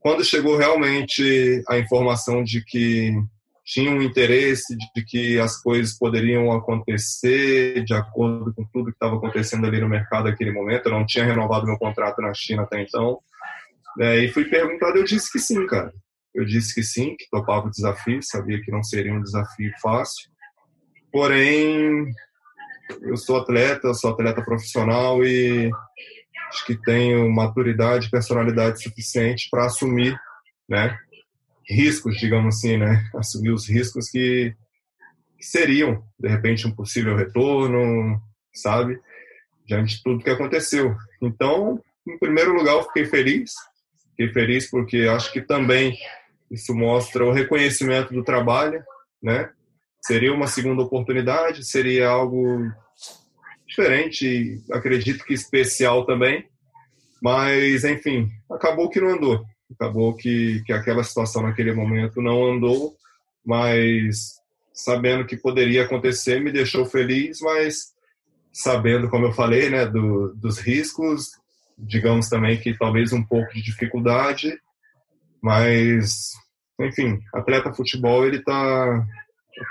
quando 0.00 0.24
chegou 0.24 0.58
realmente 0.58 1.62
a 1.68 1.78
informação 1.78 2.44
de 2.44 2.62
que 2.62 3.14
tinha 3.64 3.90
um 3.90 4.02
interesse, 4.02 4.76
de 4.94 5.04
que 5.04 5.38
as 5.38 5.56
coisas 5.62 5.96
poderiam 5.96 6.52
acontecer 6.52 7.82
de 7.84 7.94
acordo 7.94 8.52
com 8.52 8.64
tudo 8.72 8.86
que 8.86 8.96
estava 8.96 9.16
acontecendo 9.16 9.66
ali 9.66 9.80
no 9.80 9.88
mercado 9.88 10.24
naquele 10.28 10.52
momento, 10.52 10.86
eu 10.86 10.92
não 10.92 11.06
tinha 11.06 11.24
renovado 11.24 11.66
meu 11.66 11.78
contrato 11.78 12.20
na 12.20 12.34
China 12.34 12.62
até 12.62 12.82
então, 12.82 13.20
é, 13.98 14.18
e 14.18 14.28
fui 14.28 14.44
perguntado, 14.44 14.98
eu 14.98 15.04
disse 15.04 15.30
que 15.32 15.38
sim, 15.38 15.66
cara. 15.66 15.92
Eu 16.34 16.44
disse 16.44 16.74
que 16.74 16.82
sim, 16.82 17.16
que 17.16 17.28
topava 17.30 17.66
o 17.66 17.70
desafio, 17.70 18.22
sabia 18.22 18.60
que 18.60 18.70
não 18.70 18.82
seria 18.82 19.12
um 19.12 19.22
desafio 19.22 19.72
fácil. 19.82 20.30
Porém, 21.12 22.12
eu 23.02 23.16
sou 23.16 23.38
atleta, 23.38 23.92
sou 23.94 24.12
atleta 24.12 24.42
profissional 24.42 25.24
e 25.24 25.70
acho 26.48 26.66
que 26.66 26.76
tenho 26.76 27.30
maturidade 27.30 28.06
e 28.06 28.10
personalidade 28.10 28.82
suficiente 28.82 29.48
para 29.50 29.66
assumir, 29.66 30.18
né, 30.68 30.96
riscos, 31.68 32.18
digamos 32.18 32.56
assim, 32.56 32.76
né, 32.76 33.08
assumir 33.14 33.50
os 33.50 33.68
riscos 33.68 34.08
que, 34.08 34.54
que 35.36 35.44
seriam, 35.44 36.04
de 36.18 36.28
repente, 36.28 36.66
um 36.66 36.74
possível 36.74 37.16
retorno, 37.16 38.20
sabe, 38.52 39.00
diante 39.64 39.96
de 39.96 40.02
tudo 40.02 40.22
que 40.22 40.30
aconteceu. 40.30 40.96
Então, 41.22 41.80
em 42.06 42.18
primeiro 42.18 42.52
lugar, 42.52 42.74
eu 42.74 42.82
fiquei 42.84 43.04
feliz, 43.04 43.52
fiquei 44.10 44.32
feliz 44.32 44.68
porque 44.68 45.08
acho 45.08 45.32
que 45.32 45.40
também 45.40 45.96
isso 46.50 46.74
mostra 46.74 47.24
o 47.24 47.32
reconhecimento 47.32 48.12
do 48.12 48.24
trabalho, 48.24 48.82
né? 49.22 49.50
Seria 50.02 50.32
uma 50.32 50.46
segunda 50.46 50.82
oportunidade, 50.82 51.64
seria 51.64 52.08
algo 52.08 52.70
diferente, 53.66 54.60
acredito 54.72 55.24
que 55.24 55.34
especial 55.34 56.04
também, 56.04 56.48
mas 57.22 57.84
enfim, 57.84 58.28
acabou 58.50 58.88
que 58.88 59.00
não 59.00 59.10
andou. 59.10 59.44
Acabou 59.72 60.16
que, 60.16 60.62
que 60.64 60.72
aquela 60.72 61.04
situação 61.04 61.42
naquele 61.42 61.72
momento 61.72 62.20
não 62.20 62.44
andou, 62.44 62.96
mas 63.44 64.40
sabendo 64.72 65.26
que 65.26 65.36
poderia 65.36 65.84
acontecer 65.84 66.40
me 66.40 66.50
deixou 66.50 66.84
feliz, 66.84 67.40
mas 67.40 67.92
sabendo, 68.52 69.08
como 69.08 69.26
eu 69.26 69.32
falei, 69.32 69.70
né, 69.70 69.86
do, 69.86 70.34
dos 70.34 70.58
riscos, 70.58 71.30
digamos 71.78 72.28
também 72.28 72.58
que 72.58 72.76
talvez 72.76 73.12
um 73.12 73.22
pouco 73.22 73.52
de 73.54 73.62
dificuldade, 73.62 74.58
mas, 75.40 76.32
enfim, 76.80 77.18
atleta 77.34 77.72
futebol, 77.72 78.26
ele 78.26 78.38
está 78.38 79.06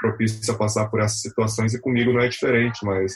propício 0.01 0.53
a 0.53 0.57
passar 0.57 0.87
por 0.89 0.99
essas 0.99 1.21
situações 1.21 1.73
e 1.73 1.81
comigo 1.81 2.13
não 2.13 2.21
é 2.21 2.27
diferente, 2.27 2.85
mas 2.85 3.13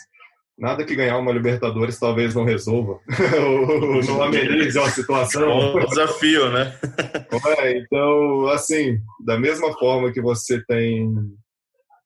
nada 0.58 0.86
que 0.86 0.96
ganhar 0.96 1.18
uma 1.18 1.32
Libertadores 1.32 2.00
talvez 2.00 2.34
não 2.36 2.44
resolva, 2.44 3.00
ou 3.46 4.04
não 4.04 4.24
amenize 4.24 4.78
a 4.80 4.90
situação. 4.90 5.50
É 5.50 5.76
um 5.76 5.86
desafio, 5.86 6.52
né? 6.52 6.74
É, 7.58 7.78
então, 7.78 8.48
assim, 8.50 9.00
da 9.26 9.40
mesma 9.40 9.74
forma 9.74 10.12
que 10.12 10.22
você 10.22 10.64
tem 10.66 11.12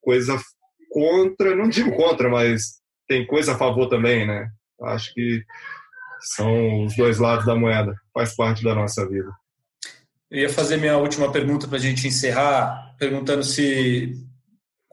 coisa 0.02 0.40
contra, 0.90 1.54
não 1.54 1.68
digo 1.68 1.94
contra, 1.96 2.30
mas 2.30 2.78
tem 3.08 3.28
coisa 3.28 3.54
a 3.54 3.58
favor 3.58 3.88
também, 3.90 4.26
né? 4.26 4.50
Acho 4.84 5.14
que 5.14 5.44
são 6.22 6.86
os 6.86 6.96
dois 6.96 7.20
lados 7.20 7.46
da 7.46 7.56
moeda, 7.56 7.94
faz 8.14 8.36
parte 8.36 8.64
da 8.64 8.74
nossa 8.74 9.08
vida. 9.08 9.30
Eu 10.30 10.40
ia 10.40 10.50
fazer 10.50 10.78
minha 10.78 10.98
última 10.98 11.32
pergunta 11.32 11.68
para 11.68 11.78
a 11.78 11.82
gente 11.82 12.08
encerrar, 12.08 12.96
perguntando 13.00 13.44
se, 13.44 14.14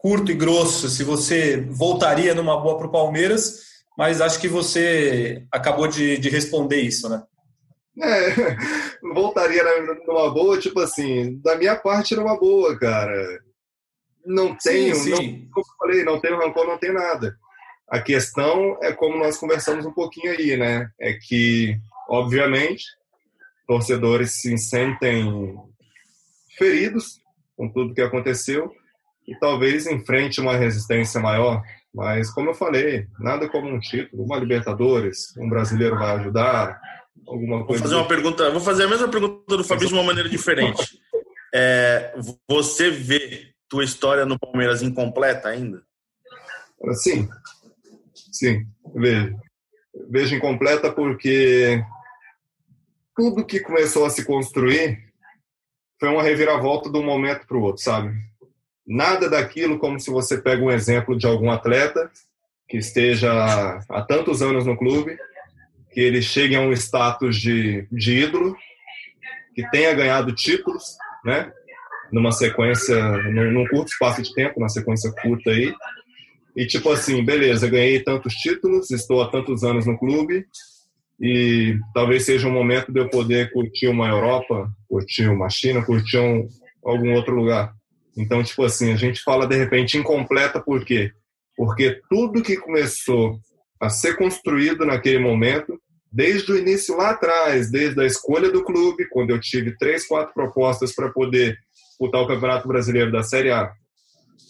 curto 0.05 0.31
e 0.31 0.35
grosso, 0.35 0.87
se 0.87 1.03
você 1.03 1.61
voltaria 1.61 2.35
numa 2.35 2.61
boa 2.61 2.77
para 2.77 2.85
o 2.85 2.91
Palmeiras, 2.91 3.65
mas 3.97 4.21
acho 4.21 4.39
que 4.39 4.47
você 4.47 5.43
acabou 5.51 5.87
de, 5.87 6.19
de 6.19 6.29
responder 6.29 6.79
isso, 6.79 7.09
né? 7.09 7.23
É, 7.99 8.29
voltaria 9.13 9.63
numa 10.05 10.29
boa, 10.31 10.59
tipo 10.59 10.79
assim, 10.79 11.39
da 11.41 11.55
minha 11.55 11.75
parte 11.75 12.15
numa 12.15 12.37
boa, 12.37 12.77
cara. 12.77 13.39
Não 14.23 14.55
tenho, 14.55 14.93
sim, 14.95 15.15
sim. 15.15 15.31
Não, 15.39 15.49
como 15.49 15.65
eu 15.65 15.77
falei, 15.79 16.03
não 16.03 16.19
tenho 16.19 16.37
rancor, 16.37 16.67
não 16.67 16.77
tenho 16.77 16.93
nada. 16.93 17.35
A 17.89 17.99
questão 17.99 18.77
é 18.83 18.91
como 18.91 19.17
nós 19.17 19.37
conversamos 19.37 19.87
um 19.87 19.91
pouquinho 19.91 20.31
aí, 20.31 20.55
né? 20.55 20.87
É 20.99 21.13
que, 21.13 21.75
obviamente, 22.07 22.83
torcedores 23.67 24.41
se 24.41 24.57
sentem 24.57 25.55
feridos 26.57 27.19
com 27.55 27.69
tudo 27.69 27.93
que 27.93 28.01
aconteceu 28.01 28.71
e 29.27 29.37
talvez 29.39 29.87
enfrente 29.87 30.41
uma 30.41 30.55
resistência 30.55 31.19
maior. 31.19 31.61
Mas, 31.93 32.29
como 32.29 32.49
eu 32.49 32.53
falei, 32.53 33.07
nada 33.19 33.47
como 33.49 33.67
um 33.67 33.79
título, 33.79 34.23
uma 34.23 34.37
Libertadores, 34.37 35.35
um 35.37 35.49
brasileiro 35.49 35.97
vai 35.97 36.15
ajudar, 36.17 36.79
alguma 37.27 37.65
coisa. 37.65 37.81
Vou 37.81 37.89
fazer 37.89 37.95
uma 37.95 38.07
pergunta, 38.07 38.51
vou 38.51 38.61
fazer 38.61 38.83
a 38.83 38.89
mesma 38.89 39.07
pergunta 39.07 39.57
do 39.57 39.63
Fabrício 39.63 39.93
de 39.93 39.99
uma 39.99 40.05
maneira 40.05 40.29
diferente. 40.29 40.99
É, 41.53 42.13
você 42.49 42.89
vê 42.89 43.53
tua 43.69 43.83
história 43.83 44.25
no 44.25 44.37
Palmeiras 44.37 44.81
incompleta 44.81 45.49
ainda? 45.49 45.81
Sim, 46.93 47.27
sim, 48.31 48.65
vejo. 48.93 49.35
Vejo 50.09 50.35
incompleta 50.35 50.91
porque 50.91 51.81
tudo 53.15 53.45
que 53.45 53.59
começou 53.59 54.05
a 54.05 54.09
se 54.09 54.25
construir 54.25 54.99
foi 55.99 56.09
uma 56.09 56.21
reviravolta 56.21 56.91
de 56.91 56.97
um 56.97 57.03
momento 57.03 57.47
para 57.47 57.57
o 57.57 57.61
outro, 57.61 57.81
sabe? 57.81 58.13
Nada 58.85 59.29
daquilo 59.29 59.79
como 59.79 59.99
se 59.99 60.11
você 60.11 60.37
pega 60.37 60.63
um 60.63 60.69
exemplo 60.69 61.17
de 61.17 61.25
algum 61.25 61.49
atleta 61.49 62.11
que 62.67 62.77
esteja 62.77 63.79
há 63.89 64.01
tantos 64.01 64.41
anos 64.41 64.65
no 64.65 64.77
clube, 64.77 65.17
que 65.91 66.01
ele 66.01 66.21
chegue 66.21 66.55
a 66.55 66.61
um 66.61 66.73
status 66.73 67.37
de, 67.37 67.87
de 67.91 68.17
ídolo, 68.17 68.55
que 69.55 69.67
tenha 69.69 69.93
ganhado 69.93 70.35
títulos, 70.35 70.83
né? 71.23 71.51
Numa 72.11 72.31
sequência, 72.31 72.95
num, 73.29 73.65
curto 73.67 73.91
espaço 73.91 74.21
de 74.21 74.33
tempo, 74.33 74.59
uma 74.59 74.69
sequência 74.69 75.11
curta 75.21 75.49
aí. 75.49 75.73
E 76.55 76.67
tipo 76.67 76.91
assim, 76.91 77.23
beleza, 77.23 77.69
ganhei 77.69 78.01
tantos 78.01 78.33
títulos, 78.35 78.91
estou 78.91 79.21
há 79.21 79.29
tantos 79.29 79.63
anos 79.63 79.85
no 79.85 79.97
clube, 79.97 80.45
e 81.19 81.77
talvez 81.93 82.25
seja 82.25 82.47
um 82.47 82.51
momento 82.51 82.91
de 82.91 82.99
eu 82.99 83.09
poder 83.09 83.51
curtir 83.51 83.87
uma 83.87 84.07
Europa, 84.07 84.69
curtir 84.87 85.27
uma 85.27 85.49
China, 85.49 85.85
curtir 85.85 86.19
um, 86.19 86.47
algum 86.83 87.13
outro 87.13 87.35
lugar. 87.35 87.73
Então, 88.17 88.43
tipo 88.43 88.63
assim, 88.63 88.91
a 88.91 88.95
gente 88.95 89.21
fala 89.21 89.47
de 89.47 89.55
repente 89.55 89.97
incompleta 89.97 90.59
por 90.59 90.83
quê? 90.85 91.11
Porque 91.55 92.01
tudo 92.09 92.43
que 92.43 92.57
começou 92.57 93.39
a 93.79 93.89
ser 93.89 94.17
construído 94.17 94.85
naquele 94.85 95.19
momento, 95.19 95.79
desde 96.11 96.51
o 96.51 96.57
início 96.57 96.95
lá 96.95 97.11
atrás, 97.11 97.69
desde 97.69 97.99
a 98.01 98.05
escolha 98.05 98.51
do 98.51 98.63
clube, 98.63 99.07
quando 99.09 99.31
eu 99.31 99.39
tive 99.39 99.77
três, 99.77 100.07
quatro 100.07 100.33
propostas 100.33 100.93
para 100.93 101.09
poder 101.11 101.57
disputar 101.89 102.21
o 102.21 102.27
Campeonato 102.27 102.67
Brasileiro 102.67 103.11
da 103.11 103.23
Série 103.23 103.51
A, 103.51 103.71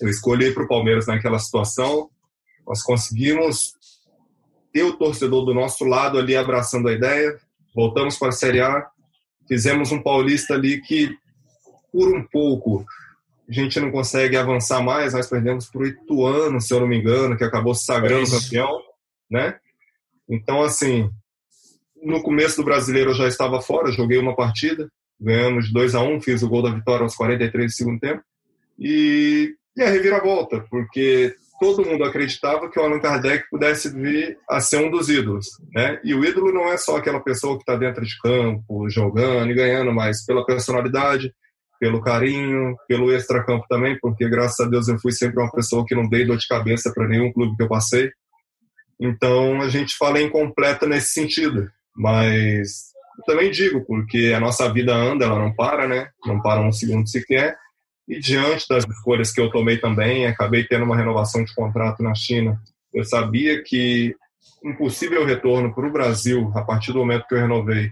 eu 0.01 0.09
escolhi 0.09 0.51
para 0.51 0.63
o 0.63 0.67
Palmeiras 0.67 1.07
naquela 1.07 1.39
situação. 1.39 2.09
Nós 2.67 2.81
conseguimos 2.83 3.73
ter 4.75 4.83
o 4.83 4.97
torcedor 4.97 5.45
do 5.45 5.53
nosso 5.53 5.85
lado 5.85 6.19
ali 6.19 6.35
abraçando 6.35 6.89
a 6.89 6.91
ideia. 6.91 7.39
Voltamos 7.73 8.17
para 8.17 8.27
a 8.27 8.33
Série 8.33 8.59
A, 8.59 8.85
fizemos 9.47 9.89
um 9.93 10.03
paulista 10.03 10.53
ali 10.53 10.81
que, 10.81 11.17
por 11.93 12.13
um 12.13 12.21
pouco, 12.21 12.85
a 13.47 13.53
gente 13.53 13.79
não 13.79 13.89
consegue 13.89 14.35
avançar 14.35 14.83
mais. 14.83 15.13
Nós 15.13 15.29
perdemos 15.29 15.67
para 15.67 15.81
o 15.81 15.85
Ituano, 15.85 16.59
se 16.59 16.73
eu 16.73 16.81
não 16.81 16.89
me 16.89 16.97
engano, 16.97 17.37
que 17.37 17.43
acabou 17.45 17.73
se 17.73 17.85
sagrando 17.85 18.27
é 18.27 18.31
campeão, 18.37 18.81
né? 19.31 19.55
Então, 20.27 20.61
assim, 20.61 21.09
no 22.03 22.21
começo 22.21 22.57
do 22.57 22.65
brasileiro 22.65 23.11
eu 23.11 23.15
já 23.15 23.29
estava 23.29 23.61
fora, 23.61 23.93
joguei 23.93 24.17
uma 24.17 24.35
partida, 24.35 24.91
ganhamos 25.17 25.67
de 25.67 25.73
2 25.73 25.95
a 25.95 26.01
1 26.01 26.15
um, 26.15 26.21
fiz 26.21 26.43
o 26.43 26.49
gol 26.49 26.61
da 26.61 26.69
vitória 26.69 27.03
aos 27.03 27.15
43 27.15 27.71
do 27.71 27.75
segundo 27.77 27.99
tempo. 28.01 28.21
E, 28.77 29.55
e 29.77 29.81
a 29.81 29.89
reviravolta, 29.89 30.65
porque 30.69 31.33
todo 31.59 31.85
mundo 31.85 32.03
acreditava 32.03 32.69
que 32.69 32.79
o 32.79 32.83
Allan 32.83 32.99
Kardec 32.99 33.45
pudesse 33.49 33.89
vir 33.89 34.37
a 34.49 34.59
ser 34.59 34.77
um 34.77 34.89
dos 34.89 35.09
ídolos, 35.09 35.47
né? 35.73 35.99
E 36.03 36.13
o 36.13 36.23
ídolo 36.23 36.51
não 36.51 36.67
é 36.67 36.77
só 36.77 36.97
aquela 36.97 37.19
pessoa 37.19 37.55
que 37.55 37.61
está 37.61 37.75
dentro 37.75 38.03
de 38.03 38.17
campo, 38.19 38.89
jogando 38.89 39.51
e 39.51 39.55
ganhando, 39.55 39.91
mas 39.91 40.25
pela 40.25 40.45
personalidade, 40.45 41.33
pelo 41.79 42.01
carinho, 42.01 42.75
pelo 42.87 43.11
extracampo 43.11 43.65
também, 43.69 43.97
porque 43.99 44.29
graças 44.29 44.65
a 44.65 44.69
Deus 44.69 44.87
eu 44.87 44.99
fui 44.99 45.11
sempre 45.11 45.41
uma 45.41 45.51
pessoa 45.51 45.85
que 45.85 45.95
não 45.95 46.07
dei 46.07 46.25
dor 46.25 46.37
de 46.37 46.47
cabeça 46.47 46.91
para 46.93 47.07
nenhum 47.07 47.31
clube 47.31 47.55
que 47.55 47.63
eu 47.63 47.69
passei. 47.69 48.11
Então 48.99 49.61
a 49.61 49.69
gente 49.69 49.95
fala 49.97 50.21
incompleta 50.21 50.87
nesse 50.87 51.13
sentido, 51.13 51.69
mas 51.95 52.95
também 53.25 53.51
digo 53.51 53.85
porque 53.85 54.33
a 54.35 54.39
nossa 54.39 54.71
vida 54.71 54.93
anda, 54.93 55.25
ela 55.25 55.39
não 55.39 55.53
para, 55.53 55.87
né? 55.87 56.09
Não 56.25 56.41
para 56.41 56.61
um 56.61 56.71
segundo 56.71 57.07
sequer. 57.07 57.57
E 58.07 58.19
diante 58.19 58.67
das 58.67 58.85
escolhas 58.87 59.31
que 59.31 59.41
eu 59.41 59.49
tomei 59.49 59.77
também, 59.77 60.27
acabei 60.27 60.63
tendo 60.63 60.85
uma 60.85 60.95
renovação 60.95 61.43
de 61.43 61.53
contrato 61.53 62.03
na 62.03 62.13
China. 62.13 62.61
Eu 62.93 63.03
sabia 63.03 63.63
que 63.63 64.15
um 64.63 64.75
possível 64.75 65.25
retorno 65.25 65.73
para 65.73 65.87
o 65.87 65.91
Brasil, 65.91 66.51
a 66.55 66.61
partir 66.61 66.91
do 66.91 66.99
momento 66.99 67.27
que 67.27 67.35
eu 67.35 67.39
renovei, 67.39 67.91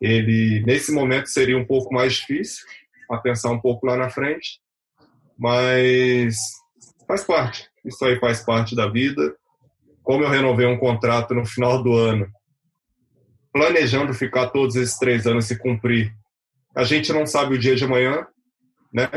ele 0.00 0.62
nesse 0.64 0.92
momento 0.92 1.26
seria 1.28 1.58
um 1.58 1.64
pouco 1.64 1.92
mais 1.92 2.14
difícil, 2.14 2.64
a 3.10 3.18
pensar 3.18 3.50
um 3.50 3.60
pouco 3.60 3.86
lá 3.86 3.96
na 3.96 4.08
frente, 4.08 4.60
mas 5.38 6.36
faz 7.06 7.24
parte. 7.24 7.68
Isso 7.84 8.04
aí 8.04 8.18
faz 8.18 8.40
parte 8.40 8.76
da 8.76 8.88
vida. 8.88 9.34
Como 10.02 10.22
eu 10.22 10.30
renovei 10.30 10.66
um 10.66 10.78
contrato 10.78 11.34
no 11.34 11.44
final 11.44 11.82
do 11.82 11.94
ano, 11.94 12.28
planejando 13.52 14.14
ficar 14.14 14.48
todos 14.50 14.76
esses 14.76 14.96
três 14.96 15.26
anos 15.26 15.50
e 15.50 15.58
cumprir, 15.58 16.14
a 16.74 16.84
gente 16.84 17.12
não 17.12 17.26
sabe 17.26 17.54
o 17.54 17.58
dia 17.58 17.74
de 17.74 17.84
amanhã, 17.84 18.26
né? 18.92 19.08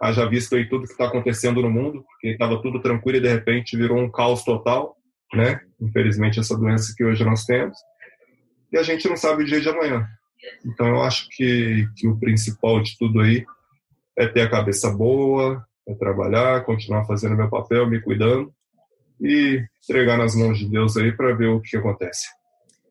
Haja 0.00 0.28
visto 0.28 0.54
aí 0.54 0.68
tudo 0.68 0.84
que 0.84 0.92
está 0.92 1.06
acontecendo 1.06 1.60
no 1.60 1.70
mundo, 1.70 2.04
porque 2.04 2.28
estava 2.28 2.60
tudo 2.62 2.80
tranquilo 2.80 3.18
e 3.18 3.20
de 3.20 3.28
repente 3.28 3.76
virou 3.76 3.98
um 3.98 4.10
caos 4.10 4.44
total, 4.44 4.96
né? 5.34 5.60
Infelizmente 5.80 6.38
essa 6.38 6.56
doença 6.56 6.94
que 6.96 7.04
hoje 7.04 7.24
nós 7.24 7.44
temos. 7.44 7.76
E 8.72 8.78
a 8.78 8.82
gente 8.82 9.08
não 9.08 9.16
sabe 9.16 9.42
o 9.42 9.46
dia 9.46 9.60
de 9.60 9.68
amanhã. 9.68 10.06
Então 10.64 10.86
eu 10.88 11.02
acho 11.02 11.28
que, 11.30 11.86
que 11.96 12.06
o 12.06 12.18
principal 12.18 12.80
de 12.82 12.96
tudo 12.96 13.20
aí 13.20 13.44
é 14.16 14.26
ter 14.26 14.42
a 14.42 14.50
cabeça 14.50 14.90
boa, 14.90 15.64
é 15.86 15.94
trabalhar, 15.94 16.64
continuar 16.64 17.04
fazendo 17.06 17.36
meu 17.36 17.48
papel, 17.48 17.88
me 17.88 18.00
cuidando 18.00 18.52
e 19.20 19.64
entregar 19.82 20.16
nas 20.16 20.34
mãos 20.34 20.58
de 20.58 20.68
Deus 20.68 20.96
aí 20.96 21.12
para 21.12 21.34
ver 21.34 21.46
o 21.46 21.60
que 21.60 21.76
acontece. 21.76 22.26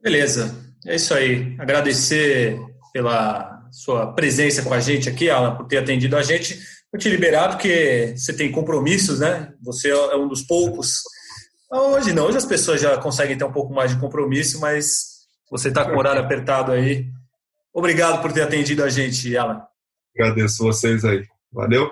Beleza, 0.01 0.55
é 0.86 0.95
isso 0.95 1.14
aí. 1.14 1.55
Agradecer 1.58 2.60
pela 2.91 3.68
sua 3.72 4.14
presença 4.14 4.64
com 4.64 4.74
a 4.74 4.80
gente 4.80 5.10
aqui, 5.10 5.30
Alan, 5.30 5.55
por 5.55 5.68
ter 5.68 5.78
atendido 5.78 6.18
a 6.18 6.24
gente. 6.24 6.60
Vou 6.98 7.02
te 7.04 7.10
liberar 7.10 7.50
porque 7.50 8.16
você 8.18 8.34
tem 8.34 8.52
compromissos, 8.52 9.20
né? 9.20 9.54
Você 9.62 9.91
é 9.91 10.16
um 10.16 10.28
dos 10.28 10.41
poucos. 10.41 11.04
Hoje 11.72 12.12
não, 12.12 12.26
hoje 12.26 12.38
as 12.38 12.45
pessoas 12.45 12.82
já 12.82 12.98
conseguem 12.98 13.38
ter 13.38 13.43
um 13.43 13.52
pouco 13.52 13.72
mais 13.72 13.91
de 13.91 14.00
compromisso, 14.00 14.60
mas 14.60 15.28
você 15.52 15.68
está 15.68 15.86
com 15.86 15.91
o 15.91 16.00
horário 16.00 16.20
apertado 16.20 16.72
aí. 16.72 17.06
Obrigado 17.72 18.20
por 18.20 18.32
ter 18.32 18.41
atendido 18.41 18.84
a 18.84 18.89
gente, 18.89 19.38
Alan. 19.38 19.62
Agradeço 20.18 20.64
vocês 20.64 21.06
aí. 21.06 21.24
Valeu. 21.54 21.91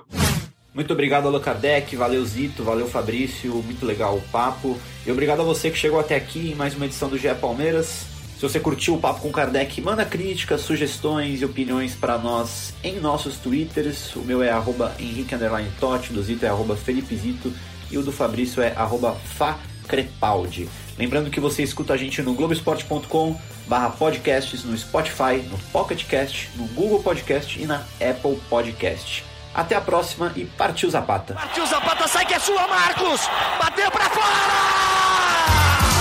Muito 0.74 0.91
obrigado, 0.91 1.39
Kardec, 1.39 1.95
valeu 1.95 2.26
Zito, 2.26 2.64
valeu 2.64 2.88
Fabrício, 2.88 3.53
muito 3.62 3.86
legal 3.86 4.18
o 4.18 4.22
papo. 4.32 4.76
E 5.06 5.12
obrigado 5.12 5.41
a 5.41 5.45
você 5.45 5.70
que 5.70 5.78
chegou 5.78 5.99
até 5.99 6.16
aqui 6.16 6.51
em 6.51 6.56
mais 6.56 6.76
uma 6.76 6.88
edição 6.88 7.10
do 7.10 7.18
GE 7.20 7.36
Palmeiras. 7.36 8.14
Se 8.36 8.41
você 8.41 8.59
curtiu 8.59 8.95
o 8.95 8.99
papo 8.99 9.21
com 9.21 9.31
Kardec, 9.31 9.79
manda 9.79 10.03
críticas, 10.03 10.61
sugestões 10.61 11.41
e 11.41 11.45
opiniões 11.45 11.95
para 11.95 12.17
nós 12.17 12.73
em 12.83 12.99
nossos 12.99 13.38
twitters. 13.38 14.13
O 14.15 14.19
meu 14.19 14.43
é 14.43 14.49
arroba 14.49 14.93
Henrique 14.99 15.36
Totti, 15.79 16.11
do 16.11 16.21
Zito 16.21 16.45
é 16.45 16.49
arroba 16.49 16.75
Felipe 16.75 17.15
Zito 17.15 17.53
e 17.89 17.97
o 17.97 18.03
do 18.03 18.11
Fabrício 18.11 18.61
é 18.61 18.73
arroba 18.75 19.15
Facrepaldi. 19.15 20.67
Lembrando 20.97 21.29
que 21.29 21.39
você 21.39 21.63
escuta 21.63 21.93
a 21.93 21.97
gente 21.97 22.21
no 22.21 22.33
Globoesporte.com 22.33 23.39
barra 23.67 23.89
podcasts, 23.89 24.63
no 24.63 24.77
Spotify, 24.77 25.38
no 25.49 25.57
Pocketcast, 25.71 26.49
no 26.55 26.67
Google 26.67 27.01
Podcast 27.01 27.61
e 27.61 27.65
na 27.65 27.83
Apple 28.01 28.39
Podcast. 28.49 29.23
Até 29.53 29.75
a 29.75 29.81
próxima 29.81 30.33
e 30.36 30.43
partiu 30.43 30.89
Zapata. 30.89 31.33
Partiu 31.33 31.65
Zapata, 31.65 32.05
sai 32.07 32.25
que 32.25 32.33
é 32.33 32.39
sua, 32.39 32.67
Marcos! 32.67 33.21
Bateu 33.57 33.89
para 33.89 34.09
fora! 34.09 35.95